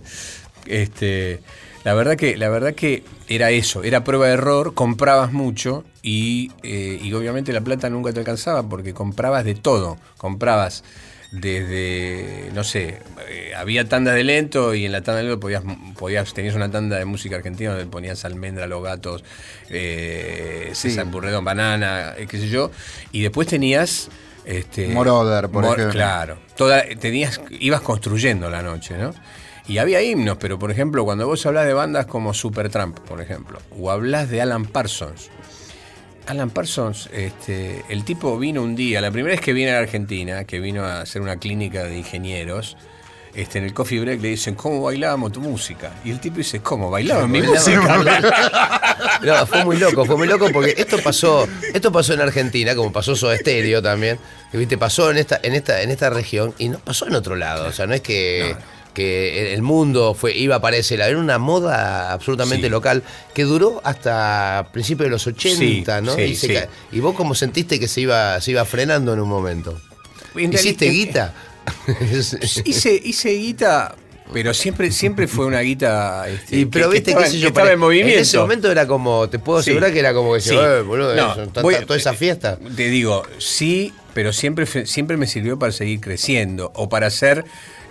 Este, 0.66 1.40
la 1.84 1.94
verdad 1.94 2.16
que, 2.16 2.38
la 2.38 2.50
verdad 2.50 2.74
que 2.74 3.04
era 3.36 3.52
eso, 3.52 3.84
era 3.84 4.04
prueba 4.04 4.28
de 4.28 4.34
error, 4.34 4.74
comprabas 4.74 5.32
mucho 5.32 5.84
y, 6.02 6.52
eh, 6.64 7.00
y 7.02 7.14
obviamente 7.14 7.54
la 7.54 7.62
plata 7.62 7.90
nunca 7.90 8.12
te 8.12 8.20
alcanzaba 8.20 8.68
porque 8.68 8.94
comprabas 8.94 9.46
de 9.46 9.56
todo, 9.56 9.98
comprabas 10.18 10.84
desde, 11.32 12.50
no 12.54 12.66
sé, 12.66 13.00
eh, 13.30 13.54
había 13.56 13.88
tandas 13.88 14.16
de 14.16 14.26
lento 14.26 14.76
y 14.76 14.86
en 14.86 14.92
la 14.92 15.02
tanda 15.02 15.20
de 15.20 15.24
lento 15.24 15.40
podías, 15.40 15.64
podías 15.98 16.34
tenías 16.34 16.56
una 16.56 16.70
tanda 16.70 16.98
de 16.98 17.06
música 17.06 17.38
argentina 17.38 17.72
donde 17.72 17.86
ponías 17.86 18.26
almendra, 18.26 18.68
los 18.68 18.84
gatos, 18.84 19.24
eh, 19.70 20.72
César 20.74 21.06
Burredón, 21.06 21.46
banana, 21.46 22.14
eh, 22.18 22.28
qué 22.30 22.38
sé 22.38 22.50
yo, 22.50 22.70
y 23.14 23.22
después 23.22 23.48
tenías 23.48 24.10
Este, 24.44 24.88
Moroder, 24.88 25.50
por 25.50 25.64
ejemplo. 25.64 25.92
Claro. 25.92 26.38
Toda, 26.58 26.84
tenías, 27.00 27.40
ibas 27.60 27.82
construyendo 27.82 28.50
la 28.50 28.62
noche, 28.62 28.98
¿no? 28.98 29.14
Y 29.68 29.78
había 29.78 30.02
himnos, 30.02 30.38
pero 30.38 30.58
por 30.60 30.72
ejemplo, 30.72 31.06
cuando 31.06 31.28
vos 31.28 31.46
hablas 31.46 31.66
de 31.66 31.74
bandas 31.74 32.06
como 32.06 32.34
Supertramp, 32.34 33.00
por 33.00 33.22
ejemplo, 33.22 33.60
o 33.78 33.92
hablas 33.92 34.30
de 34.30 34.42
Alan 34.42 34.66
Parsons. 34.66 35.30
Alan 36.28 36.50
Parsons, 36.50 37.10
este, 37.12 37.84
el 37.90 38.04
tipo 38.04 38.38
vino 38.38 38.62
un 38.62 38.76
día, 38.76 39.02
la 39.02 39.12
primera 39.12 39.34
vez 39.34 39.42
que 39.42 39.54
viene 39.54 39.72
a 39.72 39.76
la 39.76 39.82
Argentina, 39.82 40.44
que 40.46 40.60
vino 40.60 40.84
a 40.84 41.02
hacer 41.02 41.22
una 41.22 41.38
clínica 41.38 41.84
de 41.84 41.98
ingenieros, 41.98 42.78
este, 43.34 43.60
en 43.60 43.66
el 43.66 43.74
coffee 43.74 44.00
break 44.00 44.22
le 44.22 44.30
dicen, 44.30 44.56
¿cómo 44.56 44.82
bailábamos 44.82 45.32
tu 45.32 45.40
música? 45.40 45.92
Y 46.04 46.12
el 46.12 46.20
tipo 46.20 46.38
dice, 46.38 46.60
¿cómo? 46.60 46.90
¿Bailaban 46.90 47.32
mi 47.32 47.42
música? 47.42 48.78
No, 49.24 49.46
fue 49.46 49.64
muy 49.66 49.78
loco, 49.78 50.06
fue 50.06 50.18
muy 50.18 50.28
loco 50.28 50.50
porque 50.52 50.74
esto 50.78 50.98
pasó, 51.00 51.48
esto 51.74 51.92
pasó 51.92 52.14
en 52.14 52.22
Argentina, 52.22 52.76
como 52.76 52.92
pasó 52.92 53.16
Soda 53.16 53.38
Stereo 53.38 53.82
también, 53.82 54.20
que 54.52 54.58
viste, 54.58 54.78
pasó 54.78 55.12
en 55.12 55.18
esta, 55.18 55.40
en 55.44 55.54
esta, 55.54 55.82
en 55.82 55.92
esta 55.92 56.10
región 56.10 56.54
y 56.58 56.70
no 56.70 56.80
pasó 56.80 57.08
en 57.08 57.16
otro 57.16 57.36
lado. 57.36 57.68
O 57.68 57.72
sea, 57.72 57.88
no 57.88 57.94
es 57.94 58.02
que, 58.02 58.56
que 58.94 59.54
el 59.54 59.62
mundo 59.62 60.14
fue, 60.14 60.36
iba 60.36 60.60
para 60.60 60.76
ese 60.78 60.98
lado, 60.98 61.12
era 61.12 61.20
una 61.20 61.38
moda 61.38 62.12
absolutamente 62.12 62.68
Sí. 62.68 62.72
local 62.72 63.04
que 63.34 63.44
duró 63.44 63.80
hasta 63.84 64.68
principios 64.74 65.06
de 65.06 65.12
los 65.12 65.26
80, 65.28 66.00
Sí, 66.00 66.06
¿no? 66.06 66.16
sí, 66.16 66.22
y, 66.22 66.36
se 66.36 66.68
vos 67.00 67.16
como 67.16 67.34
sentiste 67.36 67.80
que 67.80 67.88
se 67.88 68.02
iba, 68.02 68.40
se 68.42 68.52
iba 68.52 68.66
frenando 68.66 69.14
en 69.14 69.20
un 69.22 69.30
momento. 69.30 69.80
En 70.36 70.52
¿Hiciste 70.54 70.88
reali- 70.88 70.92
guita? 70.92 71.34
hice, 72.66 73.02
hice 73.04 73.30
guita, 73.32 73.96
pero 74.34 74.54
siempre, 74.54 74.92
siempre 74.92 75.28
fue 75.28 75.46
una 75.46 75.60
guita. 75.62 76.28
este, 76.30 76.58
Y, 76.60 76.66
pero 76.66 76.90
que- 76.90 76.96
que 76.96 77.00
viste, 77.00 77.12
estaba, 77.12 77.26
qué 77.26 77.32
sé 77.32 77.40
que 77.42 77.48
estaba 77.48 77.72
en 77.72 77.80
movimiento. 77.80 78.22
ese 78.22 78.38
momento 78.38 78.72
era 78.72 78.88
como, 78.88 79.30
te 79.30 79.40
puedo 79.40 79.62
Sí. 79.62 79.70
asegurar 79.72 79.92
que 79.94 80.00
era 80.00 80.14
como 80.14 80.34
que 80.34 80.42
se 80.42 80.50
Sí. 80.50 80.56
"Eh, 80.60 80.82
boludo, 80.82 81.16
No, 81.16 81.32
eso, 81.34 81.48
voy- 81.62 81.76
toda 81.86 81.98
esa 81.98 82.14
fiesta. 82.14 82.58
Te 82.76 82.90
digo, 82.90 83.24
sí, 83.40 83.94
pero 84.14 84.34
siempre, 84.34 84.66
siempre 84.86 85.18
me 85.18 85.28
sirvió 85.28 85.58
para 85.60 85.72
seguir 85.72 86.00
creciendo 86.02 86.72
o 86.76 86.90
para 86.90 87.08
hacer 87.08 87.46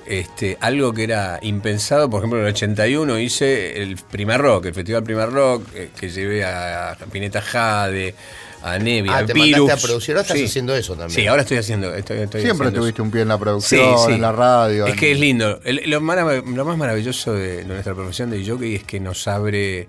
este, 0.06 0.56
algo 0.60 0.93
que 0.93 1.05
era 1.05 1.39
impensado. 1.43 2.09
Por 2.10 2.20
ejemplo, 2.20 2.39
en 2.40 2.47
el 2.47 2.52
81 2.52 3.18
hice 3.18 3.82
el 3.82 3.97
Primer 3.97 4.40
Rock, 4.40 4.66
el 4.66 4.74
Festival 4.74 5.02
Primer 5.05 5.31
Rock, 5.31 5.64
eh, 5.74 5.90
que 5.98 6.09
llevé 6.09 6.44
a 6.44 6.97
Pineta 7.12 7.40
Jade, 7.40 8.14
a 8.62 8.78
Nevi, 8.78 9.09
Ah, 9.09 9.18
a 9.18 9.27
te 9.27 9.32
Virus. 9.32 9.60
mandaste 9.60 9.86
a 9.86 9.89
producir, 9.89 10.14
ahora 10.14 10.22
estás 10.22 10.36
Sí. 10.39 10.44
haciendo 10.44 10.74
eso 10.74 10.94
también. 10.94 11.18
Sí, 11.20 11.27
ahora 11.27 11.43
estoy 11.43 11.56
haciendo. 11.59 11.94
Estoy, 11.94 12.18
estoy 12.18 12.43
Siempre 12.43 12.66
haciendo 12.66 12.81
tuviste 12.81 12.97
eso. 12.97 13.02
un 13.05 13.10
pie 13.10 13.22
en 13.22 13.28
la 13.28 13.39
producción, 13.39 14.12
en 14.12 14.20
la 14.20 14.32
radio. 14.32 14.86
Es 14.86 14.93
en- 14.93 14.98
que 14.98 15.12
es 15.12 15.18
lindo. 15.20 15.60
El- 15.64 15.82
lo, 15.89 16.01
lo 16.01 16.64
más 16.64 16.77
maravilloso 16.77 17.32
de, 17.32 17.56
de 17.59 17.64
nuestra 17.64 17.94
profesión 17.94 18.28
de 18.31 18.47
jockey 18.47 18.74
es 18.74 18.85
que 18.85 19.01
nos 19.01 19.27
abre, 19.28 19.86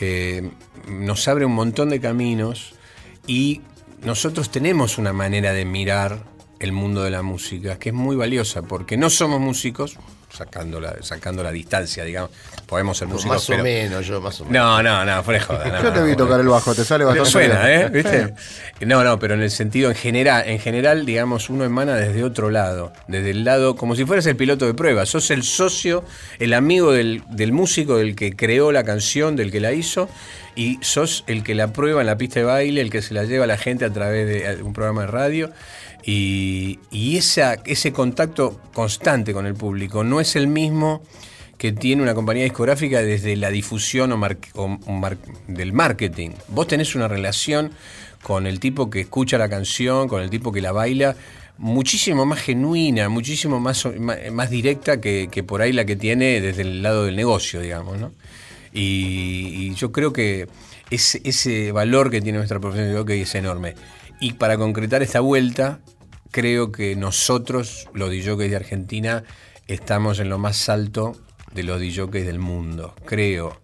eh, 0.00 0.48
nos 0.88 1.28
abre 1.28 1.44
un 1.44 1.52
montón 1.52 1.90
de 1.90 2.00
caminos 2.00 2.72
y 3.26 3.60
nosotros 4.02 4.50
tenemos 4.50 4.96
una 4.96 5.12
manera 5.12 5.52
de 5.52 5.66
mirar 5.66 6.20
el 6.60 6.72
mundo 6.72 7.02
de 7.02 7.10
la 7.10 7.22
música 7.22 7.78
que 7.78 7.88
es 7.88 7.94
muy 7.94 8.16
valiosa 8.16 8.62
porque 8.62 8.96
no 8.96 9.10
somos 9.10 9.40
músicos, 9.40 9.98
sacando 10.30 10.78
la, 10.80 10.96
sacando 11.02 11.42
la 11.42 11.50
distancia, 11.50 12.04
digamos. 12.04 12.30
Podemos 12.66 12.96
ser 12.96 13.08
músicos. 13.08 13.48
más 13.48 13.50
o 13.50 13.62
menos, 13.62 14.06
yo 14.06 14.20
más 14.20 14.40
o 14.40 14.44
menos. 14.44 14.62
No, 14.62 14.82
no, 14.82 15.04
no, 15.04 15.24
fuera 15.24 15.40
joda. 15.40 15.66
no, 15.66 15.82
Yo 15.82 15.92
te 15.92 16.02
vi 16.02 16.10
no, 16.10 16.16
tocar 16.18 16.40
el 16.40 16.48
bajo, 16.48 16.74
te 16.74 16.84
sale 16.84 17.04
bastante 17.04 17.30
suena, 17.30 17.66
bien. 17.66 17.80
¿eh? 17.80 17.88
¿Viste? 17.90 18.34
No, 18.86 19.02
no, 19.02 19.18
pero 19.18 19.34
en 19.34 19.42
el 19.42 19.50
sentido 19.50 19.90
en 19.90 19.96
general, 19.96 20.44
en 20.46 20.58
general, 20.58 21.04
digamos, 21.04 21.50
uno 21.50 21.64
emana 21.64 21.96
desde 21.96 22.22
otro 22.22 22.50
lado, 22.50 22.92
desde 23.08 23.30
el 23.30 23.44
lado, 23.44 23.74
como 23.74 23.96
si 23.96 24.04
fueras 24.04 24.26
el 24.26 24.36
piloto 24.36 24.66
de 24.66 24.74
prueba. 24.74 25.06
Sos 25.06 25.30
el 25.30 25.42
socio, 25.42 26.04
el 26.38 26.54
amigo 26.54 26.92
del, 26.92 27.22
del 27.30 27.52
músico, 27.52 27.96
del 27.96 28.14
que 28.14 28.36
creó 28.36 28.70
la 28.70 28.84
canción, 28.84 29.34
del 29.34 29.50
que 29.50 29.60
la 29.60 29.72
hizo, 29.72 30.08
y 30.54 30.78
sos 30.82 31.24
el 31.26 31.42
que 31.42 31.54
la 31.54 31.72
prueba 31.72 32.02
en 32.02 32.06
la 32.06 32.18
pista 32.18 32.40
de 32.40 32.44
baile, 32.44 32.80
el 32.80 32.90
que 32.90 33.02
se 33.02 33.14
la 33.14 33.24
lleva 33.24 33.44
a 33.44 33.48
la 33.48 33.56
gente 33.56 33.84
a 33.84 33.92
través 33.92 34.26
de 34.28 34.62
un 34.62 34.72
programa 34.72 35.02
de 35.02 35.06
radio. 35.08 35.52
Y, 36.04 36.78
ese 37.16 37.92
contacto 37.92 38.60
constante 38.72 39.32
con 39.32 39.46
el 39.46 39.54
público 39.54 40.04
no 40.04 40.20
es 40.20 40.36
el 40.36 40.46
mismo 40.46 41.02
que 41.58 41.72
tiene 41.72 42.02
una 42.02 42.14
compañía 42.14 42.44
discográfica 42.44 43.02
desde 43.02 43.36
la 43.36 43.50
difusión 43.50 44.12
o 44.12 44.78
del 45.46 45.72
marketing. 45.72 46.30
Vos 46.48 46.66
tenés 46.66 46.94
una 46.94 47.06
relación 47.06 47.72
con 48.22 48.46
el 48.46 48.60
tipo 48.60 48.88
que 48.88 49.00
escucha 49.00 49.36
la 49.36 49.48
canción, 49.48 50.08
con 50.08 50.22
el 50.22 50.30
tipo 50.30 50.52
que 50.52 50.62
la 50.62 50.72
baila, 50.72 51.16
muchísimo 51.58 52.24
más 52.24 52.40
genuina, 52.40 53.10
muchísimo 53.10 53.60
más, 53.60 54.50
directa 54.50 55.00
que, 55.00 55.44
por 55.46 55.60
ahí 55.60 55.72
la 55.72 55.84
que 55.84 55.96
tiene 55.96 56.40
desde 56.40 56.62
el 56.62 56.82
lado 56.82 57.04
del 57.04 57.16
negocio, 57.16 57.60
digamos, 57.60 57.98
y 58.72 59.74
yo 59.74 59.92
creo 59.92 60.12
que 60.12 60.46
ese, 60.90 61.20
ese 61.24 61.72
valor 61.72 62.10
que 62.10 62.20
tiene 62.20 62.38
nuestra 62.38 62.60
profesión 62.60 62.88
de 62.88 62.98
hockey 62.98 63.20
es 63.22 63.34
enorme. 63.34 63.74
Y 64.20 64.34
para 64.34 64.58
concretar 64.58 65.02
esta 65.02 65.20
vuelta, 65.20 65.80
creo 66.30 66.72
que 66.72 66.94
nosotros, 66.94 67.88
los 67.94 68.10
DJs 68.10 68.50
de 68.50 68.56
Argentina, 68.56 69.24
estamos 69.66 70.18
en 70.20 70.28
lo 70.28 70.38
más 70.38 70.68
alto 70.68 71.16
de 71.54 71.62
los 71.62 71.80
DJs 71.80 72.26
del 72.26 72.38
mundo. 72.38 72.94
Creo 73.06 73.60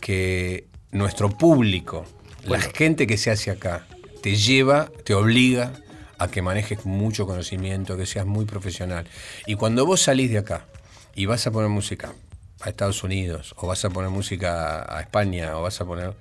que 0.00 0.66
nuestro 0.90 1.30
público, 1.30 2.04
la 2.44 2.60
gente 2.60 3.06
que 3.06 3.16
se 3.16 3.30
hace 3.30 3.52
acá, 3.52 3.86
te 4.22 4.34
lleva, 4.34 4.90
te 5.04 5.14
obliga 5.14 5.72
a 6.18 6.28
que 6.28 6.42
manejes 6.42 6.84
mucho 6.84 7.26
conocimiento, 7.26 7.96
que 7.96 8.06
seas 8.06 8.26
muy 8.26 8.44
profesional. 8.44 9.06
Y 9.46 9.54
cuando 9.54 9.86
vos 9.86 10.02
salís 10.02 10.30
de 10.30 10.38
acá 10.38 10.66
y 11.14 11.26
vas 11.26 11.46
a 11.46 11.52
poner 11.52 11.68
música 11.68 12.12
a 12.60 12.70
Estados 12.70 13.04
Unidos, 13.04 13.54
o 13.56 13.66
vas 13.66 13.84
a 13.84 13.90
poner 13.90 14.10
música 14.10 14.84
a 14.92 15.00
España, 15.00 15.56
o 15.56 15.62
vas 15.62 15.80
a 15.80 15.84
poner 15.84 16.14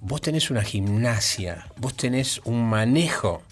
vos 0.00 0.20
tenés 0.20 0.50
una 0.50 0.62
gimnasia, 0.62 1.66
vos 1.76 1.96
tenés 1.96 2.40
un 2.44 2.68
manejo 2.68 3.42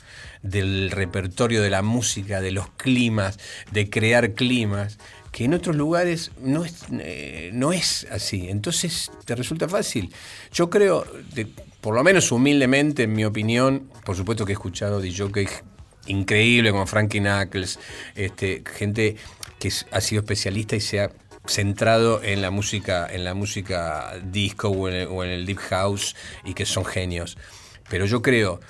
del 0.42 0.90
repertorio 0.90 1.62
de 1.62 1.70
la 1.70 1.82
música, 1.82 2.40
de 2.40 2.52
los 2.52 2.68
climas, 2.70 3.38
de 3.72 3.90
crear 3.90 4.32
climas, 4.34 4.98
que 5.32 5.44
en 5.44 5.54
otros 5.54 5.76
lugares 5.76 6.30
no 6.40 6.64
es, 6.64 6.84
eh, 6.92 7.50
no 7.52 7.72
es 7.72 8.06
así. 8.10 8.48
Entonces 8.48 9.10
te 9.24 9.34
resulta 9.34 9.68
fácil. 9.68 10.12
Yo 10.52 10.70
creo, 10.70 11.04
por 11.80 11.94
lo 11.94 12.04
menos 12.04 12.30
humildemente, 12.32 13.04
en 13.04 13.12
mi 13.12 13.24
opinión, 13.24 13.90
por 14.04 14.16
supuesto 14.16 14.44
que 14.44 14.52
he 14.52 14.54
escuchado 14.54 15.00
de 15.00 15.14
jockey 15.14 15.46
increíble 16.06 16.70
como 16.70 16.86
Frankie 16.86 17.20
Knuckles, 17.20 17.78
este, 18.14 18.62
gente 18.76 19.16
que 19.58 19.72
ha 19.90 20.00
sido 20.00 20.20
especialista 20.20 20.76
y 20.76 20.80
se 20.80 21.00
ha 21.00 21.10
centrado 21.48 22.22
en 22.22 22.42
la 22.42 22.50
música, 22.50 23.06
en 23.10 23.24
la 23.24 23.34
música 23.34 24.14
disco 24.22 24.68
o 24.68 24.88
en, 24.88 25.30
el, 25.30 25.46
deep 25.46 25.58
house 25.58 26.16
y 26.44 26.54
que 26.54 26.66
son 26.66 26.84
genios. 26.84 27.36
Pero 27.88 28.06
yo 28.06 28.22
creo 28.22 28.60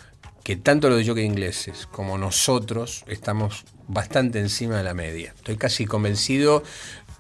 que 0.44 0.57
tanto 0.57 0.89
los 0.89 1.07
jockey 1.07 1.24
ingleses 1.24 1.86
como 1.90 2.19
nosotros 2.19 3.05
estamos 3.09 3.65
bastante 3.89 4.39
encima 4.39 4.77
de 4.78 4.85
la 4.85 4.94
media. 4.94 5.32
Estoy 5.36 5.57
casi 5.57 5.86
convencido 5.86 6.62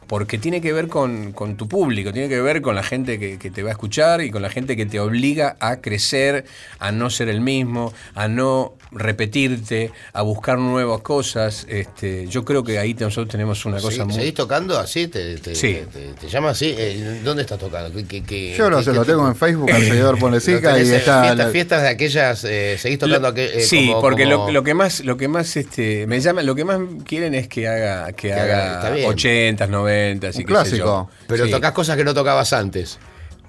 porque 0.06 0.38
tiene 0.38 0.60
que 0.60 0.72
ver 0.72 0.88
con, 0.88 1.32
con 1.32 1.56
tu 1.56 1.68
público, 1.68 2.12
tiene 2.12 2.28
que 2.28 2.40
ver 2.40 2.62
con 2.62 2.74
la 2.74 2.82
gente 2.82 3.18
que, 3.18 3.38
que 3.38 3.50
te 3.50 3.62
va 3.62 3.70
a 3.70 3.72
escuchar 3.72 4.20
y 4.22 4.30
con 4.30 4.42
la 4.42 4.50
gente 4.50 4.76
que 4.76 4.86
te 4.86 5.00
obliga 5.00 5.56
a 5.60 5.76
crecer, 5.80 6.44
a 6.78 6.92
no 6.92 7.10
ser 7.10 7.28
el 7.28 7.40
mismo, 7.40 7.92
a 8.14 8.28
no 8.28 8.74
repetirte, 8.92 9.90
a 10.12 10.22
buscar 10.22 10.58
nuevas 10.58 11.00
cosas. 11.00 11.66
Este, 11.68 12.26
yo 12.28 12.44
creo 12.44 12.62
que 12.64 12.78
ahí 12.78 12.94
nosotros 12.94 13.28
tenemos 13.30 13.64
una 13.64 13.78
cosa 13.80 14.02
¿Segui- 14.02 14.06
muy... 14.06 14.14
¿Seguís 14.14 14.34
tocando 14.34 14.78
así? 14.78 15.08
¿Te, 15.08 15.36
te, 15.38 15.54
Sí. 15.54 15.78
te, 15.92 16.00
te- 16.00 16.12
te 16.14 16.28
llama 16.28 16.50
así? 16.50 16.74
Eh, 16.76 17.20
¿Dónde 17.24 17.42
estás 17.42 17.58
tocando? 17.58 17.96
¿Qué- 17.96 18.04
qué- 18.06 18.22
qué- 18.22 18.54
Yo 18.56 18.68
lo 18.70 18.78
qué- 18.78 18.84
sé, 18.84 18.90
qué 18.90 18.96
lo 18.96 19.04
tengo 19.04 19.26
en 19.28 19.36
Facebook, 19.36 19.70
al 19.72 19.82
seguidor 19.82 20.18
pone 20.20 20.36
¿Lo 20.36 20.40
Sica 20.40 20.78
y 20.78 20.82
está. 20.82 21.22
Fiestas, 21.22 21.36
la- 21.38 21.48
fiestas 21.50 21.82
de 21.82 21.88
aquellas, 21.88 22.44
eh, 22.44 22.76
seguís 22.78 22.98
tocando 22.98 23.28
aquel, 23.28 23.50
eh, 23.54 23.60
sí, 23.60 23.86
como- 23.88 24.00
porque 24.00 24.24
como- 24.24 24.46
Lo, 24.46 24.52
lo 24.52 24.62
que 24.62 24.74
más, 24.74 25.00
lo 25.04 25.16
que 25.16 25.28
más 25.28 25.56
este, 25.56 26.06
me 26.06 26.20
llama, 26.20 26.42
lo 26.42 26.54
que 26.54 26.64
más 26.64 26.78
quieren 27.04 27.34
es 27.34 27.48
que 27.48 27.68
haga, 27.68 28.12
que, 28.12 28.32
haga- 28.32 28.66
está 28.74 28.86
haga 28.88 28.96
bien. 28.96 29.08
80s, 29.10 29.68
90s 29.96 30.12
y 30.12 30.16
Un 30.16 30.20
qué 30.20 30.38
sé 30.38 30.44
clásico. 30.44 30.76
yo. 30.84 31.08
Pero 31.26 31.44
Sí, 31.46 31.50
tocas 31.50 31.72
cosas 31.72 31.96
que 31.96 32.04
no 32.04 32.14
tocabas 32.14 32.52
antes. 32.52 32.98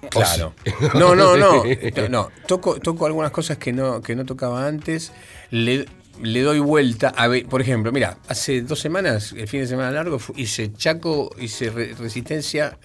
Claro. 0.09 0.53
No, 0.93 1.15
no, 1.15 1.35
no. 1.37 1.63
no 2.09 2.29
toco, 2.47 2.79
toco 2.79 3.05
algunas 3.05 3.31
cosas 3.31 3.57
que 3.57 3.73
no, 3.73 4.01
que 4.01 4.15
no 4.15 4.25
tocaba 4.25 4.65
antes. 4.67 5.11
Le, 5.51 5.85
le 6.21 6.41
doy 6.41 6.59
vuelta. 6.59 7.09
A 7.09 7.27
ver, 7.27 7.45
por 7.47 7.61
ejemplo, 7.61 7.91
mira, 7.91 8.17
hace 8.27 8.61
dos 8.61 8.79
semanas, 8.79 9.33
el 9.35 9.47
fin 9.47 9.61
de 9.61 9.67
semana 9.67 9.91
largo, 9.91 10.19
hice 10.35 10.71
Chaco, 10.73 11.29
hice 11.39 11.69
re- 11.71 11.93
Resistencia, 11.99 12.77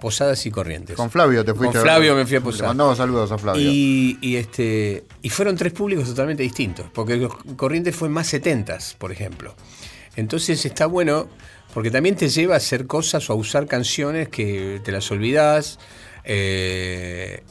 Posadas 0.00 0.44
y 0.46 0.50
Corrientes. 0.50 0.96
Con 0.96 1.10
Flavio 1.10 1.44
te 1.44 1.54
fuiste. 1.54 1.74
Con 1.78 1.82
Flavio 1.82 2.14
me 2.14 2.24
fui 2.26 2.36
a 2.36 2.38
Le 2.40 2.44
Posadas. 2.44 2.68
mandamos 2.68 2.98
saludos 2.98 3.32
a 3.32 3.38
Flavio. 3.38 3.62
Y, 3.62 4.18
y, 4.20 4.36
este, 4.36 5.04
y 5.22 5.30
fueron 5.30 5.56
tres 5.56 5.72
públicos 5.72 6.06
totalmente 6.08 6.42
distintos, 6.42 6.86
porque 6.92 7.16
los 7.16 7.34
Corrientes 7.56 7.96
fue 7.96 8.08
más 8.08 8.32
70s, 8.32 8.94
por 8.96 9.10
ejemplo. 9.12 9.54
Entonces 10.16 10.64
está 10.66 10.86
bueno, 10.86 11.28
porque 11.74 11.90
también 11.90 12.16
te 12.16 12.28
lleva 12.28 12.54
a 12.54 12.56
hacer 12.58 12.86
cosas 12.86 13.28
o 13.30 13.32
a 13.34 13.36
usar 13.36 13.66
canciones 13.66 14.28
que 14.28 14.80
te 14.84 14.92
las 14.92 15.10
olvidás. 15.10 15.78
Eh, 16.24 17.42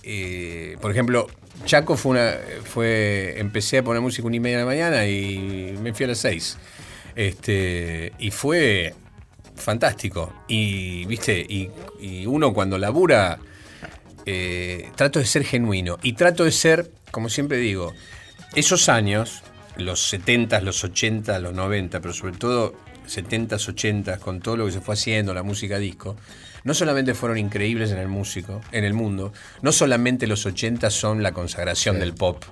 por 0.81 0.91
ejemplo, 0.91 1.27
Chaco 1.65 1.97
fue 1.97 2.11
una. 2.11 2.33
fue. 2.63 3.35
empecé 3.37 3.79
a 3.79 3.83
poner 3.83 4.01
música 4.01 4.27
una 4.27 4.35
y 4.35 4.39
media 4.39 4.57
de 4.57 4.63
la 4.63 4.69
mañana 4.69 5.05
y 5.05 5.77
me 5.81 5.93
fui 5.93 6.05
a 6.05 6.09
las 6.09 6.19
seis. 6.19 6.57
Este, 7.15 8.13
y 8.19 8.31
fue 8.31 8.93
fantástico. 9.55 10.33
Y, 10.47 11.05
viste, 11.05 11.39
y, 11.39 11.69
uno 12.25 12.53
cuando 12.53 12.77
labura 12.77 13.39
eh, 14.25 14.91
trato 14.95 15.19
de 15.19 15.25
ser 15.25 15.43
genuino 15.43 15.97
y 16.03 16.13
trato 16.13 16.43
de 16.43 16.51
ser, 16.51 16.91
como 17.11 17.29
siempre 17.29 17.57
digo, 17.57 17.93
esos 18.55 18.87
años 18.89 19.43
los 19.77 20.13
70s, 20.13 20.61
los 20.61 20.83
80s, 20.83 21.39
los 21.39 21.53
90, 21.53 21.99
pero 22.01 22.13
sobre 22.13 22.37
todo 22.37 22.73
70s, 23.07 23.67
80s, 23.67 24.19
con 24.19 24.39
todo 24.41 24.57
lo 24.57 24.65
que 24.65 24.71
se 24.73 24.81
fue 24.81 24.93
haciendo, 24.93 25.33
la 25.33 25.43
música 25.43 25.77
disco, 25.79 26.15
no 26.63 26.73
solamente 26.73 27.13
fueron 27.13 27.37
increíbles 27.37 27.91
en 27.91 27.97
el 27.97 28.07
músico, 28.07 28.61
en 28.71 28.83
el 28.83 28.93
mundo, 28.93 29.31
no 29.61 29.71
solamente 29.71 30.27
los 30.27 30.45
80 30.45 30.89
son 30.89 31.23
la 31.23 31.31
consagración 31.31 31.99
del 31.99 32.13
pop, 32.13 32.43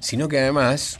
sino 0.00 0.28
que 0.28 0.38
además 0.40 0.98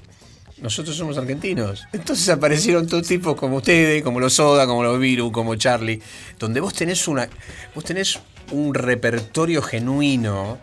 nosotros 0.59 0.95
somos 0.97 1.17
argentinos. 1.19 1.87
Entonces 1.93 2.29
aparecieron 2.29 2.87
todos 2.87 3.07
tipos 3.09 3.35
como 3.35 3.57
ustedes, 3.57 4.03
como 4.03 4.21
los 4.21 4.35
Soda, 4.35 4.67
como 4.67 4.83
los 4.85 4.99
Viru, 5.01 5.33
como 5.33 5.55
Charlie, 5.57 6.01
donde 6.39 6.61
vos 6.61 6.75
tenés 6.75 7.09
una 7.09 7.29
vos 7.75 7.83
tenés 7.85 8.19
un 8.53 8.75
repertorio 8.75 9.63
genuino, 9.63 10.59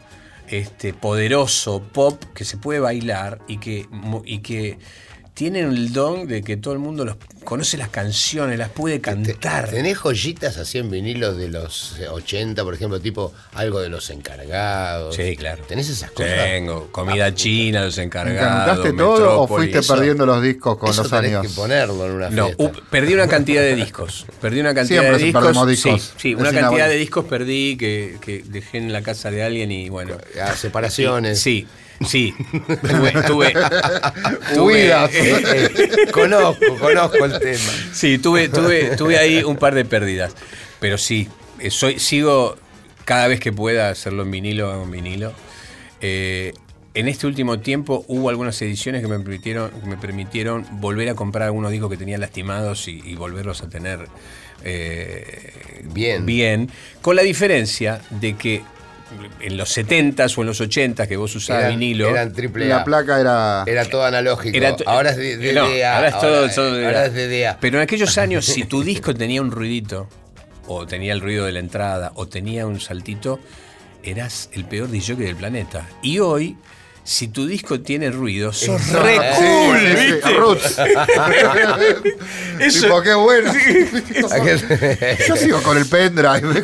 este 0.49 0.93
poderoso 0.93 1.81
pop 1.81 2.23
que 2.33 2.45
se 2.45 2.57
puede 2.57 2.79
bailar 2.79 3.39
y 3.47 3.57
que 3.57 3.87
mo- 3.89 4.21
y 4.25 4.39
que 4.39 4.77
tienen 5.37 5.69
el 5.69 5.93
don 5.93 6.25
de 6.25 6.41
que 6.41 6.57
todo 6.57 6.73
el 6.73 6.79
mundo 6.79 7.05
los 7.05 7.15
conoce 7.43 7.77
las 7.77 7.89
canciones, 7.89 8.57
las 8.57 8.69
puede 8.69 8.99
cantar. 9.01 9.69
¿Tenés 9.69 9.95
joyitas 9.99 10.57
así 10.57 10.79
en 10.79 10.89
vinilo 10.89 11.35
de 11.35 11.47
los 11.47 11.95
eh, 11.99 12.07
80, 12.07 12.63
por 12.63 12.73
ejemplo, 12.73 12.99
tipo 12.99 13.31
algo 13.53 13.79
de 13.79 13.87
los 13.89 14.09
encargados? 14.09 15.15
Sí, 15.15 15.35
claro. 15.37 15.63
¿Tenés 15.67 15.89
esas 15.89 16.09
cosas? 16.09 16.31
Tengo 16.43 16.91
comida 16.91 17.35
china, 17.35 17.85
los 17.85 17.99
encargados. 17.99 18.41
¿Encantaste 18.41 18.93
todo 18.97 19.41
o 19.41 19.47
fuiste 19.47 19.83
perdiendo 19.83 20.25
los 20.25 20.41
discos 20.41 20.75
con 20.79 20.89
Eso 20.89 21.03
los 21.03 21.11
tenés 21.11 21.29
años? 21.35 21.43
que 21.43 21.49
ponerlo 21.49 22.03
en 22.07 22.11
una 22.13 22.29
No, 22.31 22.45
fiesta. 22.47 22.63
uh, 22.63 22.71
perdí 22.89 23.13
una 23.13 23.27
cantidad 23.27 23.61
de 23.61 23.75
discos. 23.75 24.25
Perdí 24.41 24.59
una 24.59 24.73
cantidad 24.73 25.01
Siempre 25.03 25.19
de 25.19 25.25
discos. 25.75 26.13
Sí, 26.17 26.33
una 26.33 26.51
cantidad 26.51 26.89
de 26.89 26.95
discos 26.95 27.25
perdí 27.25 27.77
que, 27.77 28.17
que 28.21 28.43
dejé 28.43 28.79
en 28.79 28.91
la 28.91 29.03
casa 29.03 29.29
de 29.29 29.43
alguien 29.43 29.71
y 29.71 29.89
bueno. 29.89 30.17
Ah, 30.41 30.55
separaciones. 30.55 31.39
Sí, 31.39 31.61
sí. 31.61 31.67
Tuve, 32.87 33.11
tuve, 33.25 33.53
tuve-. 34.53 34.89
Eh, 34.89 35.69
eh, 35.75 36.11
conozco, 36.11 36.77
conozco 36.79 37.25
el 37.25 37.39
tema. 37.39 37.73
Sí, 37.91 38.17
tuve, 38.19 38.49
tuve, 38.49 38.95
tuve 38.95 39.17
ahí 39.17 39.43
un 39.43 39.57
par 39.57 39.73
de 39.73 39.83
pérdidas. 39.85 40.35
Pero 40.79 40.97
sí, 40.97 41.27
eh, 41.59 41.71
soy, 41.71 41.99
sigo 41.99 42.55
cada 43.05 43.27
vez 43.27 43.39
que 43.39 43.51
pueda 43.51 43.89
hacerlo 43.89 44.23
en 44.23 44.31
vinilo, 44.31 44.71
hago 44.71 44.83
en 44.83 44.91
vinilo. 44.91 45.33
Eh, 46.01 46.53
en 46.93 47.07
este 47.07 47.27
último 47.27 47.59
tiempo 47.59 48.05
hubo 48.07 48.29
algunas 48.29 48.61
ediciones 48.61 49.01
que 49.01 49.07
me 49.07 49.19
permitieron, 49.19 49.71
me 49.85 49.97
permitieron 49.97 50.65
volver 50.79 51.09
a 51.09 51.15
comprar 51.15 51.47
algunos 51.47 51.71
discos 51.71 51.89
que 51.89 51.97
tenía 51.97 52.17
lastimados 52.17 52.87
y, 52.87 53.01
y 53.05 53.15
volverlos 53.15 53.61
a 53.61 53.69
tener 53.69 54.07
eh, 54.63 55.83
Bien. 55.93 56.25
bien. 56.25 56.69
Con 57.01 57.15
la 57.15 57.21
diferencia 57.21 58.01
de 58.09 58.35
que 58.35 58.63
en 59.39 59.57
los 59.57 59.75
70s 59.77 60.37
o 60.37 60.41
en 60.41 60.47
los 60.47 60.59
80s 60.61 61.07
que 61.07 61.15
vos 61.17 61.33
usabas 61.35 61.63
Eran, 61.65 61.79
vinilo. 61.79 62.09
eran 62.09 62.33
triple 62.33 62.65
A. 62.65 62.77
La 62.77 62.83
placa 62.83 63.19
era. 63.19 63.63
Era 63.65 63.85
todo 63.85 64.03
analógico. 64.05 64.55
Era 64.57 64.75
ahora 64.85 65.11
es 65.11 65.17
de- 65.17 65.53
No, 65.53 65.67
DDA. 65.69 65.95
ahora 65.95 66.07
es 66.09 66.19
todo, 66.19 66.37
ahora, 66.41 66.53
todo 66.55 66.75
DDA. 66.75 66.85
ahora 66.87 67.05
es 67.05 67.13
DDA. 67.13 67.57
Pero 67.61 67.77
en 67.77 67.83
aquellos 67.83 68.17
años, 68.17 68.45
si 68.45 68.63
tu 68.65 68.83
disco 68.83 69.13
tenía 69.13 69.41
un 69.41 69.51
ruidito, 69.51 70.07
o 70.67 70.85
tenía 70.85 71.13
el 71.13 71.21
ruido 71.21 71.45
de 71.45 71.51
la 71.53 71.59
entrada, 71.59 72.11
o 72.15 72.27
tenía 72.27 72.65
un 72.67 72.79
saltito, 72.79 73.39
eras 74.03 74.49
el 74.53 74.65
peor 74.65 74.89
DJ 74.89 75.15
del 75.15 75.35
planeta. 75.35 75.87
Y 76.01 76.19
hoy, 76.19 76.57
si 77.07 77.29
tu 77.29 77.47
disco 77.47 77.79
tiene 77.79 78.11
ruido, 78.11 78.51
sos 78.51 78.81
Eso, 78.81 79.01
re 79.01 79.15
cool, 79.37 79.79
Sí, 79.79 80.11
¿viste? 80.11 80.33
Roots. 80.33 80.77
Eso- 82.59 82.81
tipo, 82.87 83.01
qué 83.01 83.13
bueno. 83.13 83.53
Yo 85.27 85.35
sigo 85.37 85.61
con 85.63 85.77
el 85.77 85.85
pendrive. 85.85 86.63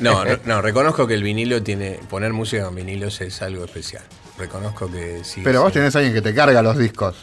No, 0.00 0.24
no, 0.24 0.38
no, 0.44 0.62
reconozco 0.62 1.04
que 1.08 1.14
el 1.14 1.24
vinilo 1.24 1.64
tiene. 1.64 1.98
Poner 2.08 2.32
música 2.32 2.62
con 2.64 2.76
vinilos 2.76 3.20
es 3.22 3.42
algo 3.42 3.64
especial. 3.64 4.04
Reconozco 4.38 4.88
que 4.88 5.22
sí. 5.24 5.40
Pero 5.42 5.62
vos 5.62 5.72
tenés 5.72 5.96
alguien 5.96 6.14
que 6.14 6.22
te 6.22 6.32
carga 6.32 6.62
los 6.62 6.78
discos. 6.78 7.16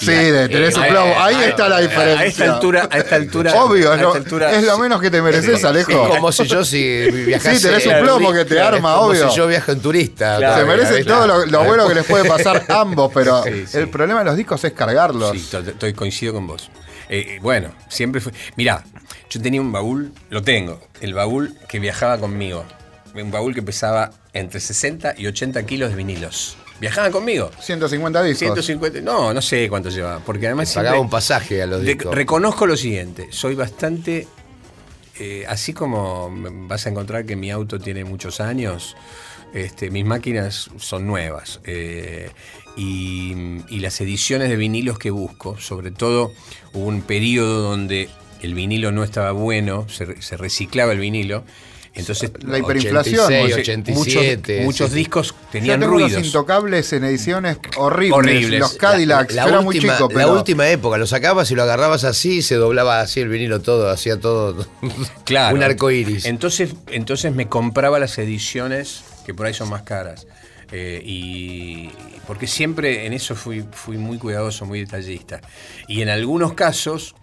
Sí, 0.00 0.06
de, 0.12 0.48
tenés 0.48 0.74
eh, 0.76 0.80
un 0.80 0.86
plomo. 0.86 1.06
eh, 1.06 1.14
Ahí 1.18 1.34
eh, 1.36 1.48
está 1.50 1.68
la 1.68 1.80
diferencia. 1.80 2.20
A 2.20 2.24
esta 2.26 2.44
altura, 2.54 2.88
a 2.90 2.98
esta 2.98 3.16
altura. 3.16 3.54
Obvio, 3.62 3.92
a 3.92 3.96
es 3.96 4.00
lo, 4.02 4.08
esta 4.08 4.18
altura- 4.18 4.52
es 4.52 4.64
lo 4.64 4.78
menos 4.78 5.00
que 5.00 5.10
te 5.10 5.20
mereces, 5.22 5.64
Alejo. 5.64 5.90
Es 5.90 5.96
como 6.16 6.32
si 6.32 6.46
yo 6.46 6.64
si 6.64 7.10
viajase. 7.10 7.58
Sí, 7.58 7.62
tenés 7.66 7.86
un 7.86 8.00
plomo 8.00 8.32
que 8.32 8.44
te 8.44 8.60
arma, 8.60 8.94
como 8.94 9.06
obvio. 9.08 9.30
si 9.30 9.36
yo 9.36 9.46
viajo 9.46 9.72
en 9.72 9.80
turista. 9.80 10.38
Claro. 10.38 10.66
Se 10.86 10.94
¿viste? 10.96 11.04
todo 11.04 11.26
lo, 11.26 11.46
lo 11.46 11.64
bueno 11.64 11.86
que 11.88 11.94
les 11.94 12.04
puede 12.04 12.28
pasar 12.28 12.64
a 12.68 12.80
ambos, 12.80 13.10
pero 13.14 13.42
Sí, 13.44 13.66
sí. 13.66 13.78
el 13.78 13.88
problema 13.88 14.20
de 14.20 14.24
los 14.26 14.36
discos 14.36 14.64
es 14.64 14.72
cargarlos. 14.72 15.32
Sí, 15.32 15.46
to- 15.50 15.58
estoy 15.60 15.92
coincido 15.92 16.32
con 16.32 16.46
vos. 16.46 16.70
Eh, 17.08 17.38
bueno, 17.42 17.70
siempre 17.88 18.20
fue. 18.20 18.32
Mirá, 18.56 18.82
yo 19.28 19.40
tenía 19.42 19.60
un 19.60 19.72
baúl, 19.72 20.12
lo 20.30 20.42
tengo, 20.42 20.80
el 21.00 21.12
baúl 21.14 21.54
que 21.68 21.78
viajaba 21.78 22.18
conmigo. 22.18 22.64
Un 23.14 23.30
baúl 23.32 23.54
que 23.54 23.62
pesaba 23.62 24.12
entre 24.32 24.60
60 24.60 25.14
y 25.18 25.26
80 25.26 25.64
kilos 25.66 25.90
de 25.90 25.96
vinilos. 25.96 26.56
Viajaban 26.80 27.12
conmigo. 27.12 27.50
150 27.60 28.22
discos. 28.22 28.38
150, 28.64 29.00
no, 29.02 29.32
no 29.34 29.42
sé 29.42 29.68
cuánto 29.68 29.90
llevaba, 29.90 30.20
porque 30.20 30.46
además 30.46 30.72
Pagaba 30.74 30.98
un 31.00 31.10
pasaje 31.10 31.62
a 31.62 31.66
los 31.66 31.82
de- 31.82 31.94
discos. 31.94 32.14
reconozco 32.14 32.66
lo 32.66 32.76
siguiente, 32.76 33.28
soy 33.30 33.54
bastante, 33.54 34.26
eh, 35.18 35.44
así 35.48 35.72
como 35.74 36.30
vas 36.68 36.86
a 36.86 36.90
encontrar 36.90 37.26
que 37.26 37.36
mi 37.36 37.50
auto 37.50 37.78
tiene 37.78 38.04
muchos 38.04 38.40
años, 38.40 38.96
este, 39.52 39.90
mis 39.90 40.04
máquinas 40.04 40.70
son 40.78 41.06
nuevas 41.06 41.60
eh, 41.64 42.30
y, 42.76 43.34
y 43.68 43.80
las 43.80 44.00
ediciones 44.00 44.48
de 44.48 44.56
vinilos 44.56 44.98
que 44.98 45.10
busco, 45.10 45.58
sobre 45.58 45.90
todo 45.90 46.32
hubo 46.72 46.86
un 46.86 47.02
periodo 47.02 47.60
donde 47.62 48.08
el 48.42 48.54
vinilo 48.54 48.90
no 48.92 49.04
estaba 49.04 49.32
bueno, 49.32 49.86
se 49.88 50.36
reciclaba 50.38 50.92
el 50.92 50.98
vinilo. 51.00 51.44
Entonces, 51.94 52.30
La 52.46 52.58
hiperinflación. 52.58 53.20
86, 53.24 53.42
muchos- 53.42 53.58
87, 53.58 54.60
muchos 54.64 54.90
sí. 54.90 54.96
discos 54.96 55.28
Yo 55.28 55.34
tenían 55.50 55.80
tengo 55.80 55.96
unos 55.96 56.08
ruidos. 56.12 56.26
intocables 56.26 56.92
en 56.92 57.04
ediciones 57.04 57.58
horribles. 57.76 58.16
Horribles. 58.18 58.60
Los 58.60 58.74
Cadillacs. 58.74 59.34
La, 59.34 59.42
yo 59.44 59.48
la 59.48 59.52
era 59.56 59.60
muy 59.62 59.78
chico, 59.80 59.92
la 59.92 60.08
pero. 60.08 60.32
última 60.34 60.68
época, 60.70 60.98
lo 60.98 61.06
sacabas 61.06 61.50
y 61.50 61.54
lo 61.56 61.62
agarrabas 61.64 62.04
así, 62.04 62.42
se 62.42 62.54
doblaba 62.54 63.00
así 63.00 63.20
el 63.20 63.28
vinilo 63.28 63.60
todo, 63.60 63.90
hacía 63.90 64.18
todo. 64.20 64.66
Claro. 65.24 65.56
Un 65.56 65.62
arco 65.62 65.90
iris. 65.90 66.24
Entonces, 66.26 66.74
entonces 66.88 67.34
me 67.34 67.48
compraba 67.48 67.98
las 67.98 68.16
ediciones 68.18 69.02
que 69.26 69.34
por 69.34 69.46
ahí 69.46 69.54
son 69.54 69.68
más 69.68 69.82
caras. 69.82 70.26
Eh, 70.72 71.02
y 71.04 71.90
porque 72.28 72.46
siempre 72.46 73.04
en 73.06 73.12
eso 73.12 73.34
fui, 73.34 73.64
fui 73.72 73.98
muy 73.98 74.18
cuidadoso, 74.18 74.64
muy 74.66 74.78
detallista. 74.80 75.40
Y 75.88 76.02
en 76.02 76.08
algunos 76.08 76.52
casos, 76.54 77.16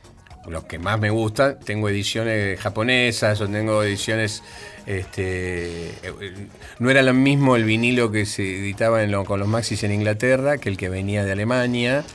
los 0.53 0.63
que 0.63 0.79
más 0.79 0.99
me 0.99 1.09
gustan, 1.09 1.57
tengo 1.63 1.89
ediciones 1.89 2.59
japonesas 2.59 3.39
o 3.41 3.47
tengo 3.47 3.83
ediciones. 3.83 4.43
Este, 4.85 5.89
eh, 5.89 6.47
no 6.79 6.89
era 6.89 7.01
lo 7.01 7.13
mismo 7.13 7.55
el 7.55 7.65
vinilo 7.65 8.11
que 8.11 8.25
se 8.25 8.59
editaba 8.59 9.01
con 9.25 9.39
los 9.39 9.47
maxis 9.49 9.83
en 9.83 9.91
Inglaterra 9.91 10.57
que 10.57 10.69
el 10.69 10.77
que 10.77 10.87
venía 10.87 11.25
de 11.25 11.33
Alemania 11.33 12.05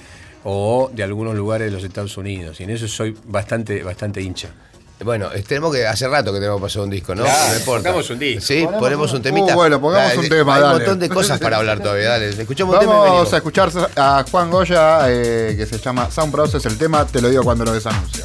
o 0.44 0.90
de 0.92 1.02
algunos 1.02 1.34
lugares 1.34 1.66
de 1.66 1.72
los 1.72 1.84
Estados 1.84 2.16
Unidos. 2.16 2.60
Y 2.60 2.64
en 2.64 2.70
eso 2.70 2.88
soy 2.88 3.16
bastante, 3.24 3.82
bastante 3.82 4.22
hincha. 4.22 4.48
Bueno, 5.05 5.29
tenemos 5.47 5.74
que. 5.74 5.87
Hace 5.87 6.09
rato 6.09 6.33
que 6.33 6.39
tenemos 6.39 6.59
que 6.59 6.62
pasar 6.62 6.83
un 6.83 6.91
disco, 6.91 7.15
¿no? 7.15 7.24
Claro, 7.24 7.49
no 7.53 7.59
importa. 7.59 7.83
pongamos 7.91 8.11
un 8.11 8.19
disco. 8.19 8.41
Sí, 8.41 8.61
Ponemos 8.62 8.81
ponemos 8.81 9.11
un- 9.11 9.16
un 9.16 9.23
temita. 9.23 9.53
Uh, 9.53 9.57
bueno, 9.57 9.81
pongamos 9.81 10.16
un 10.16 10.29
tema, 10.29 10.55
Hay 10.57 10.61
un 10.62 10.69
dale. 10.69 10.79
montón 10.79 10.99
de 11.01 11.09
cosas 11.09 11.39
para 11.41 11.57
hablar 11.59 11.81
todavía, 11.83 12.09
dale. 12.11 12.29
Escuchamos 12.31 12.74
un 12.74 12.81
tema 12.81 12.93
y 12.93 12.97
Vamos 13.11 13.33
a 13.33 13.37
escuchar 13.37 13.70
a 13.97 14.24
Juan 14.31 14.51
Goya, 14.51 15.01
eh, 15.09 15.55
que 15.57 15.66
se 15.66 15.79
llama 15.79 16.11
Sound 16.11 16.33
Process. 16.33 16.65
El 16.66 16.79
tema 16.79 17.05
te 17.07 17.20
lo 17.20 17.29
digo 17.29 17.43
cuando 17.43 17.65
lo 17.65 17.73
desanuncio. 17.73 18.24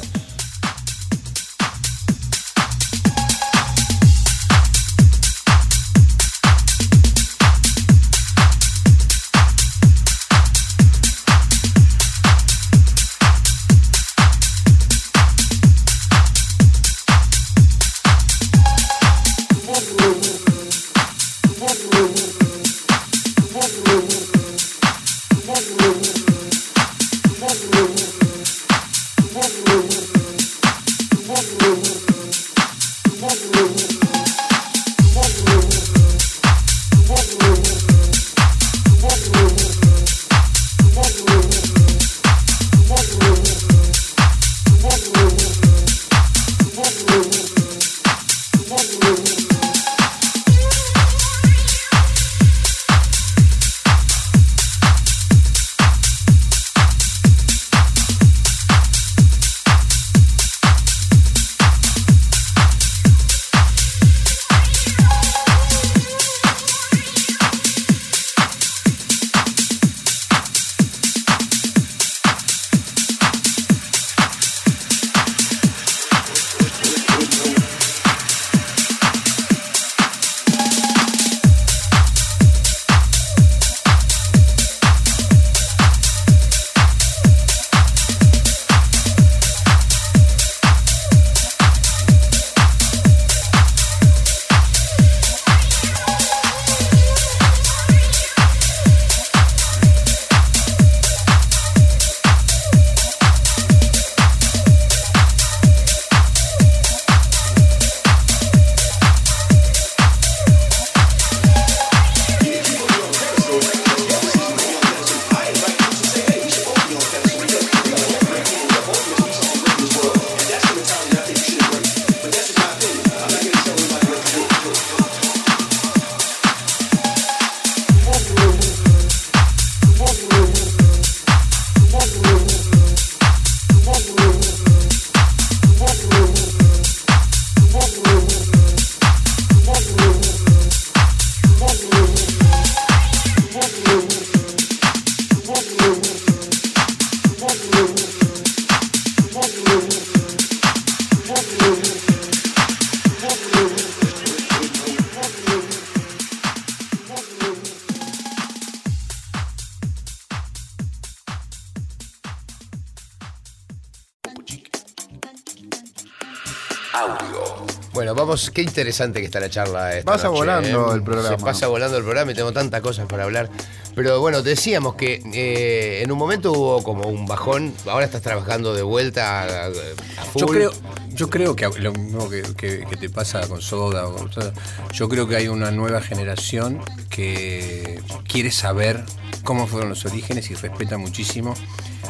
Vamos, 168.18 168.50
qué 168.50 168.62
interesante 168.62 169.20
que 169.20 169.26
está 169.26 169.40
la 169.40 169.48
charla. 169.50 169.96
Esta 169.96 170.10
Pasa 170.12 170.24
noche, 170.28 170.38
volando 170.38 170.92
¿eh? 170.92 170.94
el 170.96 171.02
programa. 171.02 171.28
Se 171.38 171.44
pasa 171.44 171.66
volando 171.68 171.96
el 171.96 172.02
programa 172.04 172.32
y 172.32 172.34
tengo 172.34 172.52
tantas 172.52 172.80
cosas 172.80 173.06
para 173.06 173.24
hablar. 173.24 173.48
Pero 173.94 174.20
bueno, 174.20 174.42
decíamos 174.42 174.94
que 174.94 175.20
eh, 175.34 176.02
en 176.02 176.12
un 176.12 176.18
momento 176.18 176.52
hubo 176.52 176.82
como 176.82 177.08
un 177.08 177.26
bajón. 177.26 177.72
Ahora 177.86 178.04
estás 178.04 178.22
trabajando 178.22 178.74
de 178.74 178.82
vuelta 178.82 179.42
a, 179.42 179.66
a 179.66 180.24
full. 180.32 180.40
Yo 180.42 180.46
creo, 180.46 180.72
yo 181.14 181.30
creo 181.30 181.56
que 181.56 181.68
lo 181.80 181.92
mismo 181.92 182.28
que, 182.28 182.42
que- 182.56 182.84
que 182.88 182.96
te 182.96 183.10
pasa 183.10 183.46
con 183.48 183.60
Soda, 183.60 184.06
o 184.06 184.14
con 184.14 184.32
Soda, 184.32 184.52
yo 184.92 185.08
creo 185.08 185.26
que 185.26 185.36
hay 185.36 185.48
una 185.48 185.70
nueva 185.70 186.00
generación 186.00 186.80
que 187.10 188.00
quiere 188.28 188.50
saber 188.52 189.04
cómo 189.44 189.66
fueron 189.66 189.88
los 189.88 190.04
orígenes 190.04 190.50
y 190.50 190.54
respeta 190.54 190.98
muchísimo 190.98 191.54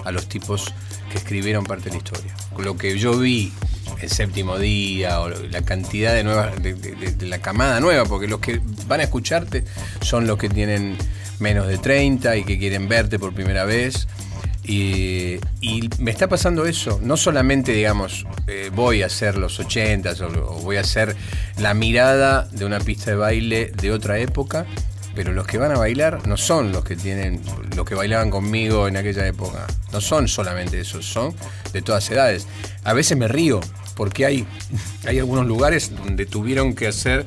a 0.04 0.12
los 0.12 0.28
tipos 0.28 0.72
que 1.10 1.18
escribieron 1.18 1.64
parte 1.64 1.84
de 1.84 1.90
la 1.92 1.96
historia. 1.98 2.34
Lo 2.58 2.76
que 2.76 2.98
yo 2.98 3.16
vi 3.18 3.52
el 4.00 4.10
séptimo 4.10 4.58
día 4.58 5.20
o 5.20 5.28
la 5.28 5.62
cantidad 5.62 6.14
de 6.14 6.24
nuevas 6.24 6.62
de, 6.62 7.16
la 7.26 7.38
camada 7.40 7.80
nueva, 7.80 8.04
porque 8.04 8.28
los 8.28 8.40
que 8.40 8.60
van 8.86 9.00
a 9.00 9.04
escucharte 9.04 9.64
son 10.00 10.26
los 10.26 10.38
que 10.38 10.48
tienen 10.48 10.96
menos 11.38 11.66
de 11.66 11.78
30 11.78 12.36
y 12.36 12.44
que 12.44 12.58
quieren 12.58 12.88
verte 12.88 13.18
por 13.18 13.34
primera 13.34 13.64
vez. 13.64 14.08
Y, 14.64 15.38
y 15.62 15.88
me 15.98 16.10
está 16.10 16.28
pasando 16.28 16.66
eso. 16.66 17.00
No 17.02 17.16
solamente, 17.16 17.72
digamos, 17.72 18.26
eh, 18.46 18.70
voy 18.74 19.02
a 19.02 19.06
hacer 19.06 19.38
los 19.38 19.58
80 19.58 20.12
o, 20.20 20.26
o 20.26 20.60
voy 20.60 20.76
a 20.76 20.80
hacer 20.80 21.16
la 21.56 21.72
mirada 21.72 22.46
de 22.52 22.66
una 22.66 22.78
pista 22.78 23.10
de 23.10 23.16
baile 23.16 23.72
de 23.80 23.92
otra 23.92 24.18
época, 24.18 24.66
pero 25.14 25.32
los 25.32 25.46
que 25.46 25.58
van 25.58 25.72
a 25.72 25.78
bailar 25.78 26.28
no 26.28 26.36
son 26.36 26.70
los 26.70 26.84
que 26.84 26.96
tienen, 26.96 27.42
los 27.74 27.86
que 27.86 27.94
bailaban 27.94 28.30
conmigo 28.30 28.86
en 28.88 28.96
aquella 28.96 29.26
época. 29.26 29.66
No 29.92 30.00
son 30.00 30.28
solamente 30.28 30.78
esos, 30.78 31.06
son 31.06 31.34
de 31.72 31.82
todas 31.82 32.08
edades. 32.10 32.46
A 32.84 32.92
veces 32.92 33.16
me 33.16 33.26
río 33.26 33.60
porque 33.98 34.24
hay, 34.24 34.46
hay 35.06 35.18
algunos 35.18 35.44
lugares 35.46 35.90
donde 35.94 36.24
tuvieron 36.24 36.74
que 36.74 36.86
hacer, 36.86 37.26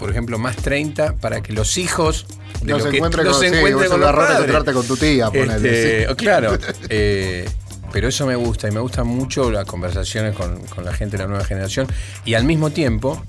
por 0.00 0.10
ejemplo, 0.10 0.36
más 0.38 0.56
30 0.56 1.14
para 1.14 1.42
que 1.42 1.52
los 1.52 1.78
hijos 1.78 2.26
de 2.60 2.72
No 2.72 2.78
los 2.78 2.82
se 2.82 2.90
que 2.90 2.96
encuentre 2.96 3.22
no 3.24 3.30
con- 3.30 3.40
se 3.40 3.48
sí, 3.50 3.54
encuentren 3.56 3.88
con 3.90 4.00
los 4.00 4.12
padres. 4.12 4.74
con 4.74 4.86
tu 4.86 4.96
tía, 4.96 5.30
ponele, 5.30 5.54
Este, 5.54 6.08
sí. 6.08 6.14
Claro, 6.16 6.58
eh, 6.88 7.48
pero 7.92 8.08
eso 8.08 8.26
me 8.26 8.34
gusta 8.34 8.66
y 8.68 8.72
me 8.72 8.80
gustan 8.80 9.06
mucho 9.06 9.50
las 9.52 9.64
conversaciones 9.64 10.34
con, 10.34 10.58
con 10.66 10.84
la 10.84 10.92
gente 10.92 11.16
de 11.16 11.22
la 11.22 11.28
nueva 11.28 11.44
generación 11.44 11.86
y 12.24 12.34
al 12.34 12.42
mismo 12.44 12.70
tiempo 12.70 13.22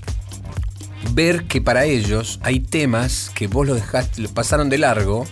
ver 1.12 1.44
que 1.44 1.62
para 1.62 1.86
ellos 1.86 2.40
hay 2.44 2.60
temas 2.60 3.30
que 3.36 3.48
vos 3.48 3.68
los 3.68 3.76
dejaste, 3.76 4.22
los 4.22 4.32
pasaron 4.32 4.70
de 4.70 4.78
largo 4.80 5.28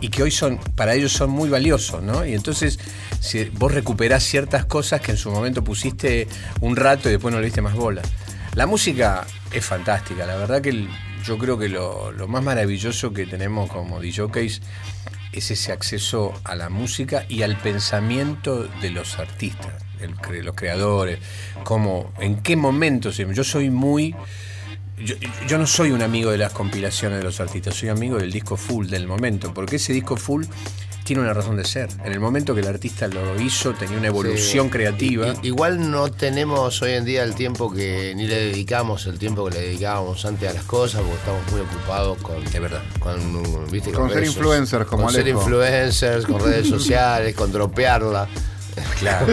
y 0.00 0.08
que 0.08 0.22
hoy 0.24 0.30
son, 0.30 0.58
para 0.74 0.94
ellos 0.94 1.12
son 1.12 1.30
muy 1.30 1.48
valiosos, 1.48 2.02
¿no? 2.02 2.26
Y 2.26 2.34
entonces 2.34 2.78
si 3.22 3.44
vos 3.44 3.72
recuperás 3.72 4.24
ciertas 4.24 4.66
cosas 4.66 5.00
que 5.00 5.12
en 5.12 5.16
su 5.16 5.30
momento 5.30 5.62
pusiste 5.62 6.26
un 6.60 6.74
rato 6.74 7.08
y 7.08 7.12
después 7.12 7.32
no 7.32 7.38
le 7.38 7.46
diste 7.46 7.62
más 7.62 7.74
bola. 7.74 8.02
La 8.54 8.66
música 8.66 9.24
es 9.52 9.64
fantástica, 9.64 10.26
la 10.26 10.36
verdad 10.36 10.60
que 10.60 10.88
yo 11.24 11.38
creo 11.38 11.56
que 11.56 11.68
lo, 11.68 12.10
lo 12.10 12.26
más 12.26 12.42
maravilloso 12.42 13.12
que 13.12 13.24
tenemos 13.26 13.70
como 13.70 14.00
DJs 14.00 14.60
es 15.32 15.50
ese 15.50 15.72
acceso 15.72 16.34
a 16.42 16.56
la 16.56 16.68
música 16.68 17.24
y 17.28 17.42
al 17.42 17.56
pensamiento 17.56 18.64
de 18.82 18.90
los 18.90 19.20
artistas, 19.20 19.72
los 20.42 20.56
creadores, 20.56 21.20
cómo, 21.62 22.12
en 22.18 22.42
qué 22.42 22.56
momentos. 22.56 23.16
Yo 23.16 23.44
soy 23.44 23.70
muy. 23.70 24.16
Yo, 24.98 25.14
yo 25.46 25.58
no 25.58 25.66
soy 25.66 25.92
un 25.92 26.02
amigo 26.02 26.32
de 26.32 26.38
las 26.38 26.52
compilaciones 26.52 27.18
de 27.18 27.24
los 27.24 27.40
artistas, 27.40 27.74
soy 27.74 27.88
amigo 27.88 28.18
del 28.18 28.32
disco 28.32 28.56
full 28.56 28.88
del 28.88 29.06
momento, 29.06 29.54
porque 29.54 29.76
ese 29.76 29.92
disco 29.92 30.16
full 30.16 30.44
tiene 31.04 31.22
una 31.22 31.32
razón 31.34 31.56
de 31.56 31.64
ser. 31.64 31.88
En 32.04 32.12
el 32.12 32.20
momento 32.20 32.54
que 32.54 32.60
el 32.60 32.68
artista 32.68 33.08
lo 33.08 33.40
hizo, 33.40 33.72
tenía 33.74 33.98
una 33.98 34.06
evolución 34.08 34.66
Sí. 34.66 34.70
creativa. 34.70 35.28
I- 35.42 35.48
igual 35.48 35.90
no 35.90 36.10
tenemos 36.10 36.80
hoy 36.82 36.92
en 36.92 37.04
día 37.04 37.22
el 37.24 37.34
tiempo 37.34 37.72
que 37.72 38.12
ni 38.16 38.26
le 38.26 38.36
dedicamos 38.46 39.06
el 39.06 39.18
tiempo 39.18 39.44
que 39.48 39.54
le 39.54 39.60
dedicábamos 39.62 40.24
antes 40.24 40.48
a 40.50 40.52
las 40.54 40.64
cosas 40.64 41.00
porque 41.02 41.16
estamos 41.16 41.40
muy 41.52 41.60
ocupados 41.60 42.18
con 42.18 42.44
De 42.44 42.60
verdad. 42.60 42.82
con, 43.00 43.70
¿viste? 43.70 43.90
Con 43.92 44.10
ser 44.10 44.24
influencers, 44.24 44.86
como 44.86 45.04
con 45.04 45.12
ser 45.12 45.26
influencers 45.28 46.24
con 46.26 46.40
redes 46.40 46.68
sociales 46.68 47.34
con 47.34 47.50
dropearla 47.52 48.28
Claro. 49.02 49.26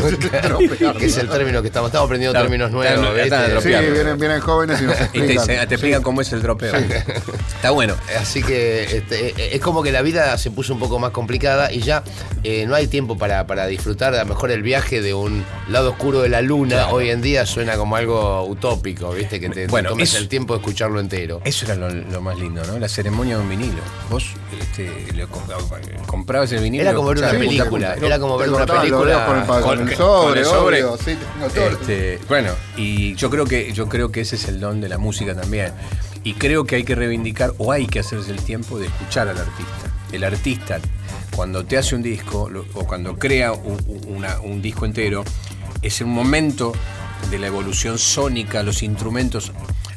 que 0.98 1.06
es 1.06 1.18
el 1.18 1.30
término 1.30 1.62
que 1.62 1.68
estamos 1.68 1.90
estamos 1.90 2.08
aprendiendo 2.08 2.34
Claro, 2.34 2.46
términos 2.48 2.72
claro, 2.72 3.02
nuevos 3.02 3.20
están 3.20 3.46
¿viste? 3.56 3.62
Sí, 3.62 3.92
vienen, 3.94 4.20
vienen 4.20 4.40
jóvenes 4.42 4.82
y 4.82 4.86
nos 4.86 4.96
Y 5.14 5.20
te, 5.22 5.34
explican. 5.34 5.68
te 5.68 5.76
explican 5.76 6.02
cómo 6.02 6.22
es 6.22 6.32
el 6.34 6.42
dropeo. 6.42 6.74
Está 7.56 7.72
bueno. 7.72 7.96
Así 8.20 8.42
que 8.44 8.84
este, 8.98 9.30
eh, 9.30 9.50
es 9.56 9.62
como 9.62 9.84
que 9.84 9.92
la 9.92 10.02
vida 10.02 10.38
se 10.38 10.52
puso 10.52 10.74
un 10.74 10.80
poco 10.80 10.98
más 11.00 11.12
complicada 11.12 11.72
y 11.72 11.82
ya 11.82 12.04
eh, 12.44 12.66
no 12.68 12.76
hay 12.76 12.88
tiempo 12.88 13.18
para, 13.18 13.46
para 13.48 13.68
disfrutar 13.68 14.14
a 14.16 14.20
lo 14.20 14.26
mejor 14.26 14.52
el 14.52 14.64
viaje 14.64 15.02
de 15.02 15.14
un 15.14 15.46
lado 15.68 15.92
oscuro 15.92 16.22
de 16.22 16.30
la 16.30 16.42
luna. 16.42 16.76
Claro. 16.78 16.96
Hoy 16.96 17.10
en 17.10 17.22
día 17.22 17.46
suena 17.46 17.76
como 17.78 17.96
algo 17.96 18.44
utópico, 18.46 19.12
¿viste? 19.12 19.40
Que 19.40 19.50
te, 19.50 19.66
te 19.66 19.68
Bueno, 19.68 19.90
tomes 19.90 20.10
eso- 20.10 20.18
el 20.20 20.28
tiempo 20.28 20.54
de 20.54 20.60
escucharlo 20.60 21.00
entero. 21.00 21.42
Eso 21.46 21.66
era 21.66 21.76
lo, 21.76 21.90
lo 21.90 22.22
más 22.22 22.38
lindo, 22.40 22.64
¿no? 22.66 22.80
La 22.80 22.90
ceremonia 22.90 23.36
de 23.38 23.44
un 23.44 23.50
vinilo. 23.50 23.82
Vos 24.10 24.26
este, 24.60 24.92
lo 25.14 25.28
com- 25.30 25.44
comprabas 26.06 26.52
el 26.52 26.60
vinilo. 26.62 26.84
Era 26.84 26.94
como 26.94 27.10
ver 27.10 27.18
una 27.20 27.30
película, 27.32 27.96
era 28.02 28.20
como 28.20 28.38
Te 28.38 28.44
ver 28.44 28.54
una 28.54 28.66
película. 28.66 29.26
Con 29.36 29.46
con 29.48 29.62
Con- 29.62 29.80
el 29.80 29.88
con 29.88 29.98
sobre, 29.98 30.40
el 30.42 30.46
sobre. 30.46 30.84
obvio, 30.84 30.98
sí, 30.98 31.16
tengo 31.34 31.50
todo. 31.54 31.68
Este, 31.82 32.20
bueno, 32.28 32.52
y 32.78 33.16
yo 33.16 33.30
creo 33.30 33.46
que 33.46 33.72
yo 33.74 33.88
creo 33.90 34.12
que 34.12 34.22
ese 34.22 34.36
es 34.36 34.46
el 34.48 34.60
don 34.60 34.82
de 34.82 34.90
la 34.90 34.98
música 34.98 35.36
también. 35.36 35.72
Y 36.24 36.34
creo 36.34 36.66
que 36.66 36.76
hay 36.76 36.84
que 36.84 36.96
reivindicar 36.96 37.54
o 37.60 37.72
hay 37.72 37.88
que 37.88 38.00
hacerse 38.00 38.32
el 38.32 38.42
tiempo 38.44 38.78
de 38.78 38.88
escuchar 38.88 39.28
al 39.30 39.38
artista. 39.38 39.92
El 40.12 40.24
artista, 40.26 40.80
cuando 41.36 41.66
te 41.66 41.78
hace 41.78 41.96
un 41.96 42.02
disco 42.02 42.50
o 42.74 42.86
cuando 42.86 43.16
crea 43.18 43.54
un, 43.54 43.78
una- 44.08 44.40
un 44.42 44.62
disco 44.62 44.86
entero, 44.86 45.24
es 45.82 46.02
un 46.02 46.10
momento 46.10 46.74
de 47.32 47.40
la 47.40 47.48
evolución 47.48 47.98
sónica, 47.98 48.64
los 48.64 48.84
instrumentos. 48.84 49.52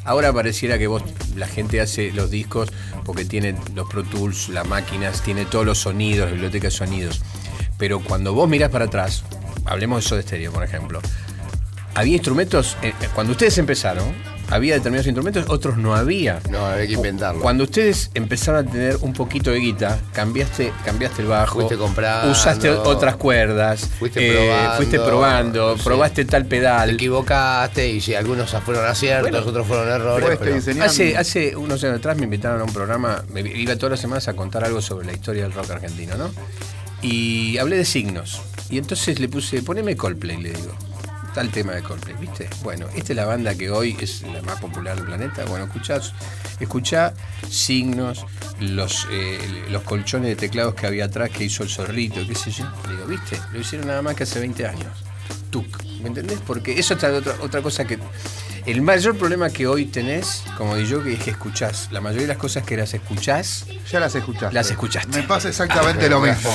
Ahora 0.05 0.31
pareciera 0.33 0.77
que 0.77 0.87
vos, 0.87 1.01
la 1.35 1.47
gente 1.47 1.79
hace 1.81 2.11
los 2.11 2.29
discos 2.29 2.69
porque 3.05 3.25
tiene 3.25 3.55
los 3.73 3.89
Pro 3.89 4.03
Tools, 4.03 4.49
las 4.49 4.67
máquinas, 4.67 5.21
tiene 5.23 5.45
todos 5.45 5.65
los 5.65 5.77
sonidos, 5.79 6.25
la 6.27 6.31
biblioteca 6.33 6.67
de 6.67 6.71
sonidos. 6.71 7.21
Pero 7.83 7.99
cuando 7.99 8.33
vos 8.33 8.47
mirás 8.47 8.69
para 8.69 8.85
atrás, 8.85 9.23
hablemos 9.65 10.01
de 10.01 10.07
Soda 10.09 10.21
Stereo, 10.21 10.53
por 10.53 10.63
ejemplo, 10.63 11.01
había 11.95 12.13
instrumentos, 12.13 12.77
eh, 12.81 12.93
cuando 13.13 13.33
ustedes 13.33 13.57
empezaron, 13.57 14.05
había 14.49 14.75
determinados 14.75 15.05
instrumentos, 15.07 15.43
otros 15.49 15.75
no 15.75 15.93
había. 15.93 16.39
No, 16.49 16.65
había 16.65 16.87
que 16.87 16.93
inventarlo. 16.93 17.41
Cuando 17.41 17.65
ustedes 17.65 18.09
empezaron 18.13 18.65
a 18.65 18.71
tener 18.71 18.95
un 19.01 19.11
poquito 19.11 19.51
de 19.51 19.57
guita, 19.59 19.99
cambiaste, 20.13 20.71
cambiaste 20.85 21.23
el 21.23 21.27
bajo, 21.27 21.55
Fuiste 21.55 21.75
comprando. 21.75 22.31
usaste 22.31 22.69
otras 22.69 23.17
cuerdas, 23.17 23.89
Fuiste 23.99 24.29
eh, 24.29 24.31
probando. 24.47 24.75
fuiste 24.77 24.99
probando, 25.01 25.75
Sí. 25.77 25.83
probaste 25.83 26.23
tal 26.23 26.43
Te 26.43 26.49
pedal. 26.49 26.89
equivocaste 26.91 27.89
y 27.89 27.99
si 27.99 28.15
algunos 28.15 28.49
fueron 28.63 28.85
aciertos, 28.85 29.29
Bueno, 29.29 29.45
otros 29.45 29.67
fueron 29.67 29.89
errores. 29.89 30.39
pero-. 30.39 30.85
Hace, 30.85 31.17
hace 31.17 31.53
unos 31.57 31.83
años 31.83 31.97
atrás 31.97 32.15
me 32.15 32.23
invitaron 32.23 32.61
a 32.61 32.63
un 32.63 32.71
programa, 32.71 33.25
me 33.33 33.41
iba 33.41 33.75
todas 33.75 33.91
las 33.91 33.99
semanas 33.99 34.29
a 34.29 34.33
contar 34.37 34.63
algo 34.63 34.81
sobre 34.81 35.05
la 35.05 35.11
historia 35.11 35.43
del 35.43 35.51
rock 35.51 35.69
argentino, 35.71 36.15
¿no? 36.15 36.31
Y 37.03 37.57
hablé 37.57 37.77
de 37.77 37.85
signos. 37.85 38.41
Y 38.69 38.77
entonces 38.77 39.19
le 39.19 39.27
puse, 39.27 39.61
poneme 39.61 39.95
Coldplay, 39.95 40.41
le 40.41 40.51
digo. 40.53 40.73
Tal 41.35 41.49
tema 41.49 41.73
de 41.73 41.83
Coldplay, 41.83 42.15
¿viste? 42.19 42.47
Bueno, 42.63 42.87
esta 42.95 43.11
es 43.11 43.15
la 43.17 43.25
banda 43.25 43.55
que 43.55 43.69
hoy 43.69 43.97
es 43.99 44.21
la 44.21 44.41
más 44.43 44.59
popular 44.59 44.95
del 44.95 45.05
planeta. 45.05 45.43
Bueno, 45.45 45.65
escuchá, 45.65 45.99
escuchá 46.59 47.13
signos, 47.49 48.25
los, 48.59 49.07
eh, 49.11 49.39
los 49.69 49.83
colchones 49.83 50.29
de 50.29 50.35
teclados 50.35 50.75
que 50.75 50.87
había 50.87 51.05
atrás 51.05 51.29
que 51.31 51.43
hizo 51.43 51.63
el 51.63 51.69
zorrito, 51.69 52.25
qué 52.25 52.35
sé 52.35 52.51
yo. 52.51 52.65
Le 52.87 52.95
digo, 52.95 53.07
¿viste? 53.07 53.37
Lo 53.51 53.59
hicieron 53.59 53.87
nada 53.87 54.01
más 54.01 54.15
que 54.15 54.23
hace 54.23 54.39
20 54.39 54.65
años. 54.67 54.91
Tuc. 55.49 55.83
¿Me 56.01 56.09
entendés? 56.09 56.39
Porque 56.45 56.79
eso 56.79 56.93
es 56.93 57.03
otra, 57.03 57.35
otra 57.41 57.61
cosa 57.61 57.85
que. 57.85 57.97
El 58.65 58.81
mayor 58.81 59.17
problema 59.17 59.49
que 59.49 59.67
hoy 59.67 59.85
tenés, 59.85 60.41
como 60.57 60.77
digo 60.77 61.03
que 61.03 61.13
es 61.13 61.19
que 61.19 61.31
escuchás. 61.31 61.89
La 61.91 61.99
mayoría 61.99 62.21
de 62.23 62.27
las 62.29 62.37
cosas 62.37 62.63
que 62.63 62.77
las 62.77 62.93
escuchás, 62.93 63.65
Ya 63.91 63.99
las 63.99 64.15
escuchaste. 64.15 64.53
Las 64.53 64.71
escuchaste. 64.71 65.17
Me 65.17 65.23
pasa 65.23 65.49
exactamente 65.49 66.07
lo 66.09 66.21
mismo. 66.21 66.49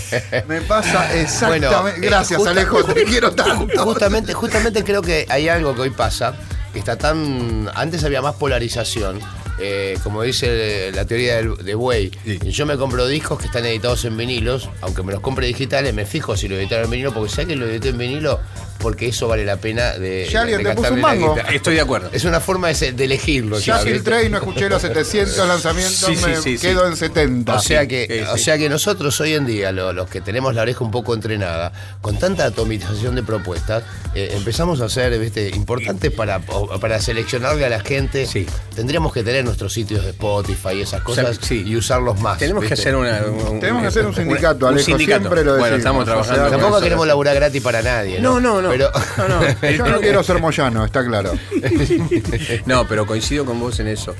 Me 0.46 0.60
pasa 0.60 1.14
exactamente. 1.18 1.68
Bueno, 1.68 1.96
Gracias, 2.02 2.36
justa- 2.36 2.50
Alejo, 2.50 2.84
te 2.84 3.04
quiero 3.04 3.32
tanto. 3.34 3.66
Justamente, 3.82 4.34
justamente 4.34 4.84
creo 4.84 5.00
que 5.00 5.24
hay 5.30 5.48
algo 5.48 5.74
que 5.74 5.80
hoy 5.82 5.90
pasa, 5.90 6.34
que 6.74 6.78
está 6.80 6.96
tan. 6.96 7.70
Antes 7.74 8.04
había 8.04 8.20
más 8.20 8.34
polarización. 8.34 9.18
eh, 9.60 9.96
como 10.02 10.20
dice 10.22 10.90
la 10.92 11.04
teoría 11.06 11.36
de 11.36 12.10
Sí. 12.24 12.50
yo 12.50 12.66
me 12.66 12.76
compro 12.76 13.06
discos 13.06 13.38
que 13.38 13.46
están 13.46 13.64
editados 13.64 14.04
en 14.04 14.16
vinilos, 14.16 14.68
aunque 14.82 15.02
me 15.04 15.12
los 15.12 15.20
compre 15.22 15.46
digitales, 15.46 15.94
me 15.94 16.04
fijo 16.04 16.36
si 16.36 16.48
lo 16.48 16.56
editaron 16.56 16.86
en 16.86 16.90
vinilo, 16.90 17.14
porque 17.14 17.32
sé 17.32 17.46
que 17.46 17.54
lo 17.54 17.64
edité 17.66 17.90
en 17.90 17.98
vinilo, 17.98 18.40
porque 18.84 19.08
eso 19.08 19.26
vale 19.28 19.46
la 19.46 19.56
pena 19.56 19.92
de. 19.94 20.28
Ya 20.30 20.42
alguien 20.42 20.62
de 20.62 20.68
te 20.70 20.76
puso 20.76 20.92
un 20.92 21.00
mango. 21.00 21.36
estoy 21.50 21.74
de 21.76 21.80
acuerdo. 21.80 22.10
Es 22.12 22.24
una 22.24 22.38
forma 22.38 22.68
de, 22.68 22.88
elegirlo. 23.04 23.58
Ya 23.58 23.78
filtré 23.78 24.24
y 24.26 24.28
no 24.28 24.36
escuché 24.36 24.68
los 24.68 24.82
700 24.82 25.48
lanzamientos, 25.48 25.94
Sí, 25.96 26.14
sí, 26.16 26.26
me 26.26 26.36
sí, 26.36 26.58
sí. 26.58 26.66
quedo 26.66 26.86
en 26.86 26.96
70. 26.96 27.54
O 27.54 27.58
sea 27.60 27.86
que, 27.88 28.06
sí, 28.26 28.30
o 28.30 28.36
sea 28.36 28.58
que 28.58 28.68
nosotros 28.68 29.18
hoy 29.22 29.32
en 29.32 29.46
día, 29.46 29.72
lo- 29.72 29.94
los 29.94 30.08
que 30.10 30.20
tenemos 30.20 30.54
la 30.54 30.60
oreja 30.62 30.84
un 30.84 30.90
poco 30.90 31.14
entrenada, 31.14 31.72
con 32.02 32.18
tanta 32.18 32.44
atomización 32.44 33.14
de 33.14 33.22
propuestas, 33.22 33.84
eh, 34.14 34.32
empezamos 34.36 34.82
a 34.82 34.88
ser 34.90 35.18
¿viste? 35.18 35.48
importantes 35.54 36.10
para, 36.12 36.40
para 36.40 37.00
seleccionarle 37.00 37.64
a 37.64 37.70
la 37.70 37.80
gente. 37.80 38.26
Sí. 38.26 38.46
Tendríamos 38.76 39.12
que 39.14 39.22
tener 39.22 39.44
nuestros 39.46 39.72
sitios 39.72 40.04
de 40.04 40.10
Spotify 40.10 40.74
y 40.74 40.80
esas 40.82 41.00
O 41.06 41.14
sea, 41.14 41.24
cosas 41.24 41.38
sí. 41.40 41.62
y 41.66 41.74
usarlos 41.76 42.20
más. 42.20 42.36
Tenemos 42.38 42.64
que 42.64 42.74
hacer 42.74 42.94
una. 42.94 43.22
Tenemos 43.60 43.80
que 43.82 43.88
hacer 43.88 44.04
un 44.06 44.14
sindicato, 44.14 44.66
un 44.66 44.72
Alejo, 44.74 44.84
sindicato. 44.86 45.20
siempre 45.20 45.44
lo 45.44 45.56
Bueno, 45.56 45.76
decimos. 45.76 45.78
estamos 45.78 46.02
O 46.02 46.06
sea, 46.06 46.34
trabajando. 46.34 46.58
Tampoco 46.58 46.80
queremos 46.82 47.06
laburar 47.06 47.34
gratis 47.34 47.62
para 47.62 47.80
nadie. 47.80 48.20
No, 48.20 48.34
No, 48.34 48.60
no, 48.60 48.62
no. 48.62 48.73
Pero- 48.78 48.90
no, 49.18 49.28
no, 49.28 49.70
Yo 49.70 49.86
no 49.86 50.00
quiero 50.00 50.22
ser 50.22 50.40
Moyano, 50.40 50.84
está 50.84 51.04
claro. 51.04 51.32
No, 52.66 52.86
pero 52.86 53.06
coincido 53.06 53.44
con 53.44 53.60
vos 53.60 53.78
en 53.80 53.88
eso. 53.88 54.14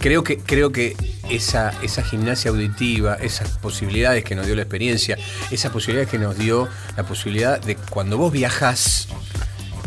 Creo 0.00 0.22
que, 0.22 0.38
creo 0.38 0.70
que 0.72 0.96
esa, 1.30 1.72
esa 1.82 2.02
gimnasia 2.02 2.50
auditiva, 2.50 3.14
esas 3.14 3.48
posibilidades 3.58 4.24
que 4.24 4.34
nos 4.34 4.44
dio 4.46 4.54
la 4.54 4.62
experiencia, 4.62 5.16
esas 5.50 5.72
posibilidades 5.72 6.10
que 6.10 6.18
nos 6.18 6.36
dio 6.36 6.68
la 6.96 7.04
posibilidad 7.04 7.60
de 7.60 7.76
cuando 7.76 8.18
vos 8.18 8.30
viajás 8.32 9.08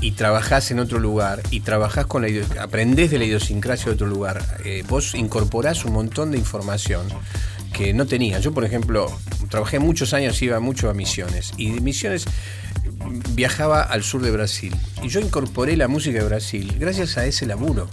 y 0.02 0.12
trabajás 0.14 0.72
en 0.72 0.80
otro 0.80 1.00
lugar 1.00 1.42
y 1.52 1.60
trabajás 1.62 2.06
con 2.08 2.22
la 2.24 2.30
aprendés 2.62 3.12
de 3.12 3.20
la 3.20 3.26
idiosincrasia 3.26 3.86
de 3.88 3.92
otro 3.92 4.08
lugar, 4.08 4.44
eh, 4.64 4.84
vos 4.88 5.14
incorporás 5.16 5.86
un 5.86 5.94
montón 5.94 6.32
de 6.32 6.38
información 6.38 7.08
que 7.78 7.94
no 7.94 8.06
tenía. 8.08 8.40
Yo, 8.40 8.54
por 8.54 8.66
ejemplo, 8.66 9.12
trabajé 9.50 9.80
muchos 9.80 10.14
años, 10.14 10.42
iba 10.42 10.60
mucho 10.60 10.90
a 10.90 10.94
Misiones 10.94 11.54
y 11.58 11.72
de 11.72 11.82
Misiones 11.82 12.26
viajaba 13.32 13.82
al 13.84 14.04
sur 14.04 14.22
de 14.22 14.32
Brasil 14.32 14.76
y 15.04 15.08
yo 15.10 15.20
incorporé 15.20 15.78
la 15.78 15.88
música 15.88 16.20
de 16.20 16.26
Brasil 16.26 16.76
gracias 16.80 17.18
a 17.18 17.26
ese 17.26 17.46
laburo 17.46 17.88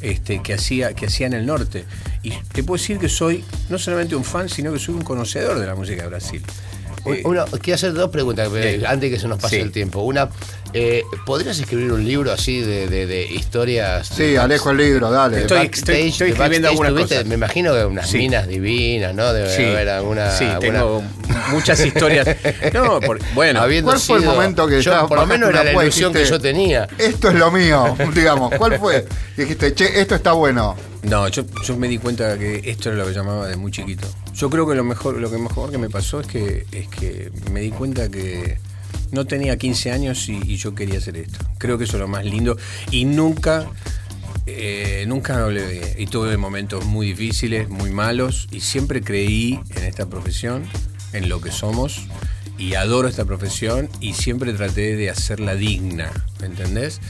este, 0.00 0.42
que, 0.42 0.54
hacía, 0.54 0.94
que 0.94 1.06
hacía 1.06 1.26
en 1.26 1.34
el 1.34 1.44
norte. 1.46 1.84
Y 2.22 2.30
te 2.52 2.62
puedo 2.64 2.80
decir 2.80 2.98
que 2.98 3.08
soy 3.08 3.44
no 3.68 3.78
solamente 3.78 4.16
un 4.16 4.24
fan, 4.24 4.48
sino 4.48 4.72
que 4.72 4.78
soy 4.78 4.94
un 4.94 5.02
conocedor 5.02 5.58
de 5.58 5.66
la 5.66 5.74
música 5.74 6.02
de 6.02 6.08
Brasil. 6.08 6.42
Una- 7.24 7.44
quiero 7.46 7.74
hacer 7.76 7.92
dos 7.94 8.10
preguntas 8.10 8.50
eh, 8.54 8.82
antes 8.86 9.10
de 9.10 9.16
que 9.16 9.20
se 9.20 9.28
nos 9.28 9.38
pase 9.38 9.56
Sí. 9.56 9.62
el 9.62 9.72
tiempo. 9.72 10.00
Una, 10.02 10.28
eh, 10.72 11.02
¿podrías 11.26 11.58
escribir 11.58 11.92
un 11.92 12.04
libro 12.04 12.32
así 12.32 12.60
de, 12.60 12.86
de- 12.88 13.06
de 13.06 13.26
historias? 13.26 14.08
Sí, 14.08 14.24
de 14.24 14.38
Alejo 14.38 14.70
el 14.70 14.76
libro, 14.78 15.10
dale. 15.10 15.40
Estoy- 15.42 15.70
estoy- 15.72 16.08
escribiendo 16.30 16.68
algunas 16.68 16.92
cosas. 16.92 17.24
Me 17.26 17.34
imagino 17.34 17.72
que 17.74 17.84
unas 17.84 18.08
Sí. 18.08 18.18
minas 18.18 18.46
divinas, 18.48 19.14
¿no? 19.14 19.32
Debe 19.32 19.54
Sí, 19.54 19.64
haber 19.64 19.88
alguna. 19.88 20.30
sí, 20.30 20.44
alguna- 20.44 20.60
tengo 20.80 21.02
muchas 21.50 21.84
historias. 21.84 22.26
No, 22.72 23.00
por- 23.00 23.18
bueno, 23.34 23.60
habiendo 23.60 23.90
¿Cuál 23.90 24.00
fue 24.00 24.18
el 24.18 24.24
momento 24.24 24.66
que 24.66 24.80
yo, 24.82 25.06
por 25.08 25.18
lo 25.18 25.26
menos 25.26 25.48
era 25.50 25.64
la 25.64 25.72
ilusión 25.82 26.12
que 26.12 26.24
yo 26.24 26.38
tenía. 26.40 26.88
Esto 26.98 27.28
es 27.28 27.34
lo 27.34 27.50
mío, 27.50 27.96
digamos. 28.14 28.54
¿Cuál 28.56 28.78
fue? 28.78 29.04
Dijiste, 29.36 29.74
che, 29.74 30.00
esto 30.00 30.14
está 30.14 30.32
bueno. 30.32 30.76
No, 31.02 31.26
yo, 31.28 31.44
yo 31.66 31.76
me 31.78 31.88
di 31.88 31.96
cuenta 31.98 32.38
que 32.38 32.60
esto 32.64 32.90
era 32.90 32.98
lo 32.98 33.06
que 33.06 33.14
llamaba 33.14 33.46
de 33.48 33.56
muy 33.56 33.72
chiquito. 33.72 34.06
Yo 34.34 34.50
creo 34.50 34.68
que 34.68 34.74
lo 34.74 34.84
mejor, 34.84 35.16
lo 35.16 35.30
que 35.30 35.38
mejor 35.38 35.70
que 35.70 35.78
me 35.78 35.88
pasó 35.88 36.20
es 36.20 36.26
que, 36.26 36.66
es 36.72 36.88
que 36.88 37.30
me 37.50 37.60
di 37.60 37.70
cuenta 37.70 38.08
que 38.10 38.58
no 39.12 39.26
tenía 39.26 39.56
15 39.56 39.92
años 39.92 40.28
y, 40.28 40.56
yo 40.56 40.74
quería 40.74 40.98
hacer 40.98 41.16
esto. 41.16 41.38
Creo 41.58 41.78
que 41.78 41.84
eso 41.84 41.96
es 41.96 42.00
lo 42.00 42.08
más 42.08 42.24
lindo. 42.24 42.56
Y 42.90 43.04
nunca, 43.04 43.66
eh, 44.46 45.04
nunca 45.06 45.44
olvidé. 45.44 45.96
Y 45.98 46.06
tuve 46.06 46.36
momentos 46.36 46.84
muy 46.84 47.08
difíciles, 47.08 47.68
muy 47.68 47.90
malos. 47.90 48.48
Y 48.50 48.60
siempre 48.60 49.02
creí 49.02 49.60
en 49.76 49.84
esta 49.84 50.06
profesión, 50.06 50.64
en 51.12 51.28
lo 51.28 51.40
que 51.40 51.50
somos. 51.50 52.06
Y 52.58 52.74
adoro 52.74 53.08
esta 53.08 53.24
profesión 53.24 53.88
y 54.00 54.12
siempre 54.12 54.52
traté 54.52 54.94
de 54.94 55.08
hacerla 55.08 55.54
digna, 55.54 56.10
¿me 56.40 56.46
entendés? 56.46 57.00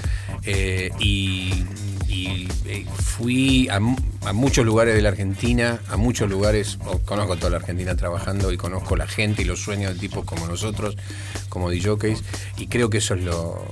Eh, 0.45 0.91
y 1.01 1.65
y 2.11 2.49
eh, 2.67 2.85
fui 2.93 3.69
a, 3.69 3.77
a 3.77 4.33
muchos 4.33 4.67
lugares 4.67 4.95
de 4.95 5.03
la 5.03 5.11
Argentina, 5.11 5.81
a 5.89 5.97
muchos 5.97 6.29
lugares, 6.29 6.79
conozco 7.05 7.37
toda 7.37 7.51
la 7.51 7.57
Argentina 7.59 7.95
trabajando 7.95 8.53
y 8.53 8.57
conozco 8.57 8.97
la 8.97 9.07
gente 9.07 9.43
y 9.43 9.45
los 9.45 9.61
sueños 9.61 9.95
de 9.95 10.01
tipos 10.01 10.25
como 10.25 10.47
nosotros, 10.47 10.97
como 11.49 11.71
DJs, 11.71 12.23
y 12.59 12.67
creo 12.67 12.91
que 12.91 12.99
eso 12.99 13.15
es 13.15 13.23
lo, 13.23 13.65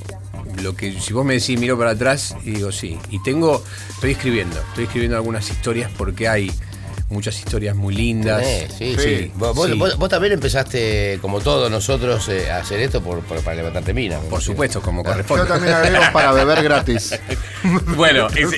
lo 0.63 0.77
que, 0.77 1.01
si 1.01 1.13
vos 1.13 1.25
me 1.25 1.35
decís, 1.35 1.59
miro 1.59 1.77
para 1.77 1.91
atrás 1.91 2.37
y 2.45 2.53
digo 2.53 2.71
sí, 2.71 2.97
y 3.11 3.21
tengo, 3.23 3.63
estoy 3.91 4.13
escribiendo, 4.13 4.57
estoy 4.69 4.85
escribiendo 4.85 5.17
algunas 5.17 5.51
historias 5.51 5.91
porque 5.99 6.29
hay 6.29 6.53
muchas 7.11 7.39
historias 7.39 7.75
muy 7.75 7.95
lindas. 7.95 8.45
Sí, 8.77 8.95
Sí, 8.95 8.97
sí. 8.99 9.33
Vos, 9.35 9.55
vos- 9.57 9.69
sí. 9.71 9.79
vos- 9.79 9.97
vos 9.97 10.09
también 10.09 10.33
empezaste, 10.35 11.19
como 11.23 11.41
todos 11.41 11.71
nosotros, 11.71 12.29
eh, 12.29 12.51
a 12.51 12.59
hacer 12.59 12.81
esto 12.81 13.03
por, 13.03 13.21
por- 13.21 13.41
para 13.43 13.57
levantarte 13.57 13.95
mina. 13.95 14.19
Por 14.29 14.43
supuesto, 14.43 14.81
como 14.83 15.03
Yo 15.03 15.11
corresponde. 15.11 15.47
también 15.47 15.73
agrego 15.75 16.05
para 16.13 16.33
beber 16.33 16.63
gratis. 16.63 17.19
Bueno, 17.97 18.29
es- 18.29 18.53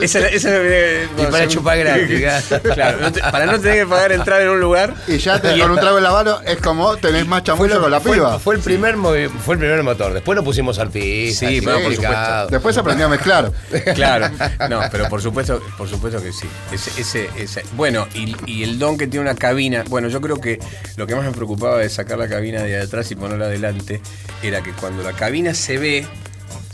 es- 0.00 0.14
esa 0.16 0.48
eh, 0.52 1.06
Y 1.16 1.22
para 1.30 1.46
chupar 1.46 1.78
gratis, 1.78 2.20
Claro, 2.74 2.98
no 3.00 3.12
te- 3.12 3.20
para 3.20 3.46
no 3.46 3.60
tener 3.60 3.84
que 3.84 3.86
pagar 3.86 4.12
entrar 4.12 4.40
en 4.42 4.48
un 4.48 4.60
lugar. 4.60 4.94
Y 5.06 5.18
ya 5.18 5.40
te, 5.40 5.56
con 5.58 5.70
un 5.70 5.78
trago 5.78 5.98
en 5.98 6.04
la 6.04 6.10
mano 6.10 6.40
es 6.44 6.56
como 6.58 6.96
tenés 6.96 7.26
más 7.26 7.44
chamullo 7.44 7.80
con 7.80 7.90
la 7.90 8.00
fue, 8.00 8.14
piba. 8.14 8.38
fue 8.38 8.56
el 8.56 8.60
primer 8.60 8.96
fue 8.96 9.54
el 9.54 9.60
primer 9.60 9.82
motor. 9.82 10.12
Después 10.14 10.34
nos 10.36 10.44
pusimos 10.44 10.78
artistas. 10.78 11.48
Sí, 11.48 11.56
y 11.56 11.60
bueno, 11.60 11.78
por 11.78 11.82
complicado. 11.94 12.48
Después 12.48 12.76
aprendí 12.76 13.02
a 13.04 13.08
mezclar. 13.08 13.52
Claro, 13.94 14.30
no, 14.68 14.80
pero 14.90 15.08
por 15.08 15.22
supuesto, 15.22 15.62
por 15.78 15.88
supuesto 15.88 16.20
que 16.22 16.32
sí. 16.32 16.48
Ese, 16.72 17.00
ese, 17.00 17.30
ese- 17.36 17.64
bueno, 17.76 17.89
y, 18.14 18.34
y 18.46 18.62
el 18.62 18.78
don 18.78 18.96
que 18.98 19.06
tiene 19.06 19.22
una 19.24 19.34
cabina, 19.34 19.84
bueno, 19.88 20.08
yo 20.08 20.20
creo 20.20 20.40
que 20.40 20.58
lo 20.96 21.06
que 21.06 21.14
más 21.14 21.24
me 21.24 21.32
preocupaba 21.32 21.78
de 21.78 21.88
sacar 21.88 22.18
la 22.18 22.28
cabina 22.28 22.62
de 22.62 22.80
atrás 22.80 23.10
y 23.10 23.16
ponerla 23.16 23.46
adelante 23.46 24.00
era 24.42 24.62
que 24.62 24.72
cuando 24.72 25.02
la 25.02 25.12
cabina 25.12 25.54
se 25.54 25.78
ve, 25.78 26.06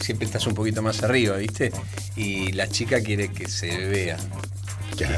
siempre 0.00 0.26
estás 0.26 0.46
un 0.46 0.54
poquito 0.54 0.82
más 0.82 1.02
arriba, 1.02 1.36
¿viste? 1.36 1.72
Y 2.16 2.52
la 2.52 2.68
chica 2.68 3.00
quiere 3.00 3.28
que 3.28 3.48
se 3.48 3.86
vea. 3.88 4.16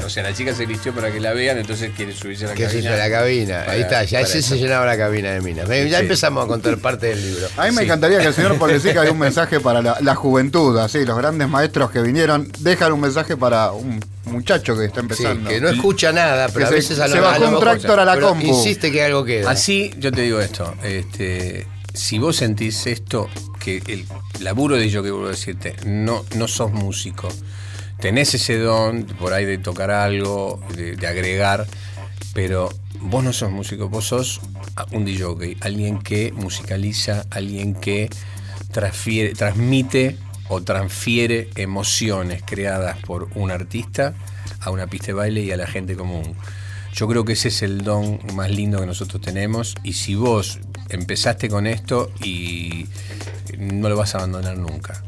O 0.03 0.09
sea, 0.09 0.23
la 0.23 0.33
chica 0.33 0.53
se 0.53 0.65
vistió 0.65 0.93
para 0.93 1.09
que 1.09 1.21
la 1.21 1.31
vean, 1.31 1.57
entonces 1.57 1.91
quiere 1.95 2.13
subirse 2.13 2.43
a 2.43 2.47
la 2.49 2.53
Que 2.53 2.63
se 2.63 2.69
cabina. 2.81 2.89
hizo 2.89 2.97
la 2.97 3.09
cabina. 3.09 3.59
para- 3.59 3.71
Ahí 3.71 3.81
está, 3.81 4.03
ya 4.03 4.19
ese 4.19 4.39
eso. 4.39 4.49
se 4.49 4.57
llenaba 4.57 4.85
la 4.85 4.97
cabina 4.97 5.31
de 5.31 5.39
minas. 5.39 5.69
Ya 5.69 5.77
Sí. 5.99 6.03
empezamos 6.03 6.43
a 6.43 6.47
contar 6.47 6.77
parte 6.81 7.07
del 7.07 7.21
libro. 7.21 7.47
A 7.55 7.63
mí 7.65 7.71
me 7.71 7.77
Sí. 7.77 7.83
encantaría 7.85 8.19
que 8.19 8.25
el 8.27 8.33
señor 8.33 8.57
Polesica 8.57 9.03
dé 9.03 9.11
un 9.11 9.19
mensaje 9.19 9.61
para 9.61 9.81
la, 9.81 9.97
la 10.01 10.15
juventud, 10.15 10.77
así, 10.79 11.05
los 11.05 11.17
grandes 11.17 11.47
maestros 11.47 11.91
que 11.91 12.01
vinieron, 12.01 12.51
dejan 12.59 12.91
un 12.91 12.99
mensaje 12.99 13.37
para 13.37 13.71
un 13.71 14.03
muchacho 14.29 14.75
que 14.77 14.85
está 14.85 14.99
Sí, 15.01 15.05
empezando. 15.05 15.49
que 15.49 15.59
no 15.61 15.69
escucha 15.69 16.11
nada, 16.11 16.47
pero 16.47 16.59
Que 16.59 16.63
a 16.65 16.67
se- 16.69 16.73
veces 16.75 16.99
a 16.99 17.07
lo 17.07 17.13
se 17.13 17.19
bajó 17.19 17.49
un 17.49 17.59
tractor 17.59 17.99
a 17.99 18.05
la 18.05 18.19
compu. 18.19 18.45
Insiste 18.47 18.91
que 18.91 19.03
algo 19.03 19.23
queda. 19.25 19.51
Así, 19.51 19.91
yo 19.97 20.11
te 20.11 20.21
digo 20.21 20.39
esto, 20.39 20.73
este, 20.83 21.67
si 21.93 22.17
vos 22.19 22.35
sentís 22.37 22.85
esto, 22.87 23.29
que 23.59 23.81
el 23.87 24.05
laburo 24.39 24.75
de 24.77 24.89
yo 24.89 25.03
que 25.03 25.11
vuelvo 25.11 25.27
a 25.27 25.31
decirte, 25.31 25.75
no, 25.85 26.23
no 26.35 26.47
sos 26.47 26.71
músico, 26.71 27.27
tenés 27.99 28.33
ese 28.33 28.57
don 28.57 29.03
por 29.03 29.33
ahí 29.33 29.45
de 29.45 29.57
tocar 29.57 29.91
algo, 29.91 30.61
de, 30.75 30.95
de 30.95 31.07
agregar, 31.07 31.67
pero 32.33 32.69
vos 33.01 33.23
no 33.23 33.33
sos 33.33 33.51
músico, 33.51 33.89
vos 33.89 34.05
sos 34.05 34.39
un 34.91 35.03
DJ, 35.03 35.57
alguien 35.61 35.99
que 35.99 36.31
musicaliza, 36.31 37.25
alguien 37.31 37.75
que 37.75 38.09
transfiere, 38.71 39.33
transmite 39.33 40.15
o 40.49 40.61
transfiere 40.61 41.49
emociones 41.55 42.43
creadas 42.45 42.97
por 42.97 43.29
un 43.35 43.51
artista 43.51 44.13
a 44.59 44.71
una 44.71 44.87
pista 44.87 45.07
de 45.07 45.13
baile 45.13 45.41
y 45.41 45.51
a 45.51 45.57
la 45.57 45.67
gente 45.67 45.95
común. 45.95 46.35
Yo 46.93 47.07
creo 47.07 47.23
que 47.23 47.33
ese 47.33 47.47
es 47.49 47.61
el 47.61 47.83
don 47.83 48.19
más 48.33 48.49
lindo 48.49 48.79
que 48.79 48.85
nosotros 48.85 49.21
tenemos 49.21 49.75
y 49.83 49.93
si 49.93 50.15
vos 50.15 50.59
empezaste 50.89 51.47
con 51.47 51.67
esto 51.67 52.11
y 52.23 52.87
no 53.57 53.89
lo 53.89 53.95
vas 53.95 54.15
a 54.15 54.17
abandonar 54.17 54.57
nunca. 54.57 55.03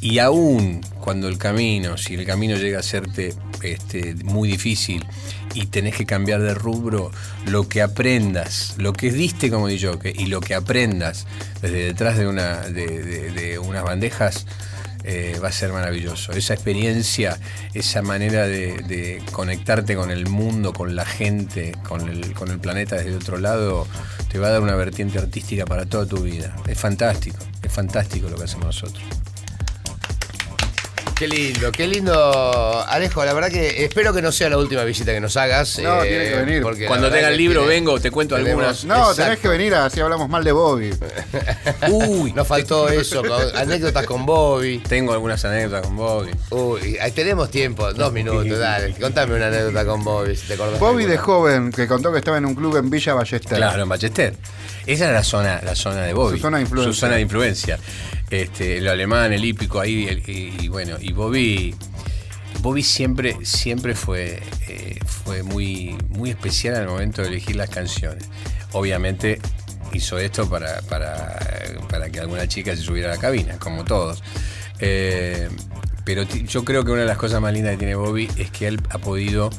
Y 0.00 0.18
aún 0.18 0.80
cuando 1.00 1.28
el 1.28 1.38
camino, 1.38 1.96
si 1.96 2.14
el 2.14 2.26
camino 2.26 2.56
llega 2.56 2.80
a 2.80 2.82
serte 2.82 3.34
este, 3.62 4.14
muy 4.24 4.48
difícil 4.48 5.06
y 5.54 5.66
tenés 5.66 5.94
que 5.94 6.04
cambiar 6.04 6.40
de 6.42 6.54
rubro, 6.54 7.10
lo 7.46 7.68
que 7.68 7.82
aprendas, 7.82 8.74
lo 8.78 8.92
que 8.92 9.10
diste 9.12 9.48
como 9.48 9.68
DJ 9.68 10.12
y 10.14 10.26
lo 10.26 10.40
que 10.40 10.54
aprendas 10.54 11.26
desde 11.62 11.84
detrás 11.84 12.18
de, 12.18 12.26
una, 12.26 12.60
de 12.62 13.58
unas 13.58 13.84
bandejas 13.84 14.46
eh, 15.04 15.38
va 15.42 15.48
a 15.48 15.52
ser 15.52 15.72
maravilloso. 15.72 16.32
Esa 16.32 16.54
experiencia, 16.54 17.38
esa 17.74 18.02
manera 18.02 18.46
de, 18.46 18.78
de 18.82 19.22
conectarte 19.32 19.96
con 19.96 20.10
el 20.10 20.28
mundo, 20.28 20.72
con 20.72 20.94
la 20.94 21.04
gente, 21.04 21.72
con 21.86 22.08
el, 22.08 22.34
con 22.34 22.50
el 22.50 22.58
planeta 22.58 22.96
desde 22.96 23.16
otro 23.16 23.38
lado, 23.38 23.86
te 24.30 24.38
va 24.38 24.48
a 24.48 24.50
dar 24.50 24.60
una 24.62 24.74
vertiente 24.74 25.18
artística 25.18 25.64
para 25.64 25.86
toda 25.86 26.06
tu 26.06 26.22
vida. 26.22 26.56
Es 26.66 26.78
fantástico, 26.78 27.38
es 27.62 27.72
fantástico 27.72 28.28
lo 28.28 28.36
que 28.36 28.44
hacemos 28.44 28.66
nosotros. 28.66 29.04
Qué 31.14 31.28
lindo, 31.28 31.70
qué 31.70 31.86
lindo. 31.86 32.84
Alejo, 32.88 33.24
la 33.24 33.32
verdad 33.32 33.48
que 33.50 33.84
espero 33.84 34.12
que 34.12 34.20
no 34.20 34.32
sea 34.32 34.48
la 34.50 34.58
última 34.58 34.82
visita 34.82 35.12
que 35.12 35.20
nos 35.20 35.36
hagas. 35.36 35.78
eh, 35.78 35.82
No, 35.84 36.00
tiene 36.02 36.24
que 36.30 36.34
venir. 36.36 36.62
porque 36.62 36.86
Cuando 36.86 37.10
tenga 37.12 37.28
el 37.28 37.36
libro 37.36 37.60
tiene- 37.60 37.74
vengo, 37.76 38.00
te 38.00 38.10
cuento 38.10 38.34
tenemos- 38.34 38.64
algunas. 38.64 38.84
No, 38.84 38.94
Exacto. 39.10 39.22
tenés 39.22 39.38
que 39.38 39.48
venir 39.48 39.72
así 39.74 40.00
hablamos 40.00 40.28
mal 40.28 40.42
de 40.42 40.50
Bobby. 40.50 40.90
Uy, 41.90 42.32
Nos 42.32 42.46
faltó 42.48 42.88
eso, 42.88 43.22
con- 43.22 43.56
anécdotas 43.56 44.04
con 44.04 44.26
Bobby. 44.26 44.78
tengo 44.78 45.12
algunas 45.12 45.44
anécdotas 45.44 45.86
con 45.86 45.96
Bobby. 45.96 46.30
Uy, 46.50 46.98
ahí 47.00 47.12
tenemos 47.12 47.50
tiempo, 47.52 47.92
dos 47.92 48.12
minutos, 48.12 48.58
dale. 48.58 48.92
Contame 49.00 49.36
una 49.36 49.46
anécdota 49.46 49.84
con 49.84 50.02
Bobby, 50.02 50.34
si 50.34 50.48
te 50.48 50.54
acordás. 50.54 50.80
Bobby 50.80 51.04
de 51.04 51.18
joven, 51.18 51.70
que 51.70 51.86
contó 51.86 52.10
que 52.10 52.18
estaba 52.18 52.38
en 52.38 52.46
un 52.46 52.56
club 52.56 52.76
en 52.78 52.90
Villa 52.90 53.14
Ballester. 53.14 53.58
Claro, 53.58 53.82
en 53.84 53.88
Ballester. 53.88 54.34
Esa 54.86 55.04
era 55.04 55.12
la 55.12 55.24
zona, 55.24 55.60
la 55.62 55.76
zona 55.76 56.02
de 56.02 56.12
Bobby. 56.14 56.36
Su 56.38 56.42
zona 56.42 56.56
de 56.56 56.62
influencia. 56.64 56.92
Su 56.92 56.98
zona 56.98 57.14
de 57.14 57.20
influencia. 57.20 57.78
Este, 58.32 58.80
lo 58.80 58.90
alemán, 58.92 59.34
el 59.34 59.44
hípico 59.44 59.78
ahí, 59.78 60.06
el- 60.08 60.22
y, 60.26 60.68
bueno, 60.68 60.96
y 60.98 61.12
Bobby. 61.12 61.74
Bobby 62.60 62.82
siempre, 62.82 63.36
siempre 63.42 63.94
fue, 63.94 64.42
eh, 64.68 64.98
fue 65.04 65.42
muy, 65.42 65.96
muy 66.08 66.30
especial 66.30 66.76
al 66.76 66.86
momento 66.86 67.20
de 67.20 67.28
elegir 67.28 67.56
las 67.56 67.68
canciones. 67.68 68.24
Obviamente 68.72 69.38
hizo 69.92 70.18
esto 70.18 70.48
para, 70.48 70.80
para, 70.82 71.38
para 71.90 72.08
que 72.08 72.20
alguna 72.20 72.48
chica 72.48 72.74
se 72.74 72.80
subiera 72.82 73.12
a 73.12 73.16
la 73.16 73.20
cabina, 73.20 73.58
como 73.58 73.84
todos. 73.84 74.22
Eh, 74.78 75.50
pero 76.04 76.22
yo 76.22 76.64
creo 76.64 76.84
que 76.86 76.92
una 76.92 77.02
de 77.02 77.06
las 77.08 77.18
cosas 77.18 77.40
más 77.42 77.52
lindas 77.52 77.72
que 77.72 77.78
tiene 77.78 77.96
Bobby 77.96 78.30
es 78.38 78.50
que 78.50 78.66
él 78.66 78.80
ha 78.88 78.98
podido 78.98 79.50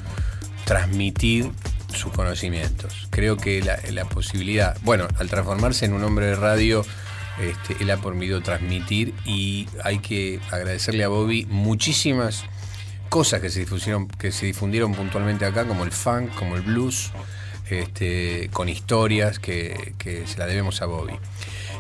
transmitir 0.66 1.52
sus 1.94 2.12
conocimientos. 2.12 3.08
Creo 3.12 3.38
que 3.38 3.62
la 3.92 4.06
posibilidad, 4.06 4.76
bueno, 4.82 5.08
al 5.20 5.30
transformarse 5.30 5.86
en 5.86 5.94
un 5.94 6.04
hombre 6.04 6.26
de 6.26 6.36
radio 6.36 6.84
este, 7.40 7.84
él 7.84 7.92
ha 7.92 7.98
permitido 7.98 8.42
transmitir 8.42 9.14
y 9.26 9.68
hay 9.84 10.00
que 10.00 10.40
agradecerle 10.52 11.04
a 11.04 11.08
Bobby 11.08 11.46
muchísimas 11.50 12.44
cosas 13.10 13.42
que 13.42 13.50
se 13.50 13.62
difundieron, 13.62 14.08
que 14.08 14.32
se 14.32 14.46
difundieron 14.46 14.94
puntualmente 14.94 15.46
acá, 15.46 15.66
como 15.68 15.84
el 15.84 15.92
funk, 15.92 16.34
como 16.36 16.56
el 16.56 16.62
blues, 16.62 17.12
este, 17.70 18.50
con 18.52 18.70
historias 18.70 19.40
que, 19.40 19.94
que 19.98 20.28
se 20.28 20.38
la 20.38 20.46
debemos 20.46 20.82
a 20.82 20.86
Bobby. 20.86 21.14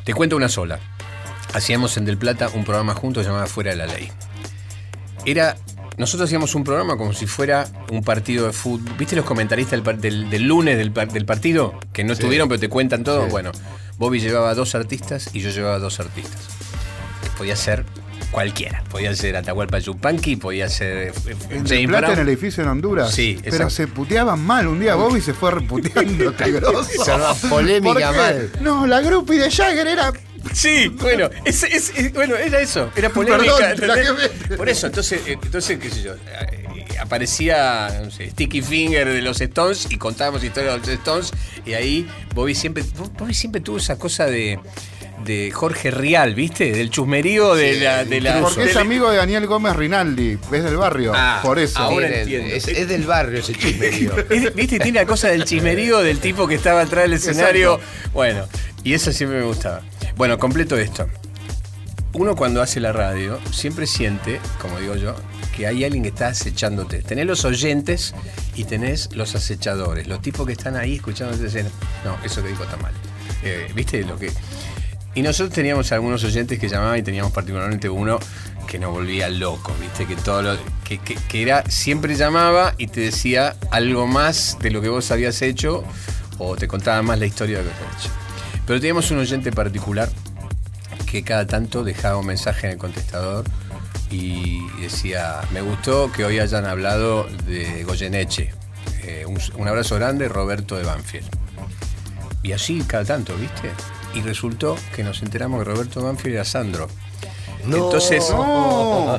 Te 0.03 0.13
cuento 0.13 0.35
una 0.35 0.49
sola. 0.49 0.79
Hacíamos 1.53 1.97
en 1.97 2.05
Del 2.05 2.17
Plata 2.17 2.49
un 2.53 2.63
programa 2.63 2.95
juntos 2.95 3.25
llamado 3.25 3.47
Fuera 3.47 3.71
de 3.71 3.77
la 3.77 3.85
Ley. 3.85 4.11
Era. 5.25 5.55
Nosotros 5.97 6.27
hacíamos 6.27 6.55
un 6.55 6.63
programa 6.63 6.97
como 6.97 7.13
si 7.13 7.27
fuera 7.27 7.67
un 7.91 8.03
partido 8.03 8.47
de 8.47 8.53
fútbol. 8.53 8.95
¿Viste 8.97 9.15
los 9.15 9.25
comentaristas 9.25 9.83
del, 9.83 10.01
del- 10.01 10.29
del 10.29 10.43
lunes 10.43 10.77
del, 10.77 10.93
del 10.93 11.25
partido? 11.25 11.75
Que 11.93 12.03
no 12.03 12.13
estuvieron, 12.13 12.47
pero 12.49 12.59
te 12.59 12.69
cuentan 12.69 13.03
todo. 13.03 13.25
Sí. 13.25 13.31
Bueno, 13.31 13.51
Bobby 13.97 14.19
llevaba 14.19 14.53
dos 14.55 14.73
artistas 14.75 15.29
y 15.33 15.39
yo 15.41 15.49
llevaba 15.51 15.77
dos 15.79 15.99
artistas. 15.99 16.39
Podía 17.37 17.55
ser 17.55 17.85
cualquiera. 18.31 18.83
Podía 18.89 19.13
ser 19.15 19.35
Atahualpa 19.37 19.77
Yupanqui, 19.79 20.35
podía 20.37 20.67
ser 20.67 21.09
eh, 21.09 21.13
En 21.51 21.67
James 21.67 21.87
Plata 21.87 22.07
Brown. 22.07 22.13
en 22.13 22.19
el 22.21 22.29
edificio 22.29 22.63
en 22.63 22.69
Honduras. 22.69 23.11
Sí, 23.11 23.35
Pero 23.43 23.49
exacto. 23.55 23.69
se 23.75 23.87
puteaban 23.87 24.39
mal. 24.43 24.67
Un 24.67 24.79
día 24.79 24.95
Bobby 24.95 25.21
se 25.21 25.33
fue 25.35 25.51
reputeando. 25.51 26.33
grosso. 26.33 27.05
Se 27.35 27.47
polémica 27.47 28.11
mal. 28.11 28.51
No, 28.61 28.87
la 28.87 29.01
groupie 29.01 29.37
de 29.39 29.51
Jagger 29.51 29.85
era. 29.87 30.11
Sí, 30.53 30.87
bueno, 30.89 31.29
es, 31.45 31.63
es- 31.63 31.91
es- 31.95 32.13
bueno, 32.13 32.35
era 32.35 32.59
eso, 32.61 32.89
era 32.95 33.09
polémica. 33.09 33.73
Perdón, 33.77 34.17
Por 34.57 34.69
eso, 34.69 34.87
entonces, 34.87 35.21
eh, 35.27 35.37
entonces, 35.41 35.79
qué 35.79 35.89
sé 35.89 36.01
yo, 36.03 36.13
eh, 36.13 36.85
aparecía, 36.99 38.01
no 38.03 38.11
sé, 38.11 38.29
Sticky 38.31 38.61
Finger 38.61 39.07
de 39.09 39.21
los 39.21 39.41
Stones 39.41 39.87
y 39.89 39.97
contábamos 39.97 40.43
historias 40.43 40.73
de 40.73 40.79
los 40.79 40.87
Stones 40.87 41.31
y 41.65 41.73
ahí 41.73 42.07
Bobby 42.33 42.55
siempre, 42.55 42.83
Bobby 43.17 43.33
siempre 43.33 43.61
tuvo 43.61 43.77
esa 43.77 43.97
cosa 43.97 44.25
de, 44.27 44.59
de 45.25 45.51
Jorge 45.51 45.91
Rial, 45.91 46.35
¿viste? 46.35 46.71
Del 46.71 46.89
chusmerío 46.89 47.55
de 47.55 47.79
la... 47.79 48.05
De 48.05 48.21
la 48.21 48.39
Porque 48.41 48.63
es 48.63 48.75
amigo 48.75 49.09
de 49.09 49.17
Daniel 49.17 49.47
Gómez 49.47 49.75
Rinaldi. 49.75 50.37
Es 50.51 50.63
del 50.63 50.77
barrio. 50.77 51.13
Ah, 51.15 51.39
por 51.43 51.59
eso. 51.59 51.79
ahora 51.79 52.07
Miren, 52.07 52.21
entiendo. 52.21 52.55
Es, 52.55 52.67
es 52.67 52.87
del 52.87 53.03
barrio 53.05 53.39
ese 53.39 53.53
chismerío. 53.53 54.13
Es- 54.29 54.53
¿Viste? 54.55 54.79
Tiene 54.79 54.99
la 54.99 55.05
cosa 55.05 55.29
del 55.29 55.45
chismerío 55.45 55.99
del 55.99 56.19
tipo 56.19 56.47
que 56.47 56.55
estaba 56.55 56.81
atrás 56.81 57.03
del 57.03 57.13
escenario. 57.13 57.79
Bueno, 58.13 58.47
y 58.83 58.93
eso 58.93 59.11
siempre 59.11 59.39
me 59.39 59.45
gustaba. 59.45 59.81
Bueno, 60.15 60.37
completo 60.37 60.77
esto. 60.77 61.07
Uno 62.13 62.35
cuando 62.35 62.61
hace 62.61 62.79
la 62.79 62.93
radio 62.93 63.39
siempre 63.51 63.87
siente, 63.87 64.39
como 64.61 64.79
digo 64.79 64.95
yo, 64.95 65.15
que 65.55 65.65
hay 65.65 65.83
alguien 65.83 66.03
que 66.03 66.09
está 66.09 66.27
acechándote. 66.27 67.01
Tenés 67.01 67.25
los 67.25 67.43
oyentes 67.45 68.13
y 68.55 68.65
tenés 68.65 69.09
los 69.15 69.33
acechadores, 69.33 70.07
los 70.07 70.21
tipos 70.21 70.45
que 70.45 70.53
están 70.53 70.75
ahí 70.75 70.95
escuchándote 70.95 71.43
dicen, 71.45 71.67
no, 72.05 72.15
eso 72.23 72.43
que 72.43 72.49
dijo 72.49 72.63
está 72.63 72.77
mal. 72.77 72.93
Eh, 73.43 73.71
¿Viste 73.73 74.03
lo 74.03 74.17
que.? 74.19 74.31
Y 75.15 75.21
nosotros 75.23 75.53
teníamos 75.53 75.91
algunos 75.91 76.23
oyentes 76.23 76.59
que 76.59 76.69
llamaban 76.69 76.99
y 76.99 77.03
teníamos 77.03 77.31
particularmente 77.31 77.89
uno 77.89 78.19
que 78.67 78.79
nos 78.79 78.91
volvía 78.91 79.29
locos, 79.29 79.79
¿viste? 79.79 80.05
Que 80.05 80.15
todo 80.15 80.41
lo, 80.41 80.57
que, 80.83 80.99
que- 80.99 81.15
que 81.15 81.41
era, 81.41 81.63
siempre 81.69 82.15
llamaba 82.15 82.73
y 82.77 82.87
te 82.87 83.01
decía 83.01 83.55
algo 83.71 84.05
más 84.07 84.57
de 84.59 84.69
lo 84.71 84.81
que 84.81 84.89
vos 84.89 85.09
habías 85.11 85.41
hecho 85.41 85.83
o 86.37 86.55
te 86.55 86.67
contaba 86.67 87.01
más 87.01 87.19
la 87.19 87.25
historia 87.25 87.59
de 87.59 87.65
lo 87.65 87.69
que 87.71 87.75
habías 87.77 88.05
hecho. 88.05 88.09
Pero 88.65 88.79
teníamos 88.79 89.11
un 89.11 89.19
oyente 89.19 89.51
particular 89.51 90.09
que 91.09 91.23
cada 91.23 91.45
tanto 91.45 91.83
dejaba 91.83 92.17
un 92.17 92.25
mensaje 92.25 92.67
en 92.67 92.73
el 92.73 92.79
contestador 92.79 93.45
y 94.09 94.65
decía, 94.81 95.41
me 95.51 95.61
gustó 95.61 96.11
que 96.11 96.23
hoy 96.25 96.39
hayan 96.39 96.65
hablado 96.65 97.27
de 97.45 97.83
Goyeneche. 97.83 98.53
Eh, 99.03 99.25
un, 99.25 99.39
un 99.57 99.67
abrazo 99.67 99.95
grande, 99.95 100.27
Roberto 100.29 100.75
de 100.75 100.83
Banfield. 100.83 101.27
Y 102.41 102.51
así 102.51 102.81
cada 102.85 103.05
tanto, 103.05 103.35
¿viste? 103.35 103.71
Y 104.13 104.21
resultó 104.21 104.77
que 104.95 105.03
nos 105.03 105.21
enteramos 105.23 105.59
que 105.59 105.71
Roberto 105.71 106.03
Banfield 106.03 106.35
era 106.35 106.45
Sandro. 106.45 106.87
Entonces, 107.63 108.29
No. 108.31 109.17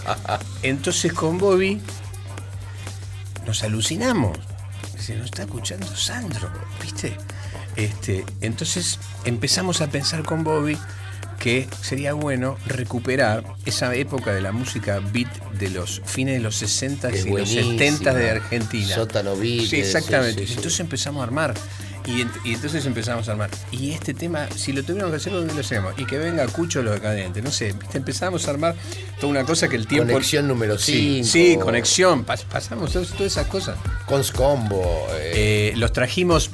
entonces 0.62 1.12
con 1.12 1.38
Bobby 1.38 1.80
nos 3.46 3.62
alucinamos. 3.62 4.38
Se 4.98 5.14
nos 5.16 5.26
está 5.26 5.42
escuchando 5.42 5.86
Sandro, 5.94 6.50
¿viste? 6.82 7.16
Este, 7.76 8.24
entonces 8.40 8.98
empezamos 9.24 9.80
a 9.80 9.88
pensar 9.88 10.22
con 10.24 10.44
Bobby 10.44 10.78
que 11.38 11.68
sería 11.82 12.14
bueno 12.14 12.56
recuperar 12.66 13.44
esa 13.66 13.94
época 13.94 14.32
de 14.32 14.40
la 14.40 14.52
música 14.52 15.00
beat 15.12 15.28
de 15.58 15.68
los 15.68 16.00
fines 16.06 16.34
de 16.36 16.40
los 16.40 16.56
60 16.56 17.10
Que 17.10 17.16
y 17.18 17.20
los 17.20 17.28
buenísima. 17.30 17.62
70 17.72 18.14
de 18.14 18.30
Argentina. 18.30 18.94
Sótano 18.94 19.36
beat, 19.36 19.66
Sí, 19.66 19.76
exactamente. 19.76 20.40
sí, 20.40 20.46
sí, 20.46 20.46
sí. 20.46 20.54
Entonces 20.56 20.80
empezamos 20.80 21.20
a 21.20 21.24
armar. 21.24 21.54
Y, 22.06 22.22
ent- 22.22 22.40
y 22.44 22.54
entonces 22.54 22.86
empezamos 22.86 23.28
a 23.28 23.32
armar. 23.32 23.50
Y 23.72 23.90
este 23.90 24.14
tema, 24.14 24.48
si 24.56 24.72
lo 24.72 24.82
tuviéramos 24.84 25.10
que 25.10 25.16
hacer, 25.16 25.32
¿dónde 25.32 25.52
lo 25.52 25.60
hacemos? 25.60 25.92
Y 25.98 26.06
que 26.06 26.16
venga 26.18 26.46
Cucho 26.46 26.80
lo 26.82 26.92
decadente. 26.92 27.42
No 27.42 27.50
sé, 27.50 27.72
¿viste? 27.72 27.98
empezamos 27.98 28.46
a 28.46 28.50
armar 28.52 28.74
toda 29.20 29.30
una 29.32 29.44
cosa 29.44 29.68
que 29.68 29.74
el 29.76 29.86
tiempo. 29.88 30.12
Conexión 30.12 30.46
número 30.48 30.78
Sí, 30.78 31.20
5. 31.24 31.26
Sí, 31.28 31.58
conexión. 31.60 32.24
Pas- 32.24 32.44
pasamos 32.44 32.92
todas, 32.92 33.08
todas 33.08 33.32
esas 33.32 33.48
cosas. 33.48 33.76
Cons 34.06 34.30
Combo. 34.32 35.06
eh, 35.18 35.32
Eh, 35.34 35.72
los 35.76 35.92
trajimos 35.92 36.50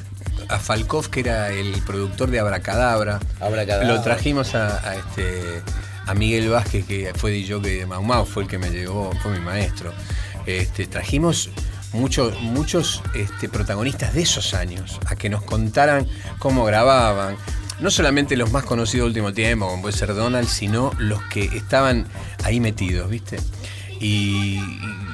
a 0.49 0.59
Falkov, 0.59 1.09
que 1.09 1.21
era 1.21 1.51
el 1.51 1.73
productor 1.87 2.31
de 2.31 2.41
Abracadabra. 2.41 3.21
Abracadabra. 3.41 3.89
Lo 3.89 4.03
trajimos 4.03 4.55
a, 4.55 4.89
a 4.89 4.97
este, 4.97 5.63
a 6.07 6.15
Miguel 6.15 6.49
Vázquez, 6.49 6.87
que 6.87 7.13
fue 7.15 7.31
DJ 7.31 7.61
de 7.61 7.87
Mau 7.87 8.03
Mau, 8.03 8.25
fue 8.25 8.45
el 8.45 8.49
que 8.49 8.59
me 8.59 8.71
llevó, 8.71 9.13
fue 9.23 9.33
mi 9.33 9.41
maestro. 9.41 9.93
Este, 10.47 10.87
trajimos 10.87 11.51
muchos, 11.93 12.41
muchos 12.41 13.03
este, 13.15 13.49
protagonistas 13.49 14.15
de 14.15 14.23
esos 14.23 14.55
años 14.55 14.99
a 15.07 15.17
que 15.17 15.29
nos 15.29 15.43
contaran 15.43 16.07
cómo 16.39 16.65
grababan. 16.65 17.37
No 17.81 17.91
solamente 17.91 18.37
los 18.37 18.53
más 18.53 18.65
conocidos 18.65 19.07
del 19.07 19.23
último 19.25 19.33
tiempo, 19.33 19.69
como 19.69 19.83
puede 19.83 19.97
ser 19.97 20.15
Donald, 20.15 20.49
sino 20.49 20.93
los 20.99 21.23
que 21.25 21.45
estaban 21.45 22.07
ahí 22.45 22.61
metidos, 22.61 23.09
¿viste? 23.09 23.39
Y 24.01 24.61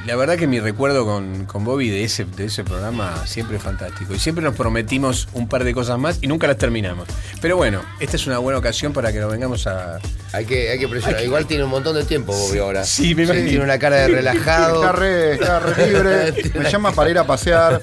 la 0.09 0.17
verdad 0.17 0.39
que 0.39 0.47
mi 0.47 0.59
recuerdo 0.59 1.05
con, 1.05 1.45
con 1.45 1.65
Bobby 1.65 1.91
de 1.91 2.03
ese, 2.03 2.25
de 2.25 2.47
ese 2.47 2.65
programa 2.65 3.27
siempre 3.27 3.59
es 3.59 3.63
fantástico. 3.63 4.15
Y 4.15 4.19
siempre 4.19 4.43
nos 4.43 4.55
prometimos 4.55 5.29
un 5.35 5.49
par 5.49 5.65
de 5.65 5.75
cosas 5.75 5.99
más 5.99 6.21
y 6.23 6.29
nunca 6.29 6.47
las 6.47 6.57
terminamos. 6.57 7.07
Pero 7.43 7.59
bueno, 7.59 7.83
esta 8.01 8.17
es 8.17 8.27
una 8.27 8.39
buena 8.39 8.59
ocasión 8.59 8.95
para 8.95 9.13
que 9.13 9.21
nos 9.21 9.31
vengamos 9.31 9.67
a. 9.67 9.99
hay, 10.33 10.47
que, 10.47 10.71
hay 10.71 10.79
que 10.79 10.89
presionar. 10.89 11.23
Igual 11.23 11.47
tiene 11.47 11.65
un 11.65 11.69
montón 11.69 11.95
de 11.95 12.05
tiempo, 12.05 12.33
Bobby, 12.33 12.57
ahora. 12.57 12.85
Sí, 12.85 13.15
me 13.15 13.25
imagino. 13.25 13.49
Tiene 13.49 13.65
una 13.65 13.79
cara 13.79 13.97
de 13.97 14.09
relajado. 14.09 14.77
Está 14.77 14.93
re, 14.93 15.35
está 15.35 15.61
re 15.61 15.87
libre. 15.87 16.51
Me 16.59 16.71
llama 16.71 16.93
para 16.93 17.11
ir 17.11 17.19
a 17.19 17.27
pasear. 17.27 17.83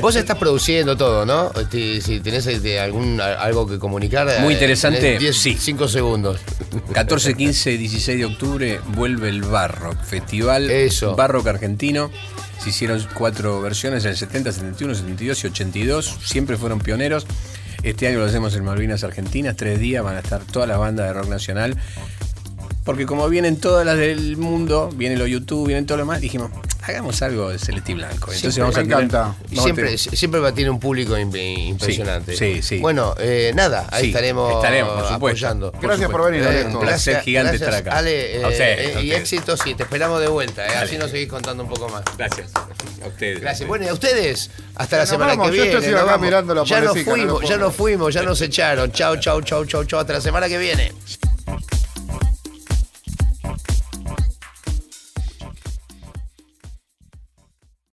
Vos 0.00 0.16
estás 0.16 0.38
produciendo 0.38 0.96
todo, 0.96 1.26
¿no? 1.26 1.52
Si 1.70 2.20
tenés 2.20 2.46
este, 2.46 2.80
algún, 2.80 3.20
algo 3.20 3.66
que 3.66 3.78
comunicar. 3.78 4.26
Muy 4.40 4.54
eh, 4.54 4.56
interesante, 4.56 4.98
tenés 4.98 5.20
10, 5.20 5.36
sí. 5.36 5.56
5 5.60 5.88
segundos. 5.88 6.40
14, 6.92 7.34
15, 7.34 7.76
16 7.76 8.18
de 8.18 8.24
octubre 8.24 8.80
vuelve 8.94 9.28
el 9.28 9.42
Barrock, 9.42 10.02
Festival 10.02 10.70
Eso. 10.70 11.14
Barrock 11.16 11.46
Argentino. 11.66 12.10
Se 12.60 12.70
hicieron 12.70 13.04
cuatro 13.14 13.60
versiones, 13.60 14.04
el 14.04 14.16
70, 14.16 14.52
71, 14.52 14.94
72 14.94 15.44
y 15.44 15.46
82. 15.48 16.18
Siempre 16.22 16.56
fueron 16.56 16.78
pioneros. 16.78 17.26
Este 17.82 18.06
año 18.06 18.20
lo 18.20 18.24
hacemos 18.24 18.54
en 18.54 18.64
Malvinas 18.64 19.02
Argentinas. 19.02 19.56
Tres 19.56 19.80
días 19.80 20.02
van 20.02 20.16
a 20.16 20.20
estar 20.20 20.42
todas 20.44 20.68
las 20.68 20.78
bandas 20.78 21.08
de 21.08 21.12
rock 21.12 21.28
nacional. 21.28 21.76
Porque 22.84 23.06
como 23.06 23.28
vienen 23.28 23.58
todas 23.58 23.84
las 23.84 23.96
del 23.98 24.36
mundo, 24.36 24.90
viene 24.94 25.16
lo 25.16 25.26
YouTube, 25.26 25.66
vienen 25.66 25.86
todo 25.86 25.98
lo 25.98 26.04
demás, 26.04 26.20
dijimos, 26.20 26.50
hagamos 26.82 27.20
algo 27.22 27.48
de 27.50 27.58
Celeste 27.58 27.92
y 27.92 27.94
Blanco. 27.96 28.32
Entonces 28.32 28.54
Siempre 28.54 28.60
vamos 28.62 28.76
a 28.76 28.80
tener- 28.82 28.96
encanta. 28.98 29.18
vamos 29.22 29.58
a 29.58 29.62
Siempre, 29.62 29.98
siempre 29.98 30.40
va 30.40 30.48
a 30.48 30.52
tener 30.54 30.70
un 30.70 30.78
público 30.78 31.16
imp- 31.18 31.58
impresionante. 31.68 32.36
Sí, 32.36 32.62
sí. 32.62 32.78
Bueno, 32.78 33.14
eh, 33.18 33.50
nada, 33.56 33.88
ahí 33.90 34.06
estaremos, 34.08 34.52
estaremos, 34.54 34.92
por 34.92 35.02
supuesto. 35.12 35.16
apoyando. 35.46 35.72
Por 35.72 35.80
Gracias 35.82 36.10
por 36.10 36.30
venir, 36.30 36.46
Eh. 36.48 36.64
Un 36.66 36.80
placer 36.80 37.20
gigante 37.22 37.56
estar 37.56 37.74
acá. 37.74 37.98
Ale, 37.98 38.36
eh, 38.38 38.44
A 38.44 38.48
ustedes, 38.48 38.88
eh, 38.90 38.94
a 38.98 39.00
y 39.02 39.12
éxito, 39.12 39.56
sí, 39.56 39.74
te 39.74 39.82
esperamos 39.82 40.20
de 40.20 40.28
vuelta, 40.28 40.64
así 40.80 40.96
nos 40.96 41.10
seguís 41.10 41.28
contando 41.28 41.64
un 41.64 41.68
poco 41.68 41.88
más. 41.88 42.02
Gracias. 42.16 42.52
A 42.54 43.08
ustedes. 43.08 43.40
Gracias. 43.40 43.68
Bueno, 43.68 43.84
y 43.84 43.88
a 43.88 43.92
ustedes, 43.92 44.50
hasta 44.76 44.98
la 44.98 45.06
semana 45.06 45.32
vamos, 45.32 45.50
que 45.50 45.56
yo 45.56 45.62
viene. 45.64 45.76
estoy 45.78 45.92
nos 45.92 46.00
acá 46.02 46.10
vamos. 46.12 46.24
mirando 46.26 46.54
la 46.54 46.64
ya 46.64 46.80
nos 46.80 46.96
no 46.96 47.02
fuimos, 47.04 47.48
ya 47.48 47.56
nos 47.56 47.74
fuimos, 47.74 48.14
ya 48.14 48.22
nos 48.22 48.40
echaron. 48.40 48.92
Chau, 48.92 49.16
chau, 49.16 49.40
chau, 49.42 49.64
chau, 49.66 49.84
chau. 49.84 49.98
Hasta 50.00 50.12
la 50.12 50.20
semana 50.20 50.48
que 50.48 50.58
viene. 50.58 50.92